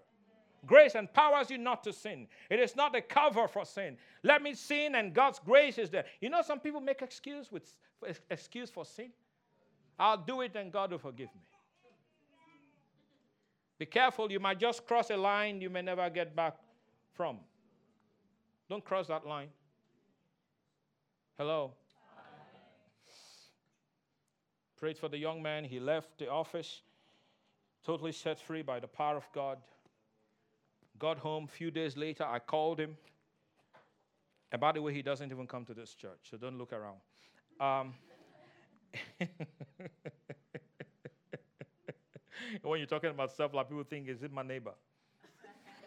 Grace 0.67 0.97
empowers 0.97 1.49
you 1.49 1.59
not 1.59 1.85
to 1.85 1.93
sin. 1.93 2.27
It 2.51 2.59
is 2.59 2.75
not 2.75 2.97
a 2.97 3.01
cover 3.01 3.47
for 3.47 3.65
sin. 3.65 3.97
Let 4.25 4.43
me 4.43 4.55
sin 4.55 4.97
and 4.97 5.15
God's 5.15 5.39
grace 5.39 5.79
is 5.79 5.91
there. 5.91 6.05
You 6.21 6.29
know, 6.29 6.43
some 6.43 6.59
people 6.59 6.81
make 6.81 7.03
excuse 7.03 7.53
with 7.53 7.77
excuse 8.31 8.69
for 8.69 8.85
sin. 8.85 9.11
I'll 9.99 10.17
do 10.17 10.41
it 10.41 10.57
and 10.57 10.73
God 10.73 10.91
will 10.91 10.99
forgive 10.99 11.29
me. 11.35 11.43
Be 13.79 13.87
careful, 13.87 14.33
you 14.33 14.41
might 14.41 14.59
just 14.59 14.87
cross 14.87 15.11
a 15.11 15.17
line 15.17 15.61
you 15.61 15.71
may 15.71 15.83
never 15.83 16.09
get 16.11 16.35
back 16.35 16.57
from. 17.13 17.39
Don't 18.69 18.85
cross 18.85 19.07
that 19.07 19.27
line. 19.27 19.49
Hello? 21.39 21.75
Prayed 24.77 24.99
for 24.99 25.09
the 25.09 25.19
young 25.19 25.43
man. 25.43 25.65
He 25.65 25.81
left 25.81 26.19
the 26.19 26.31
office, 26.31 26.83
totally 27.85 28.13
set 28.13 28.39
free 28.39 28.63
by 28.63 28.79
the 28.79 28.87
power 28.87 29.17
of 29.17 29.27
God. 29.33 29.59
Got 30.99 31.19
home 31.19 31.45
a 31.45 31.49
few 31.49 31.71
days 31.71 31.97
later. 31.97 32.25
I 32.25 32.39
called 32.39 32.79
him. 32.81 32.97
And 34.53 34.61
by 34.61 34.73
the 34.73 34.83
way, 34.83 34.93
he 34.95 35.03
doesn't 35.03 35.31
even 35.31 35.47
come 35.47 35.65
to 35.67 35.75
this 35.75 35.95
church, 35.95 36.29
so 36.31 36.37
don't 36.37 36.59
look 36.59 36.73
around. 36.73 36.99
Um, 37.61 37.95
when 42.63 42.79
you're 42.79 42.87
talking 42.87 43.11
about 43.11 43.33
stuff 43.33 43.53
like 43.55 43.69
people 43.69 43.85
think, 43.85 44.09
is 44.09 44.23
it 44.23 44.33
my 44.33 44.43
neighbor? 44.43 44.75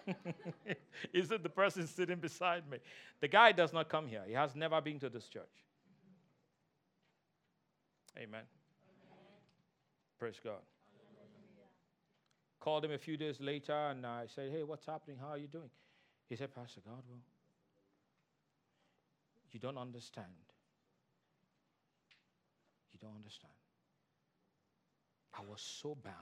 is 1.13 1.31
it 1.31 1.43
the 1.43 1.49
person 1.49 1.87
sitting 1.87 2.17
beside 2.17 2.69
me? 2.69 2.79
The 3.21 3.27
guy 3.27 3.51
does 3.51 3.71
not 3.71 3.89
come 3.89 4.07
here. 4.07 4.23
He 4.27 4.33
has 4.33 4.55
never 4.55 4.81
been 4.81 4.99
to 4.99 5.09
this 5.09 5.27
church. 5.27 5.43
Amen. 8.17 8.43
Praise 10.19 10.39
God. 10.43 10.59
Called 12.59 12.83
him 12.83 12.91
a 12.91 12.97
few 12.97 13.15
days 13.15 13.39
later 13.39 13.73
and 13.73 14.05
I 14.05 14.25
said, 14.27 14.51
Hey, 14.51 14.63
what's 14.63 14.85
happening? 14.85 15.17
How 15.19 15.29
are 15.29 15.37
you 15.37 15.47
doing? 15.47 15.69
He 16.27 16.35
said, 16.35 16.53
Pastor 16.53 16.81
Godwill, 16.81 17.21
you 19.51 19.59
don't 19.59 19.77
understand. 19.77 20.27
You 22.91 22.99
don't 23.01 23.15
understand. 23.15 23.53
I 25.33 25.41
was 25.49 25.61
so 25.61 25.95
bound. 26.03 26.15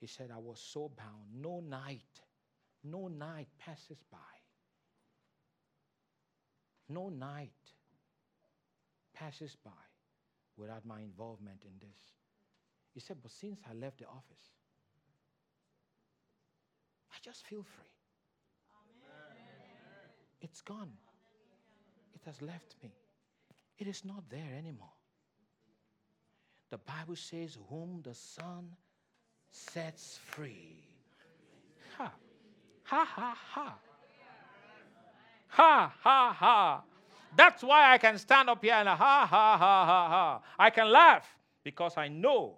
He 0.00 0.06
said, 0.06 0.30
I 0.34 0.38
was 0.38 0.58
so 0.58 0.90
bound. 0.96 1.42
No 1.42 1.60
night, 1.60 2.20
no 2.82 3.08
night 3.08 3.48
passes 3.58 4.02
by. 4.10 4.18
No 6.88 7.10
night 7.10 7.52
passes 9.14 9.56
by 9.62 9.70
without 10.56 10.84
my 10.84 11.00
involvement 11.00 11.62
in 11.64 11.72
this. 11.80 11.98
He 12.94 13.00
said, 13.00 13.18
But 13.22 13.32
since 13.32 13.60
I 13.68 13.74
left 13.74 13.98
the 13.98 14.06
office, 14.06 14.50
I 17.10 17.16
just 17.22 17.46
feel 17.46 17.62
free. 17.62 17.84
Amen. 19.00 19.38
It's 20.40 20.60
gone. 20.60 20.92
It 22.14 22.20
has 22.26 22.40
left 22.42 22.74
me. 22.82 22.92
it 23.78 23.86
is 23.86 24.04
not 24.04 24.28
there 24.30 24.54
anymore. 24.56 24.92
The 26.70 26.78
Bible 26.78 27.16
says, 27.16 27.58
Whom 27.68 28.00
the 28.02 28.14
Son 28.14 28.70
sets 29.50 30.18
free. 30.24 30.82
Ha. 31.98 32.10
Ha 32.84 33.04
ha 33.04 33.36
ha. 33.52 33.78
Ha 35.48 35.92
ha 36.02 36.32
ha. 36.32 36.82
That's 37.36 37.62
why 37.62 37.92
I 37.92 37.98
can 37.98 38.18
stand 38.18 38.50
up 38.50 38.62
here 38.62 38.74
and 38.74 38.88
ha 38.88 38.96
ha 38.96 39.26
ha 39.26 39.58
ha 39.58 40.08
ha. 40.08 40.42
I 40.58 40.70
can 40.70 40.90
laugh 40.90 41.26
because 41.64 41.96
I 41.96 42.08
know 42.08 42.56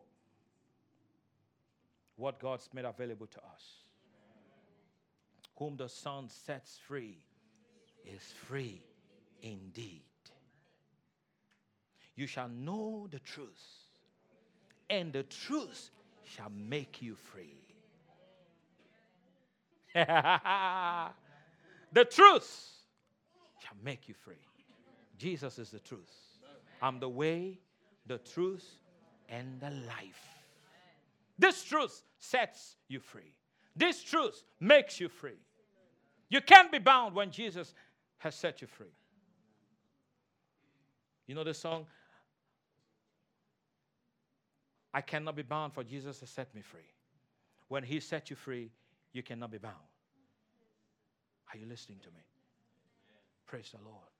what 2.17 2.41
God's 2.41 2.69
made 2.73 2.85
available 2.85 3.27
to 3.27 3.39
us. 3.39 3.85
Whom 5.57 5.77
the 5.77 5.89
Son 5.89 6.29
sets 6.29 6.79
free 6.87 7.19
is 8.05 8.23
free 8.49 8.83
indeed. 9.43 10.03
You 12.17 12.27
shall 12.27 12.49
know 12.49 13.09
the 13.11 13.21
truth, 13.21 13.65
and 14.89 15.13
the 15.13 15.25
truth 15.25 15.91
shall 16.25 16.51
make 16.51 17.03
you 17.03 17.17
free. 17.17 17.61
the 19.95 21.11
truth 22.05 22.71
shall 23.61 23.77
make 23.83 24.09
you 24.09 24.15
free. 24.15 24.37
Jesus 25.19 25.59
is 25.59 25.71
the 25.71 25.81
truth. 25.81 26.13
I'm 26.83 26.99
the 27.01 27.09
way, 27.09 27.59
the 28.07 28.19
truth, 28.19 28.69
and 29.29 29.61
the 29.61 29.71
life. 29.71 30.29
This 31.39 31.63
truth 31.65 32.03
sets 32.19 32.77
you 32.89 33.01
free. 33.01 33.35
This 33.77 34.03
truth 34.03 34.45
makes 34.61 35.01
you 35.01 35.09
free. 35.09 35.41
You 36.29 36.41
can't 36.41 36.71
be 36.71 36.79
bound 36.79 37.15
when 37.15 37.31
Jesus 37.31 37.75
has 38.19 38.35
set 38.35 38.61
you 38.61 38.67
free. 38.67 38.95
You 41.27 41.35
know 41.35 41.45
the 41.45 41.55
song? 41.55 41.87
I 44.93 45.01
cannot 45.01 45.35
be 45.35 45.43
bound, 45.43 45.73
for 45.73 45.83
Jesus 45.83 46.21
has 46.21 46.31
set 46.31 46.55
me 46.55 46.63
free. 46.63 46.81
When 47.69 47.83
He 47.83 47.99
set 47.99 48.31
you 48.31 48.37
free, 48.37 48.71
you 49.13 49.23
cannot 49.23 49.51
be 49.51 49.59
bound. 49.59 49.75
Are 51.53 51.59
you 51.59 51.67
listening 51.67 51.99
to 52.01 52.09
me? 52.11 52.23
Praise 53.47 53.73
the 53.73 53.85
Lord. 53.85 54.14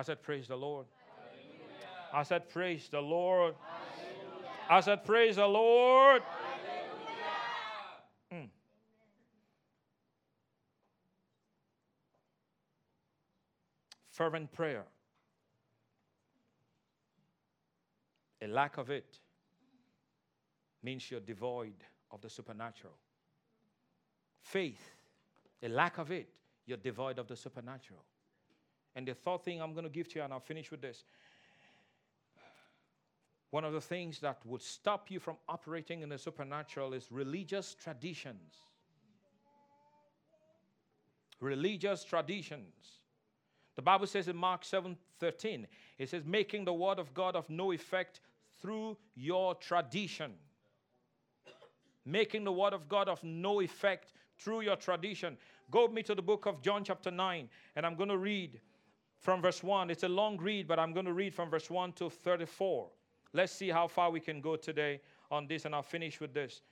I 0.00 0.02
said, 0.02 0.22
Praise 0.22 0.48
the 0.48 0.56
Lord. 0.56 0.86
I 2.10 2.22
said, 2.22 2.48
Praise 2.48 2.88
the 2.90 3.02
Lord. 3.02 3.54
I 4.70 4.80
said, 4.80 5.04
Praise 5.04 5.36
the 5.36 5.46
Lord. 5.46 6.22
Mm. 8.32 8.48
Fervent 14.08 14.50
prayer. 14.52 14.84
A 18.40 18.46
lack 18.46 18.78
of 18.78 18.88
it 18.88 19.18
means 20.82 21.10
you're 21.10 21.20
devoid 21.20 21.74
of 22.10 22.22
the 22.22 22.30
supernatural. 22.30 22.94
Faith, 24.40 24.94
a 25.62 25.68
lack 25.68 25.98
of 25.98 26.10
it, 26.10 26.30
you're 26.64 26.78
devoid 26.78 27.18
of 27.18 27.28
the 27.28 27.36
supernatural. 27.36 28.02
And 29.00 29.08
the 29.08 29.14
third 29.14 29.42
thing 29.44 29.62
I'm 29.62 29.72
going 29.72 29.84
to 29.84 29.90
give 29.90 30.08
to 30.08 30.18
you, 30.18 30.24
and 30.26 30.30
I'll 30.30 30.40
finish 30.40 30.70
with 30.70 30.82
this. 30.82 31.04
One 33.50 33.64
of 33.64 33.72
the 33.72 33.80
things 33.80 34.18
that 34.20 34.44
would 34.44 34.60
stop 34.60 35.10
you 35.10 35.18
from 35.18 35.36
operating 35.48 36.02
in 36.02 36.10
the 36.10 36.18
supernatural 36.18 36.92
is 36.92 37.10
religious 37.10 37.74
traditions. 37.74 38.56
Religious 41.40 42.04
traditions. 42.04 42.98
The 43.76 43.80
Bible 43.80 44.06
says 44.06 44.28
in 44.28 44.36
Mark 44.36 44.66
7 44.66 44.94
13, 45.18 45.66
it 45.96 46.10
says, 46.10 46.22
making 46.26 46.66
the 46.66 46.74
word 46.74 46.98
of 46.98 47.14
God 47.14 47.36
of 47.36 47.48
no 47.48 47.72
effect 47.72 48.20
through 48.60 48.98
your 49.16 49.54
tradition. 49.54 50.32
Making 52.04 52.44
the 52.44 52.52
word 52.52 52.74
of 52.74 52.86
God 52.86 53.08
of 53.08 53.24
no 53.24 53.62
effect 53.62 54.12
through 54.36 54.60
your 54.60 54.76
tradition. 54.76 55.38
Go 55.70 55.84
with 55.86 55.92
me 55.92 56.02
to 56.02 56.14
the 56.14 56.20
book 56.20 56.44
of 56.44 56.60
John, 56.60 56.84
chapter 56.84 57.10
9, 57.10 57.48
and 57.76 57.86
I'm 57.86 57.94
going 57.94 58.10
to 58.10 58.18
read 58.18 58.60
from 59.20 59.42
verse 59.42 59.62
1. 59.62 59.90
It's 59.90 60.02
a 60.02 60.08
long 60.08 60.38
read, 60.38 60.66
but 60.66 60.78
I'm 60.78 60.92
going 60.92 61.06
to 61.06 61.12
read 61.12 61.34
from 61.34 61.50
verse 61.50 61.70
1 61.70 61.92
to 61.94 62.10
34. 62.10 62.88
Let's 63.32 63.52
see 63.52 63.68
how 63.68 63.86
far 63.86 64.10
we 64.10 64.20
can 64.20 64.40
go 64.40 64.56
today 64.56 65.00
on 65.30 65.46
this, 65.46 65.64
and 65.64 65.74
I'll 65.74 65.82
finish 65.82 66.20
with 66.20 66.34
this. 66.34 66.62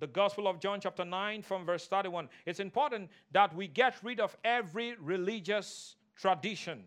The 0.00 0.06
Gospel 0.06 0.48
of 0.48 0.58
John, 0.60 0.80
chapter 0.80 1.04
9, 1.04 1.42
from 1.42 1.66
verse 1.66 1.86
31. 1.86 2.28
It's 2.46 2.60
important 2.60 3.10
that 3.32 3.54
we 3.54 3.68
get 3.68 3.96
rid 4.02 4.20
of 4.20 4.36
every 4.44 4.94
religious 5.00 5.96
tradition. 6.16 6.84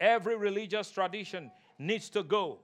Every 0.00 0.36
religious 0.36 0.90
tradition 0.90 1.50
needs 1.78 2.10
to 2.10 2.22
go. 2.22 2.60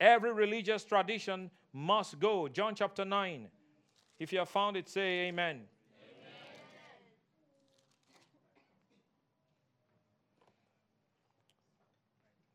Every 0.00 0.32
religious 0.32 0.84
tradition 0.84 1.50
must 1.72 2.20
go. 2.20 2.48
John 2.48 2.74
chapter 2.74 3.04
9. 3.04 3.48
If 4.18 4.32
you 4.32 4.38
have 4.38 4.48
found 4.48 4.76
it, 4.76 4.88
say 4.88 5.28
amen. 5.28 5.62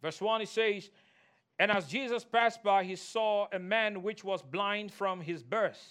Verse 0.03 0.21
1 0.21 0.41
it 0.41 0.49
says, 0.49 0.91
And 1.57 1.71
as 1.71 1.87
Jesus 1.87 2.23
passed 2.23 2.61
by, 2.61 2.83
he 2.83 2.95
saw 2.95 3.47
a 3.51 3.57
man 3.57 4.03
which 4.03 4.23
was 4.23 4.43
blind 4.43 4.91
from 4.91 5.21
his 5.21 5.41
birth. 5.41 5.81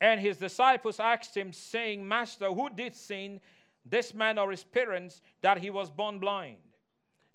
And 0.00 0.20
his 0.20 0.36
disciples 0.36 1.00
asked 1.00 1.34
him, 1.34 1.52
saying, 1.52 2.06
Master, 2.06 2.52
who 2.52 2.68
did 2.68 2.94
sin, 2.94 3.40
this 3.86 4.12
man 4.12 4.38
or 4.38 4.50
his 4.50 4.62
parents, 4.62 5.22
that 5.40 5.58
he 5.58 5.70
was 5.70 5.90
born 5.90 6.18
blind? 6.18 6.58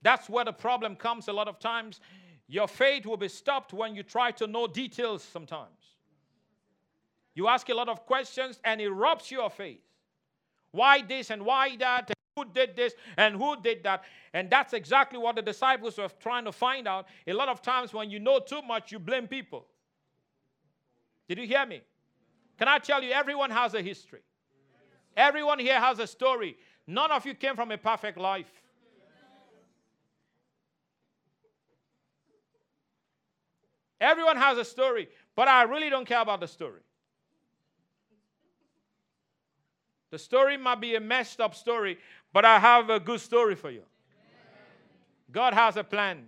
That's 0.03 0.29
where 0.29 0.45
the 0.45 0.53
problem 0.53 0.95
comes 0.95 1.27
a 1.27 1.33
lot 1.33 1.47
of 1.47 1.59
times. 1.59 1.99
Your 2.47 2.67
faith 2.67 3.07
will 3.07 3.17
be 3.17 3.27
stopped 3.27 3.73
when 3.73 3.95
you 3.95 4.03
try 4.03 4.31
to 4.31 4.45
know 4.45 4.67
details 4.67 5.23
sometimes. 5.23 5.97
You 7.33 7.47
ask 7.47 7.69
a 7.69 7.73
lot 7.73 7.89
of 7.89 8.05
questions 8.05 8.59
and 8.63 8.79
it 8.79 8.89
robs 8.89 9.31
your 9.31 9.49
faith. 9.49 9.81
Why 10.71 11.01
this 11.01 11.31
and 11.31 11.43
why 11.43 11.75
that? 11.77 12.11
Who 12.39 12.51
did 12.53 12.75
this 12.75 12.93
and 13.17 13.35
who 13.35 13.61
did 13.61 13.83
that. 13.83 14.03
And 14.33 14.49
that's 14.49 14.73
exactly 14.73 15.19
what 15.19 15.35
the 15.35 15.41
disciples 15.41 15.97
were 15.97 16.09
trying 16.19 16.45
to 16.45 16.51
find 16.51 16.87
out. 16.87 17.07
A 17.27 17.33
lot 17.33 17.49
of 17.49 17.61
times, 17.61 17.93
when 17.93 18.09
you 18.09 18.19
know 18.19 18.39
too 18.39 18.61
much, 18.61 18.91
you 18.91 18.99
blame 18.99 19.27
people. 19.27 19.65
Did 21.27 21.37
you 21.37 21.47
hear 21.47 21.65
me? 21.65 21.81
Can 22.57 22.67
I 22.67 22.79
tell 22.79 23.03
you, 23.03 23.11
everyone 23.11 23.51
has 23.51 23.73
a 23.73 23.81
history. 23.81 24.21
Everyone 25.15 25.59
here 25.59 25.79
has 25.79 25.99
a 25.99 26.07
story. 26.07 26.57
None 26.87 27.11
of 27.11 27.25
you 27.25 27.33
came 27.33 27.55
from 27.55 27.71
a 27.71 27.77
perfect 27.77 28.17
life. 28.17 28.49
Everyone 34.01 34.37
has 34.37 34.57
a 34.57 34.63
story, 34.63 35.09
but 35.35 35.49
I 35.49 35.63
really 35.63 35.89
don't 35.89 36.05
care 36.05 36.21
about 36.21 36.39
the 36.39 36.47
story. 36.47 36.79
The 40.11 40.17
story 40.17 40.57
might 40.57 40.81
be 40.81 40.95
a 40.95 40.99
messed 40.99 41.39
up 41.39 41.53
story, 41.53 41.99
but 42.31 42.45
I 42.45 42.59
have 42.59 42.89
a 42.89 42.99
good 42.99 43.19
story 43.19 43.55
for 43.55 43.71
you. 43.71 43.83
God 45.31 45.53
has 45.53 45.77
a 45.77 45.83
plan. 45.83 46.25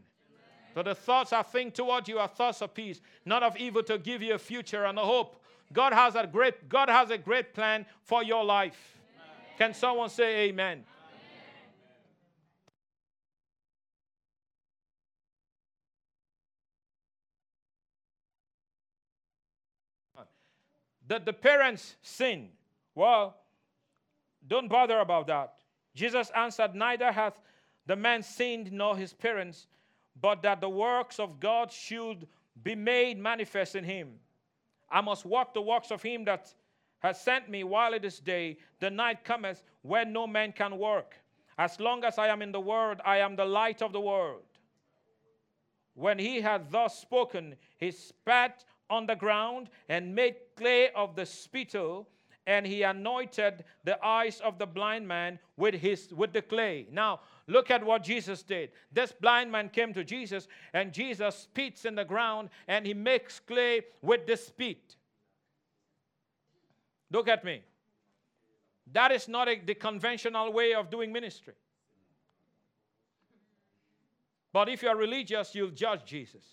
So 0.73 0.83
the 0.83 0.95
thoughts 0.95 1.33
I 1.33 1.41
think 1.41 1.73
toward 1.73 2.07
you 2.07 2.19
are 2.19 2.27
thoughts 2.27 2.61
of 2.61 2.73
peace, 2.73 3.01
not 3.25 3.43
of 3.43 3.57
evil 3.57 3.83
to 3.83 3.97
give 3.97 4.21
you 4.21 4.35
a 4.35 4.37
future 4.37 4.85
and 4.85 4.97
a 4.97 5.03
hope. 5.03 5.43
God 5.73 5.93
has 5.93 6.15
a 6.15 6.25
great, 6.27 6.69
God 6.69 6.89
has 6.89 7.09
a 7.09 7.17
great 7.17 7.53
plan 7.53 7.85
for 8.03 8.23
your 8.23 8.43
life. 8.43 8.97
Can 9.57 9.73
someone 9.73 10.09
say 10.09 10.49
amen? 10.49 10.83
That 21.07 21.25
the 21.25 21.33
parents 21.33 21.97
sin. 22.01 22.49
Well, 22.95 23.35
don't 24.47 24.69
bother 24.69 24.99
about 24.99 25.27
that. 25.27 25.55
Jesus 25.93 26.31
answered, 26.35 26.75
Neither 26.75 27.11
hath 27.11 27.39
the 27.85 27.95
man 27.95 28.23
sinned 28.23 28.71
nor 28.71 28.95
his 28.95 29.13
parents, 29.13 29.67
but 30.19 30.41
that 30.43 30.61
the 30.61 30.69
works 30.69 31.19
of 31.19 31.39
God 31.39 31.71
should 31.71 32.27
be 32.63 32.75
made 32.75 33.17
manifest 33.17 33.75
in 33.75 33.83
him. 33.83 34.19
I 34.89 35.01
must 35.01 35.25
walk 35.25 35.53
the 35.53 35.61
works 35.61 35.91
of 35.91 36.01
him 36.01 36.25
that 36.25 36.53
has 36.99 37.19
sent 37.19 37.49
me 37.49 37.63
while 37.63 37.93
it 37.93 38.05
is 38.05 38.19
day. 38.19 38.57
The 38.79 38.89
night 38.89 39.23
cometh 39.23 39.63
when 39.81 40.13
no 40.13 40.27
man 40.27 40.51
can 40.51 40.77
work. 40.77 41.15
As 41.57 41.79
long 41.79 42.03
as 42.03 42.17
I 42.17 42.27
am 42.27 42.41
in 42.41 42.51
the 42.51 42.59
world, 42.59 43.01
I 43.05 43.17
am 43.17 43.35
the 43.35 43.45
light 43.45 43.81
of 43.81 43.93
the 43.93 44.01
world. 44.01 44.43
When 45.93 46.19
he 46.19 46.41
had 46.41 46.71
thus 46.71 46.99
spoken, 46.99 47.55
he 47.77 47.91
spat 47.91 48.63
on 48.89 49.05
the 49.05 49.15
ground 49.15 49.69
and 49.89 50.15
made 50.15 50.35
clay 50.55 50.89
of 50.91 51.15
the 51.15 51.25
spittle 51.25 52.07
and 52.47 52.65
he 52.65 52.83
anointed 52.83 53.63
the 53.83 54.03
eyes 54.05 54.41
of 54.41 54.57
the 54.57 54.65
blind 54.65 55.07
man 55.07 55.39
with 55.57 55.75
his 55.75 56.13
with 56.13 56.33
the 56.33 56.41
clay 56.41 56.87
now 56.91 57.19
look 57.47 57.69
at 57.71 57.83
what 57.83 58.03
jesus 58.03 58.43
did 58.43 58.71
this 58.91 59.11
blind 59.11 59.51
man 59.51 59.69
came 59.69 59.93
to 59.93 60.03
jesus 60.03 60.47
and 60.73 60.91
jesus 60.93 61.35
spits 61.35 61.85
in 61.85 61.95
the 61.95 62.05
ground 62.05 62.49
and 62.67 62.85
he 62.85 62.93
makes 62.93 63.39
clay 63.39 63.81
with 64.01 64.25
the 64.25 64.35
spit 64.35 64.95
look 67.11 67.27
at 67.27 67.43
me 67.43 67.61
That 68.93 69.11
is 69.11 69.27
not 69.27 69.47
a, 69.47 69.59
the 69.65 69.75
conventional 69.75 70.51
way 70.51 70.73
of 70.73 70.89
doing 70.89 71.11
ministry. 71.13 71.53
But 74.53 74.67
if 74.69 74.83
you're 74.83 74.97
religious, 74.97 75.55
you'll 75.55 75.71
judge 75.71 76.03
Jesus. 76.05 76.43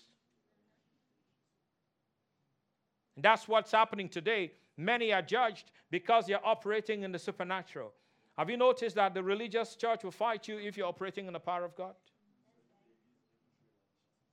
And 3.15 3.25
that's 3.25 3.47
what's 3.47 3.71
happening 3.71 4.07
today. 4.07 4.53
Many 4.79 5.11
are 5.11 5.21
judged 5.21 5.71
because 5.91 6.25
they're 6.25 6.45
operating 6.45 7.03
in 7.03 7.11
the 7.11 7.19
supernatural. 7.19 7.91
Have 8.37 8.49
you 8.49 8.55
noticed 8.55 8.95
that 8.95 9.13
the 9.13 9.21
religious 9.21 9.75
church 9.75 10.05
will 10.05 10.11
fight 10.11 10.47
you 10.47 10.57
if 10.57 10.77
you're 10.77 10.87
operating 10.87 11.27
in 11.27 11.33
the 11.33 11.39
power 11.39 11.65
of 11.65 11.75
God? 11.75 11.95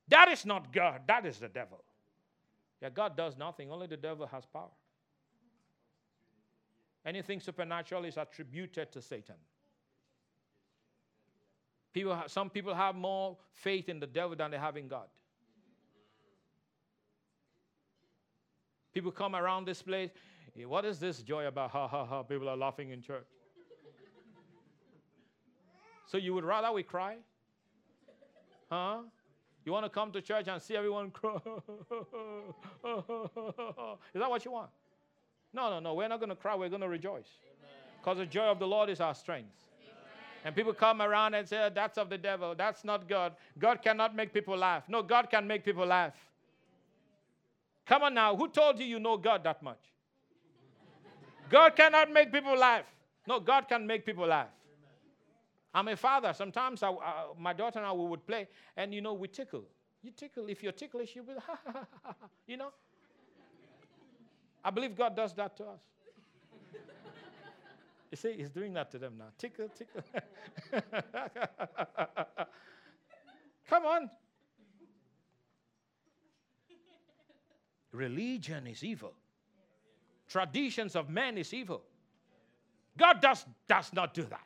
That 0.06 0.28
is 0.28 0.46
not 0.46 0.72
God, 0.72 1.00
that 1.08 1.26
is 1.26 1.40
the 1.40 1.48
devil. 1.48 1.82
Yeah, 2.80 2.90
God 2.90 3.16
does 3.16 3.36
nothing, 3.36 3.72
only 3.72 3.88
the 3.88 3.96
devil 3.96 4.24
has 4.28 4.46
power. 4.46 4.70
Anything 7.04 7.40
supernatural 7.40 8.04
is 8.04 8.16
attributed 8.16 8.92
to 8.92 9.02
Satan. 9.02 9.34
People 11.92 12.14
have, 12.14 12.30
some 12.30 12.50
people 12.50 12.72
have 12.72 12.94
more 12.94 13.36
faith 13.52 13.88
in 13.88 13.98
the 13.98 14.06
devil 14.06 14.36
than 14.36 14.52
they 14.52 14.58
have 14.58 14.76
in 14.76 14.86
God. 14.86 15.08
People 18.94 19.10
come 19.10 19.34
around 19.34 19.66
this 19.66 19.82
place. 19.82 20.10
What 20.64 20.84
is 20.84 20.98
this 20.98 21.22
joy 21.22 21.46
about? 21.46 21.70
Ha 21.70 21.86
ha 21.86 22.04
ha. 22.06 22.22
People 22.22 22.48
are 22.48 22.56
laughing 22.56 22.90
in 22.90 23.02
church. 23.02 23.26
so 26.06 26.16
you 26.16 26.32
would 26.34 26.44
rather 26.44 26.72
we 26.72 26.82
cry? 26.82 27.16
Huh? 28.70 29.00
You 29.64 29.72
want 29.72 29.84
to 29.84 29.90
come 29.90 30.12
to 30.12 30.22
church 30.22 30.48
and 30.48 30.62
see 30.62 30.76
everyone 30.76 31.10
cry? 31.10 31.34
is 31.34 31.42
that 34.14 34.30
what 34.30 34.44
you 34.44 34.52
want? 34.52 34.70
No, 35.52 35.70
no, 35.70 35.80
no. 35.80 35.94
We're 35.94 36.08
not 36.08 36.20
going 36.20 36.30
to 36.30 36.36
cry. 36.36 36.54
We're 36.54 36.68
going 36.68 36.82
to 36.82 36.88
rejoice. 36.88 37.28
Because 38.00 38.18
the 38.18 38.26
joy 38.26 38.44
of 38.44 38.58
the 38.58 38.66
Lord 38.66 38.88
is 38.88 39.00
our 39.00 39.14
strength. 39.14 39.50
And 40.44 40.54
people 40.54 40.72
come 40.72 41.02
around 41.02 41.34
and 41.34 41.48
say, 41.48 41.68
That's 41.74 41.98
of 41.98 42.08
the 42.08 42.18
devil. 42.18 42.54
That's 42.56 42.84
not 42.84 43.08
God. 43.08 43.32
God 43.58 43.82
cannot 43.82 44.14
make 44.14 44.32
people 44.32 44.56
laugh. 44.56 44.84
No, 44.88 45.02
God 45.02 45.28
can 45.28 45.46
make 45.46 45.64
people 45.64 45.84
laugh. 45.84 46.14
Come 47.84 48.04
on 48.04 48.14
now. 48.14 48.36
Who 48.36 48.48
told 48.48 48.78
you 48.78 48.86
you 48.86 49.00
know 49.00 49.16
God 49.16 49.42
that 49.44 49.62
much? 49.62 49.80
God 51.48 51.76
cannot 51.76 52.10
make 52.12 52.32
people 52.32 52.56
laugh. 52.56 52.84
No, 53.26 53.40
God 53.40 53.68
can 53.68 53.86
make 53.86 54.04
people 54.04 54.26
laugh. 54.26 54.48
I'm 55.74 55.88
a 55.88 55.96
father. 55.96 56.32
Sometimes 56.32 56.82
I, 56.82 56.92
my 57.38 57.52
daughter 57.52 57.78
and 57.78 57.86
I 57.86 57.92
we 57.92 58.06
would 58.06 58.26
play, 58.26 58.48
and 58.76 58.94
you 58.94 59.00
know, 59.00 59.12
we 59.12 59.28
tickle. 59.28 59.64
You 60.02 60.10
tickle. 60.10 60.46
If 60.48 60.62
you're 60.62 60.72
ticklish, 60.72 61.16
ha, 61.46 61.58
ha, 62.02 62.14
you 62.46 62.56
know? 62.56 62.70
I 64.64 64.70
believe 64.70 64.96
God 64.96 65.14
does 65.14 65.34
that 65.34 65.56
to 65.58 65.64
us. 65.64 65.82
You 68.08 68.16
see, 68.16 68.34
he's 68.34 68.50
doing 68.50 68.72
that 68.74 68.92
to 68.92 68.98
them 68.98 69.14
now. 69.18 69.26
Tickle, 69.36 69.68
tickle. 69.76 70.00
Come 73.68 73.84
on. 73.84 74.08
Religion 77.90 78.68
is 78.68 78.84
evil. 78.84 79.12
Traditions 80.28 80.96
of 80.96 81.08
men 81.08 81.38
is 81.38 81.52
evil. 81.54 81.82
God 82.96 83.20
does, 83.20 83.44
does 83.68 83.92
not 83.92 84.14
do 84.14 84.22
that. 84.22 84.40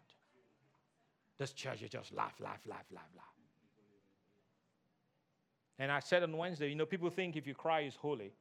This 1.38 1.52
church 1.52 1.82
is 1.82 1.90
just 1.90 2.12
laugh, 2.12 2.34
laugh, 2.40 2.60
laugh, 2.66 2.84
laugh, 2.92 3.08
laugh. 3.16 3.24
And 5.78 5.90
I 5.90 6.00
said 6.00 6.22
on 6.22 6.36
Wednesday, 6.36 6.68
you 6.68 6.74
know, 6.74 6.84
people 6.84 7.08
think 7.08 7.36
if 7.36 7.46
you 7.46 7.54
cry 7.54 7.80
is 7.80 7.96
holy. 7.96 8.32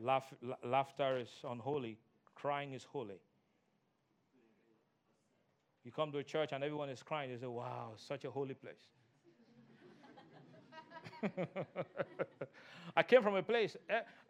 Laugh, 0.00 0.32
laughter 0.64 1.18
is 1.18 1.28
unholy. 1.46 1.98
Crying 2.34 2.72
is 2.72 2.84
holy. 2.84 3.20
You 5.84 5.92
come 5.92 6.10
to 6.12 6.18
a 6.18 6.24
church 6.24 6.50
and 6.52 6.64
everyone 6.64 6.88
is 6.88 7.02
crying. 7.02 7.30
You 7.30 7.38
say, 7.38 7.46
wow, 7.46 7.92
such 7.96 8.24
a 8.24 8.30
holy 8.30 8.54
place. 8.54 8.88
I 12.96 13.02
came 13.02 13.22
from 13.22 13.36
a 13.36 13.42
place, 13.42 13.76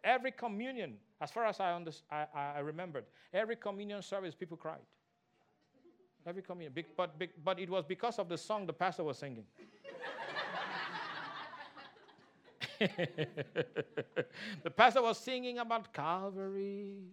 every 0.03 0.31
communion, 0.31 0.95
as 1.19 1.31
far 1.31 1.45
as 1.45 1.59
I, 1.59 1.73
under, 1.73 1.91
I, 2.09 2.25
I 2.55 2.59
remembered, 2.59 3.05
every 3.33 3.55
communion 3.55 4.01
service, 4.01 4.33
people 4.35 4.57
cried. 4.57 4.79
Every 6.25 6.41
communion. 6.41 6.73
But, 6.95 7.15
but 7.43 7.59
it 7.59 7.69
was 7.69 7.83
because 7.85 8.17
of 8.19 8.29
the 8.29 8.37
song 8.37 8.65
the 8.65 8.73
pastor 8.73 9.03
was 9.03 9.17
singing. 9.17 9.43
the 12.79 14.69
pastor 14.75 15.01
was 15.01 15.17
singing 15.17 15.59
about 15.59 15.93
Calvary, 15.93 17.03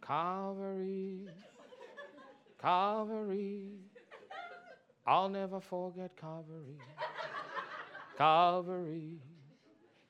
Calvary. 0.00 1.28
Calvary. 2.64 3.72
I'll 5.06 5.28
never 5.28 5.60
forget 5.60 6.16
Calvary. 6.16 6.78
Calvary. 8.16 9.18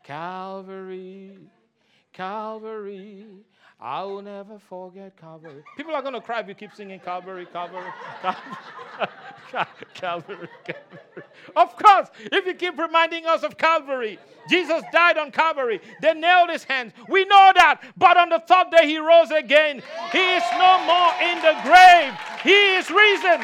Calvary. 0.02 1.38
Calvary. 2.12 3.26
I 3.80 4.02
will 4.04 4.22
never 4.22 4.58
forget 4.58 5.16
Calvary. 5.20 5.62
People 5.76 5.94
are 5.94 6.02
going 6.02 6.14
to 6.14 6.20
cry 6.20 6.40
if 6.40 6.48
you 6.48 6.54
keep 6.54 6.74
singing 6.74 7.00
Calvary, 7.00 7.46
Calvary, 7.52 7.90
Calvary. 8.22 8.42
Calvary, 9.94 10.48
Calvary. 10.64 11.24
Of 11.56 11.76
course, 11.76 12.08
if 12.32 12.46
you 12.46 12.54
keep 12.54 12.78
reminding 12.78 13.26
us 13.26 13.42
of 13.42 13.58
Calvary, 13.58 14.18
Jesus 14.48 14.82
died 14.92 15.18
on 15.18 15.30
Calvary. 15.32 15.80
They 16.00 16.14
nailed 16.14 16.50
his 16.50 16.64
hands. 16.64 16.92
We 17.08 17.24
know 17.24 17.52
that. 17.56 17.82
But 17.96 18.16
on 18.16 18.30
the 18.30 18.42
third 18.46 18.70
day, 18.70 18.86
he 18.86 18.98
rose 18.98 19.30
again. 19.30 19.82
He 20.12 20.34
is 20.34 20.42
no 20.52 20.80
more 20.86 21.12
in 21.20 21.42
the 21.42 21.54
grave. 21.62 22.14
He 22.42 22.76
is 22.76 22.90
risen. 22.90 23.42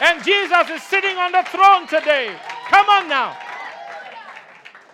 And 0.00 0.24
Jesus 0.24 0.70
is 0.70 0.82
sitting 0.82 1.16
on 1.16 1.32
the 1.32 1.42
throne 1.50 1.86
today. 1.86 2.34
Come 2.68 2.88
on 2.88 3.08
now. 3.08 3.36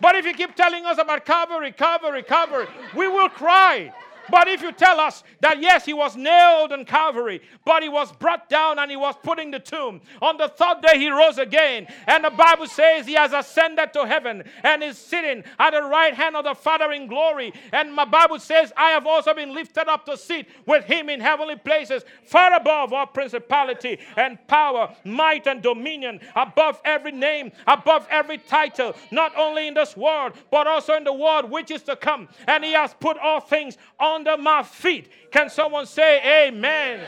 But 0.01 0.15
if 0.15 0.25
you 0.25 0.33
keep 0.33 0.55
telling 0.55 0.85
us 0.87 0.99
about 0.99 1.25
Calvary, 1.25 1.73
Calvary, 1.73 2.23
Calvary, 2.23 2.67
we 2.95 3.09
will 3.09 3.29
cry. 3.29 3.93
But 4.31 4.49
if 4.49 4.63
you 4.63 4.73
tell 4.73 5.01
us 5.01 5.23
that 5.41 5.61
yes, 5.61 5.85
he 5.85 5.93
was 5.93 6.17
nailed 6.17 6.73
on 6.73 6.85
Calvary, 6.85 7.41
but 7.65 7.83
he 7.83 7.89
was 7.89 8.13
brought 8.13 8.49
down 8.49 8.79
and 8.79 8.91
he 8.91 8.97
was 8.97 9.15
put 9.23 9.39
in 9.39 9.51
the 9.51 9.59
tomb, 9.59 10.01
on 10.21 10.37
the 10.37 10.49
third 10.49 10.83
day 10.83 10.99
he 10.99 11.11
rose 11.11 11.39
again. 11.39 11.87
And 12.07 12.25
the 12.25 12.31
Bible 12.31 12.67
says 12.67 13.07
he 13.07 13.15
has 13.15 13.33
ascended 13.33 13.93
to 13.95 14.07
heaven 14.07 14.45
and 14.63 14.83
is 14.83 14.99
sitting 14.99 15.45
at 15.59 15.71
the 15.71 15.83
right 15.83 16.15
hand 16.15 16.37
of 16.37 16.45
the 16.45 16.55
Father 16.55 16.93
in 16.93 17.07
glory. 17.07 17.53
And 17.73 17.95
my 17.95 18.05
Bible 18.05 18.39
says, 18.39 18.73
I 18.77 18.91
have 18.91 19.07
also 19.07 19.35
been 19.35 19.55
lifted 19.55 19.89
up 19.89 20.07
to 20.07 20.17
sit 20.17 20.47
with 20.67 20.85
him 20.85 21.09
in 21.09 21.21
heavenly 21.21 21.57
places, 21.57 22.05
far 22.25 22.55
above 22.55 22.93
all 22.93 23.07
principality 23.07 23.99
and 24.17 24.39
power, 24.47 24.95
might 25.05 25.47
and 25.47 25.63
dominion, 25.63 26.21
above 26.37 26.81
every 26.85 27.13
name, 27.13 27.53
above 27.67 28.07
every 28.11 28.39
title, 28.39 28.95
not 29.11 29.37
only 29.37 29.69
in 29.69 29.75
this 29.75 29.97
world, 29.97 30.33
but 30.51 30.67
also 30.67 30.95
in 30.95 31.05
the 31.05 31.13
world 31.13 31.51
which 31.51 31.71
is 31.71 31.83
to 31.83 31.97
come. 31.97 32.29
And 32.47 32.65
he 32.65 32.73
has 32.73 32.95
put 33.01 33.19
all 33.19 33.41
things 33.41 33.79
on 33.99 34.18
under 34.19 34.37
my 34.37 34.63
feet. 34.63 35.09
Can 35.31 35.49
someone 35.49 35.87
say 35.87 36.49
amen? 36.49 37.01
amen? 37.01 37.07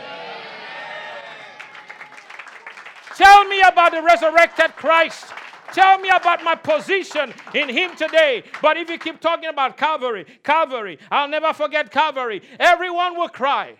Tell 3.16 3.44
me 3.44 3.60
about 3.62 3.92
the 3.92 4.02
resurrected 4.02 4.76
Christ. 4.76 5.26
Tell 5.72 5.98
me 5.98 6.08
about 6.08 6.42
my 6.42 6.54
position 6.54 7.32
in 7.54 7.68
Him 7.68 7.94
today. 7.96 8.44
But 8.62 8.76
if 8.76 8.88
you 8.88 8.98
keep 8.98 9.20
talking 9.20 9.48
about 9.48 9.76
Calvary, 9.76 10.24
Calvary, 10.42 10.98
I'll 11.10 11.28
never 11.28 11.52
forget 11.52 11.90
Calvary, 11.90 12.42
everyone 12.58 13.16
will 13.16 13.28
cry. 13.28 13.74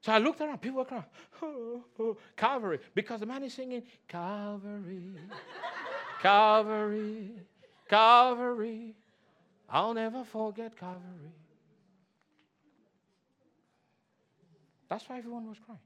So 0.00 0.12
I 0.12 0.18
looked 0.18 0.40
around, 0.40 0.58
people 0.58 0.78
were 0.78 0.84
crying, 0.84 1.04
oh, 1.42 1.84
oh, 2.00 2.16
Calvary, 2.36 2.78
because 2.94 3.20
the 3.20 3.26
man 3.26 3.42
is 3.42 3.52
singing, 3.52 3.82
Calvary, 4.06 5.02
Calvary, 6.22 7.32
Calvary. 7.88 8.94
I'll 9.68 9.94
never 9.94 10.24
forget 10.24 10.76
Calvary. 10.76 11.32
That's 14.88 15.06
why 15.08 15.18
everyone 15.18 15.46
was 15.48 15.58
crying. 15.64 15.80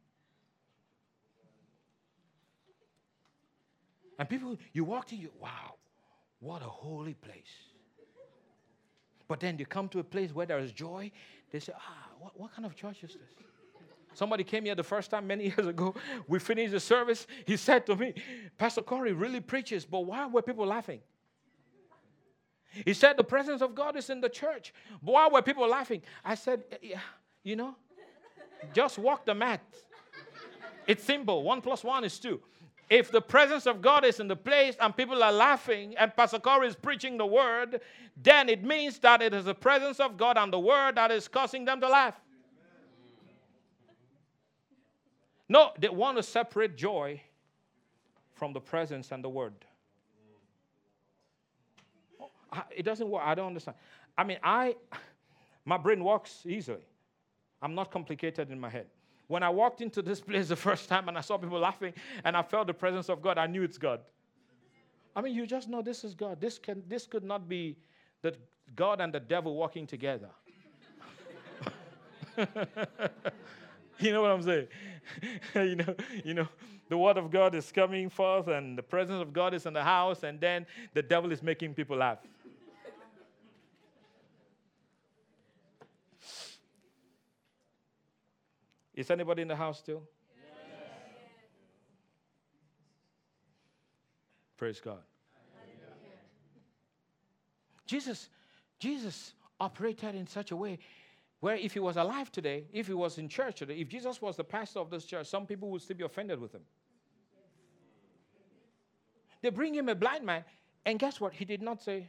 And 4.18 4.28
people, 4.28 4.56
you 4.72 4.84
walked 4.84 5.12
in, 5.12 5.18
you, 5.18 5.30
wow, 5.40 5.74
what 6.38 6.62
a 6.62 6.66
holy 6.66 7.14
place. 7.14 7.42
But 9.26 9.40
then 9.40 9.58
you 9.58 9.66
come 9.66 9.88
to 9.88 9.98
a 9.98 10.04
place 10.04 10.32
where 10.32 10.46
there 10.46 10.60
is 10.60 10.70
joy, 10.70 11.10
they 11.50 11.58
say, 11.58 11.72
ah, 11.74 12.08
what, 12.20 12.38
what 12.38 12.54
kind 12.54 12.66
of 12.66 12.76
church 12.76 13.02
is 13.02 13.14
this? 13.14 13.30
Somebody 14.14 14.44
came 14.44 14.64
here 14.64 14.74
the 14.74 14.84
first 14.84 15.10
time 15.10 15.26
many 15.26 15.44
years 15.56 15.66
ago. 15.66 15.94
We 16.28 16.38
finished 16.38 16.72
the 16.72 16.80
service. 16.80 17.26
He 17.46 17.56
said 17.56 17.86
to 17.86 17.96
me, 17.96 18.14
Pastor 18.58 18.82
Corey 18.82 19.12
really 19.12 19.40
preaches, 19.40 19.84
but 19.84 20.00
why 20.00 20.26
were 20.26 20.42
people 20.42 20.66
laughing? 20.66 21.00
He 22.84 22.94
said 22.94 23.16
the 23.16 23.24
presence 23.24 23.62
of 23.62 23.74
God 23.74 23.96
is 23.96 24.10
in 24.10 24.20
the 24.20 24.28
church. 24.28 24.72
Why 25.00 25.28
were 25.28 25.42
people 25.42 25.66
laughing? 25.68 26.02
I 26.24 26.34
said, 26.34 26.64
eh, 26.72 26.76
yeah, 26.82 27.00
you 27.42 27.56
know, 27.56 27.76
just 28.72 28.98
walk 28.98 29.26
the 29.26 29.34
mat. 29.34 29.60
It's 30.86 31.04
simple. 31.04 31.42
One 31.42 31.60
plus 31.60 31.84
one 31.84 32.04
is 32.04 32.18
two. 32.18 32.40
If 32.90 33.10
the 33.10 33.22
presence 33.22 33.66
of 33.66 33.80
God 33.80 34.04
is 34.04 34.20
in 34.20 34.28
the 34.28 34.36
place 34.36 34.76
and 34.80 34.94
people 34.94 35.22
are 35.22 35.32
laughing 35.32 35.94
and 35.96 36.14
Pastor 36.14 36.38
Corey 36.38 36.68
is 36.68 36.74
preaching 36.74 37.16
the 37.16 37.24
word, 37.26 37.80
then 38.22 38.48
it 38.48 38.64
means 38.64 38.98
that 38.98 39.22
it 39.22 39.32
is 39.32 39.46
the 39.46 39.54
presence 39.54 39.98
of 40.00 40.16
God 40.16 40.36
and 40.36 40.52
the 40.52 40.58
word 40.58 40.96
that 40.96 41.10
is 41.10 41.28
causing 41.28 41.64
them 41.64 41.80
to 41.80 41.88
laugh. 41.88 42.20
No, 45.48 45.70
they 45.78 45.88
want 45.88 46.16
to 46.18 46.22
separate 46.22 46.76
joy 46.76 47.22
from 48.34 48.52
the 48.52 48.60
presence 48.60 49.12
and 49.12 49.22
the 49.22 49.28
word. 49.28 49.54
It 52.74 52.82
doesn't 52.82 53.08
work. 53.08 53.22
I 53.24 53.34
don't 53.34 53.48
understand. 53.48 53.76
I 54.16 54.24
mean, 54.24 54.38
I, 54.42 54.76
my 55.64 55.78
brain 55.78 56.02
works 56.04 56.44
easily. 56.46 56.84
I'm 57.60 57.74
not 57.74 57.90
complicated 57.90 58.50
in 58.50 58.58
my 58.60 58.68
head. 58.68 58.86
When 59.28 59.42
I 59.42 59.48
walked 59.48 59.80
into 59.80 60.02
this 60.02 60.20
place 60.20 60.48
the 60.48 60.56
first 60.56 60.88
time 60.88 61.08
and 61.08 61.16
I 61.16 61.20
saw 61.20 61.38
people 61.38 61.58
laughing 61.58 61.94
and 62.24 62.36
I 62.36 62.42
felt 62.42 62.66
the 62.66 62.74
presence 62.74 63.08
of 63.08 63.22
God, 63.22 63.38
I 63.38 63.46
knew 63.46 63.62
it's 63.62 63.78
God. 63.78 64.00
I 65.14 65.20
mean, 65.20 65.34
you 65.34 65.46
just 65.46 65.68
know 65.68 65.82
this 65.82 66.04
is 66.04 66.14
God. 66.14 66.40
This, 66.40 66.58
can, 66.58 66.82
this 66.88 67.06
could 67.06 67.24
not 67.24 67.48
be 67.48 67.76
that 68.22 68.36
God 68.74 69.00
and 69.00 69.12
the 69.12 69.20
devil 69.20 69.54
walking 69.54 69.86
together. 69.86 70.30
you 73.98 74.12
know 74.12 74.22
what 74.22 74.30
I'm 74.30 74.42
saying? 74.42 74.68
you 75.54 75.76
know, 75.76 75.94
you 76.24 76.34
know, 76.34 76.48
the 76.88 76.96
word 76.96 77.16
of 77.16 77.30
God 77.30 77.54
is 77.54 77.70
coming 77.70 78.08
forth 78.08 78.48
and 78.48 78.76
the 78.76 78.82
presence 78.82 79.20
of 79.20 79.32
God 79.32 79.54
is 79.54 79.66
in 79.66 79.72
the 79.72 79.82
house, 79.82 80.22
and 80.24 80.40
then 80.40 80.66
the 80.94 81.02
devil 81.02 81.32
is 81.32 81.42
making 81.42 81.74
people 81.74 81.96
laugh. 81.96 82.18
Is 88.94 89.10
anybody 89.10 89.42
in 89.42 89.48
the 89.48 89.56
house 89.56 89.78
still? 89.78 90.02
Yes. 90.36 90.46
Praise 94.56 94.80
God. 94.80 95.00
Jesus, 97.86 98.28
Jesus 98.78 99.34
operated 99.60 100.14
in 100.14 100.26
such 100.26 100.50
a 100.50 100.56
way 100.56 100.78
where 101.40 101.56
if 101.56 101.72
he 101.72 101.80
was 101.80 101.96
alive 101.96 102.30
today, 102.30 102.64
if 102.72 102.86
he 102.86 102.94
was 102.94 103.18
in 103.18 103.28
church 103.28 103.58
today, 103.58 103.74
if 103.74 103.88
Jesus 103.88 104.22
was 104.22 104.36
the 104.36 104.44
pastor 104.44 104.78
of 104.78 104.90
this 104.90 105.04
church, 105.04 105.26
some 105.26 105.44
people 105.44 105.68
would 105.70 105.82
still 105.82 105.96
be 105.96 106.04
offended 106.04 106.40
with 106.40 106.54
him. 106.54 106.62
They 109.42 109.50
bring 109.50 109.74
him 109.74 109.88
a 109.88 109.94
blind 109.94 110.24
man, 110.24 110.44
and 110.86 110.98
guess 110.98 111.20
what? 111.20 111.32
He 111.32 111.44
did 111.44 111.60
not 111.60 111.82
say, 111.82 112.08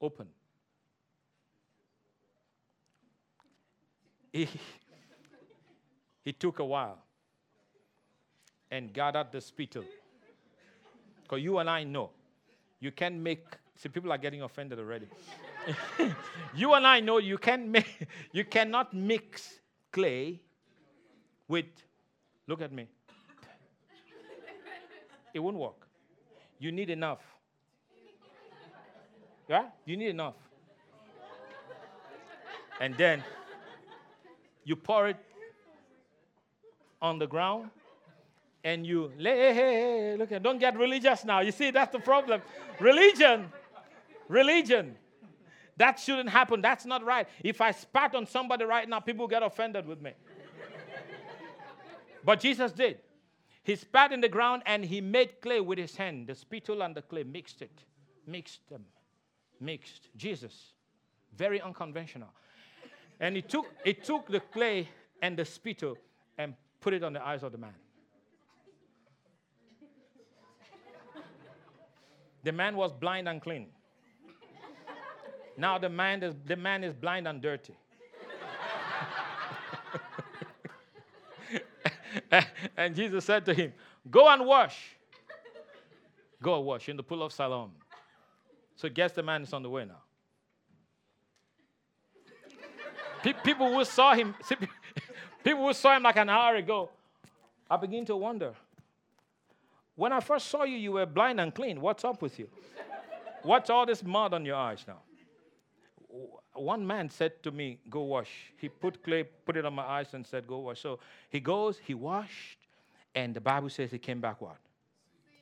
open. 0.00 0.26
He 6.24 6.32
took 6.32 6.58
a 6.58 6.64
while 6.64 6.98
and 8.70 8.92
gathered 8.92 9.30
the 9.30 9.40
spittle. 9.40 9.84
Because 11.22 11.42
you 11.42 11.58
and 11.58 11.68
I 11.68 11.84
know 11.84 12.10
you 12.80 12.90
can't 12.90 13.16
make, 13.16 13.44
see, 13.76 13.88
people 13.88 14.10
are 14.10 14.18
getting 14.18 14.42
offended 14.42 14.78
already. 14.78 15.06
you 16.54 16.72
and 16.74 16.86
I 16.86 17.00
know 17.00 17.18
you 17.18 17.38
can't 17.38 17.68
make, 17.68 18.08
you 18.32 18.44
cannot 18.44 18.94
mix 18.94 19.60
clay 19.92 20.40
with, 21.46 21.66
look 22.46 22.62
at 22.62 22.72
me. 22.72 22.88
It 25.32 25.40
won't 25.40 25.56
work. 25.56 25.88
You 26.58 26.72
need 26.72 26.90
enough. 26.90 27.20
Yeah? 29.48 29.66
You 29.84 29.96
need 29.96 30.08
enough. 30.08 30.34
And 32.80 32.96
then 32.96 33.22
you 34.64 34.76
pour 34.76 35.08
it 35.08 35.16
on 37.04 37.18
the 37.18 37.26
ground 37.26 37.68
and 38.64 38.86
you 38.86 39.12
hey, 39.18 39.52
hey, 39.52 39.74
hey, 39.74 40.16
look 40.16 40.32
at 40.32 40.42
don't 40.42 40.58
get 40.58 40.76
religious 40.78 41.22
now. 41.24 41.40
You 41.40 41.52
see, 41.52 41.70
that's 41.70 41.92
the 41.92 41.98
problem. 41.98 42.40
religion, 42.80 43.52
religion. 44.26 44.96
That 45.76 45.98
shouldn't 45.98 46.30
happen. 46.30 46.62
That's 46.62 46.86
not 46.86 47.04
right. 47.04 47.28
If 47.42 47.60
I 47.60 47.72
spat 47.72 48.14
on 48.14 48.26
somebody 48.26 48.64
right 48.64 48.88
now, 48.88 49.00
people 49.00 49.26
get 49.28 49.42
offended 49.42 49.86
with 49.86 50.00
me. 50.00 50.12
but 52.24 52.40
Jesus 52.40 52.72
did. 52.72 52.98
He 53.64 53.76
spat 53.76 54.12
in 54.12 54.20
the 54.20 54.28
ground 54.28 54.62
and 54.66 54.84
he 54.84 55.00
made 55.00 55.40
clay 55.42 55.60
with 55.60 55.78
his 55.78 55.96
hand. 55.96 56.28
The 56.28 56.34
spittle 56.34 56.82
and 56.82 56.94
the 56.94 57.02
clay 57.02 57.24
mixed 57.24 57.60
it, 57.60 57.76
mixed 58.26 58.66
them, 58.70 58.84
mixed. 59.60 60.08
Jesus, 60.16 60.54
very 61.36 61.60
unconventional. 61.60 62.28
And 63.20 63.36
he 63.36 63.42
took, 63.42 63.66
he 63.84 63.94
took 63.94 64.28
the 64.28 64.40
clay 64.40 64.88
and 65.20 65.36
the 65.36 65.44
spittle 65.44 65.96
and 66.38 66.54
put 66.84 66.92
it 66.92 67.02
on 67.02 67.14
the 67.14 67.26
eyes 67.26 67.42
of 67.42 67.50
the 67.50 67.56
man. 67.56 67.72
The 72.42 72.52
man 72.52 72.76
was 72.76 72.92
blind 72.92 73.26
and 73.26 73.40
clean. 73.40 73.68
Now 75.56 75.78
the 75.78 75.88
man 75.88 76.22
is, 76.22 76.34
the 76.44 76.56
man 76.56 76.84
is 76.84 76.92
blind 76.92 77.26
and 77.26 77.40
dirty. 77.40 77.74
and 82.76 82.94
Jesus 82.94 83.24
said 83.24 83.46
to 83.46 83.54
him, 83.54 83.72
Go 84.10 84.28
and 84.28 84.44
wash. 84.44 84.76
Go 86.42 86.58
and 86.58 86.66
wash 86.66 86.90
in 86.90 86.98
the 86.98 87.02
pool 87.02 87.22
of 87.22 87.32
Siloam. 87.32 87.72
So 88.76 88.90
guess 88.90 89.12
the 89.12 89.22
man 89.22 89.42
is 89.42 89.54
on 89.54 89.62
the 89.62 89.70
way 89.70 89.86
now. 89.86 90.02
People 93.42 93.72
who 93.72 93.82
saw 93.86 94.12
him, 94.14 94.34
People 95.44 95.66
who 95.66 95.74
saw 95.74 95.94
him 95.94 96.02
like 96.02 96.16
an 96.16 96.30
hour 96.30 96.56
ago, 96.56 96.88
I 97.70 97.76
begin 97.76 98.06
to 98.06 98.16
wonder. 98.16 98.54
When 99.94 100.10
I 100.10 100.20
first 100.20 100.48
saw 100.48 100.64
you, 100.64 100.76
you 100.76 100.92
were 100.92 101.06
blind 101.06 101.38
and 101.38 101.54
clean. 101.54 101.80
What's 101.80 102.02
up 102.02 102.22
with 102.22 102.38
you? 102.38 102.48
What's 103.42 103.68
all 103.68 103.84
this 103.84 104.02
mud 104.02 104.32
on 104.32 104.46
your 104.46 104.56
eyes 104.56 104.84
now? 104.88 105.00
One 106.54 106.86
man 106.86 107.10
said 107.10 107.42
to 107.42 107.50
me, 107.50 107.78
Go 107.90 108.02
wash. 108.02 108.30
He 108.56 108.70
put 108.70 109.02
clay, 109.02 109.24
put 109.24 109.56
it 109.56 109.66
on 109.66 109.74
my 109.74 109.82
eyes, 109.82 110.14
and 110.14 110.26
said, 110.26 110.46
Go 110.46 110.58
wash. 110.58 110.80
So 110.80 110.98
he 111.28 111.40
goes, 111.40 111.78
he 111.78 111.92
washed, 111.92 112.58
and 113.14 113.34
the 113.34 113.40
Bible 113.40 113.68
says 113.68 113.90
he 113.90 113.98
came 113.98 114.20
back 114.20 114.40
what? 114.40 114.56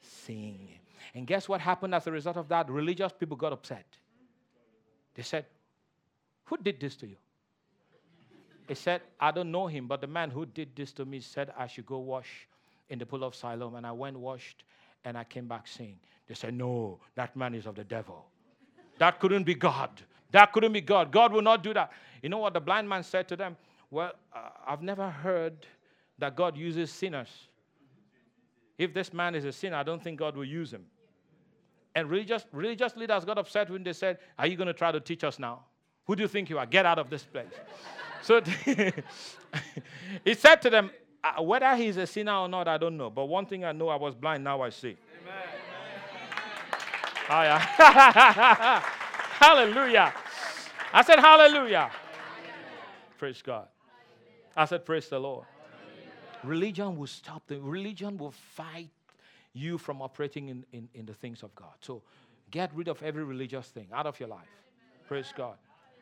Seeing. 0.00 0.68
And 1.14 1.26
guess 1.26 1.48
what 1.48 1.60
happened 1.60 1.94
as 1.94 2.06
a 2.06 2.10
result 2.10 2.36
of 2.36 2.48
that? 2.48 2.68
Religious 2.68 3.12
people 3.12 3.36
got 3.36 3.52
upset. 3.52 3.86
They 5.14 5.22
said, 5.22 5.46
Who 6.46 6.56
did 6.56 6.80
this 6.80 6.96
to 6.96 7.06
you? 7.06 7.16
He 8.68 8.74
said, 8.74 9.02
I 9.20 9.30
don't 9.30 9.50
know 9.50 9.66
him, 9.66 9.86
but 9.86 10.00
the 10.00 10.06
man 10.06 10.30
who 10.30 10.46
did 10.46 10.74
this 10.76 10.92
to 10.92 11.04
me 11.04 11.20
said 11.20 11.52
I 11.58 11.66
should 11.66 11.86
go 11.86 11.98
wash 11.98 12.48
in 12.88 12.98
the 12.98 13.06
pool 13.06 13.24
of 13.24 13.34
Siloam. 13.34 13.74
And 13.74 13.86
I 13.86 13.92
went, 13.92 14.18
washed, 14.18 14.64
and 15.04 15.16
I 15.16 15.24
came 15.24 15.48
back 15.48 15.66
seeing. 15.66 15.98
They 16.28 16.34
said, 16.34 16.54
No, 16.54 17.00
that 17.14 17.34
man 17.36 17.54
is 17.54 17.66
of 17.66 17.74
the 17.74 17.84
devil. 17.84 18.24
That 18.98 19.18
couldn't 19.20 19.44
be 19.44 19.54
God. 19.54 19.90
That 20.30 20.52
couldn't 20.52 20.72
be 20.72 20.80
God. 20.80 21.10
God 21.10 21.32
will 21.32 21.42
not 21.42 21.62
do 21.62 21.74
that. 21.74 21.92
You 22.22 22.28
know 22.28 22.38
what 22.38 22.54
the 22.54 22.60
blind 22.60 22.88
man 22.88 23.02
said 23.02 23.28
to 23.28 23.36
them? 23.36 23.56
Well, 23.90 24.12
uh, 24.34 24.48
I've 24.66 24.82
never 24.82 25.10
heard 25.10 25.66
that 26.18 26.36
God 26.36 26.56
uses 26.56 26.90
sinners. 26.90 27.28
If 28.78 28.94
this 28.94 29.12
man 29.12 29.34
is 29.34 29.44
a 29.44 29.52
sinner, 29.52 29.76
I 29.76 29.82
don't 29.82 30.02
think 30.02 30.18
God 30.18 30.36
will 30.36 30.44
use 30.44 30.72
him. 30.72 30.86
And 31.94 32.08
religious, 32.08 32.46
religious 32.52 32.96
leaders 32.96 33.24
got 33.24 33.36
upset 33.36 33.68
when 33.68 33.82
they 33.82 33.92
said, 33.92 34.18
Are 34.38 34.46
you 34.46 34.56
going 34.56 34.68
to 34.68 34.72
try 34.72 34.92
to 34.92 35.00
teach 35.00 35.24
us 35.24 35.38
now? 35.38 35.64
Who 36.06 36.16
do 36.16 36.22
you 36.22 36.28
think 36.28 36.48
you 36.48 36.58
are? 36.58 36.66
Get 36.66 36.86
out 36.86 36.98
of 36.98 37.10
this 37.10 37.24
place. 37.24 37.52
So 38.22 38.40
he 40.24 40.34
said 40.34 40.62
to 40.62 40.70
them, 40.70 40.90
uh, 41.22 41.42
whether 41.42 41.76
he's 41.76 41.96
a 41.96 42.06
sinner 42.06 42.34
or 42.34 42.48
not, 42.48 42.66
I 42.66 42.78
don't 42.78 42.96
know. 42.96 43.10
But 43.10 43.26
one 43.26 43.46
thing 43.46 43.64
I 43.64 43.72
know, 43.72 43.88
I 43.88 43.96
was 43.96 44.14
blind, 44.14 44.42
now 44.42 44.62
I 44.62 44.70
see. 44.70 44.96
Amen. 45.20 45.52
Oh, 47.30 47.42
yeah. 47.42 47.58
hallelujah. 49.38 50.12
I 50.92 51.02
said, 51.02 51.18
hallelujah. 51.18 51.90
Praise 53.18 53.40
God. 53.42 53.68
I 54.56 54.64
said, 54.64 54.84
praise 54.84 55.08
the 55.08 55.18
Lord. 55.18 55.46
Religion 56.42 56.96
will 56.96 57.06
stop 57.06 57.46
the 57.46 57.60
religion 57.60 58.18
will 58.18 58.32
fight 58.32 58.90
you 59.52 59.78
from 59.78 60.02
operating 60.02 60.48
in, 60.48 60.64
in, 60.72 60.88
in 60.94 61.06
the 61.06 61.14
things 61.14 61.42
of 61.42 61.54
God. 61.54 61.74
So 61.80 62.02
get 62.50 62.74
rid 62.74 62.88
of 62.88 63.02
every 63.02 63.22
religious 63.22 63.68
thing 63.68 63.86
out 63.92 64.06
of 64.06 64.18
your 64.18 64.28
life. 64.28 64.48
Praise 65.06 65.32
God. 65.36 65.54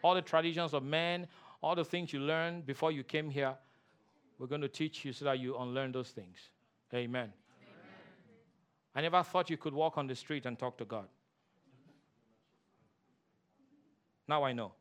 All 0.03 0.15
the 0.15 0.23
traditions 0.23 0.73
of 0.73 0.83
men, 0.83 1.27
all 1.63 1.75
the 1.75 1.85
things 1.85 2.13
you 2.13 2.21
learned 2.21 2.67
before 2.67 2.93
you 2.93 3.03
came 3.03 3.31
here, 3.31 3.55
we're 4.39 4.47
going 4.47 4.63
to 4.63 4.69
teach 4.69 5.05
you 5.05 5.13
so 5.13 5.27
that 5.27 5.39
you 5.39 5.57
unlearn 5.59 5.93
those 5.93 6.11
things. 6.11 6.39
Amen. 6.95 7.21
Amen. 7.23 7.33
I 8.95 9.03
never 9.03 9.23
thought 9.23 9.51
you 9.51 9.57
could 9.57 9.75
walk 9.75 9.99
on 9.99 10.07
the 10.07 10.15
street 10.15 10.47
and 10.47 10.59
talk 10.59 10.79
to 10.79 10.85
God. 10.85 11.07
Now 14.27 14.45
I 14.45 14.53
know. 14.53 14.73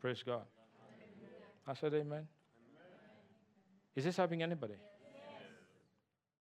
Praise 0.00 0.22
God. 0.24 0.42
I 1.66 1.74
said, 1.74 1.92
Amen. 1.94 2.26
Is 3.94 4.04
this 4.04 4.16
helping 4.16 4.42
anybody? 4.42 4.74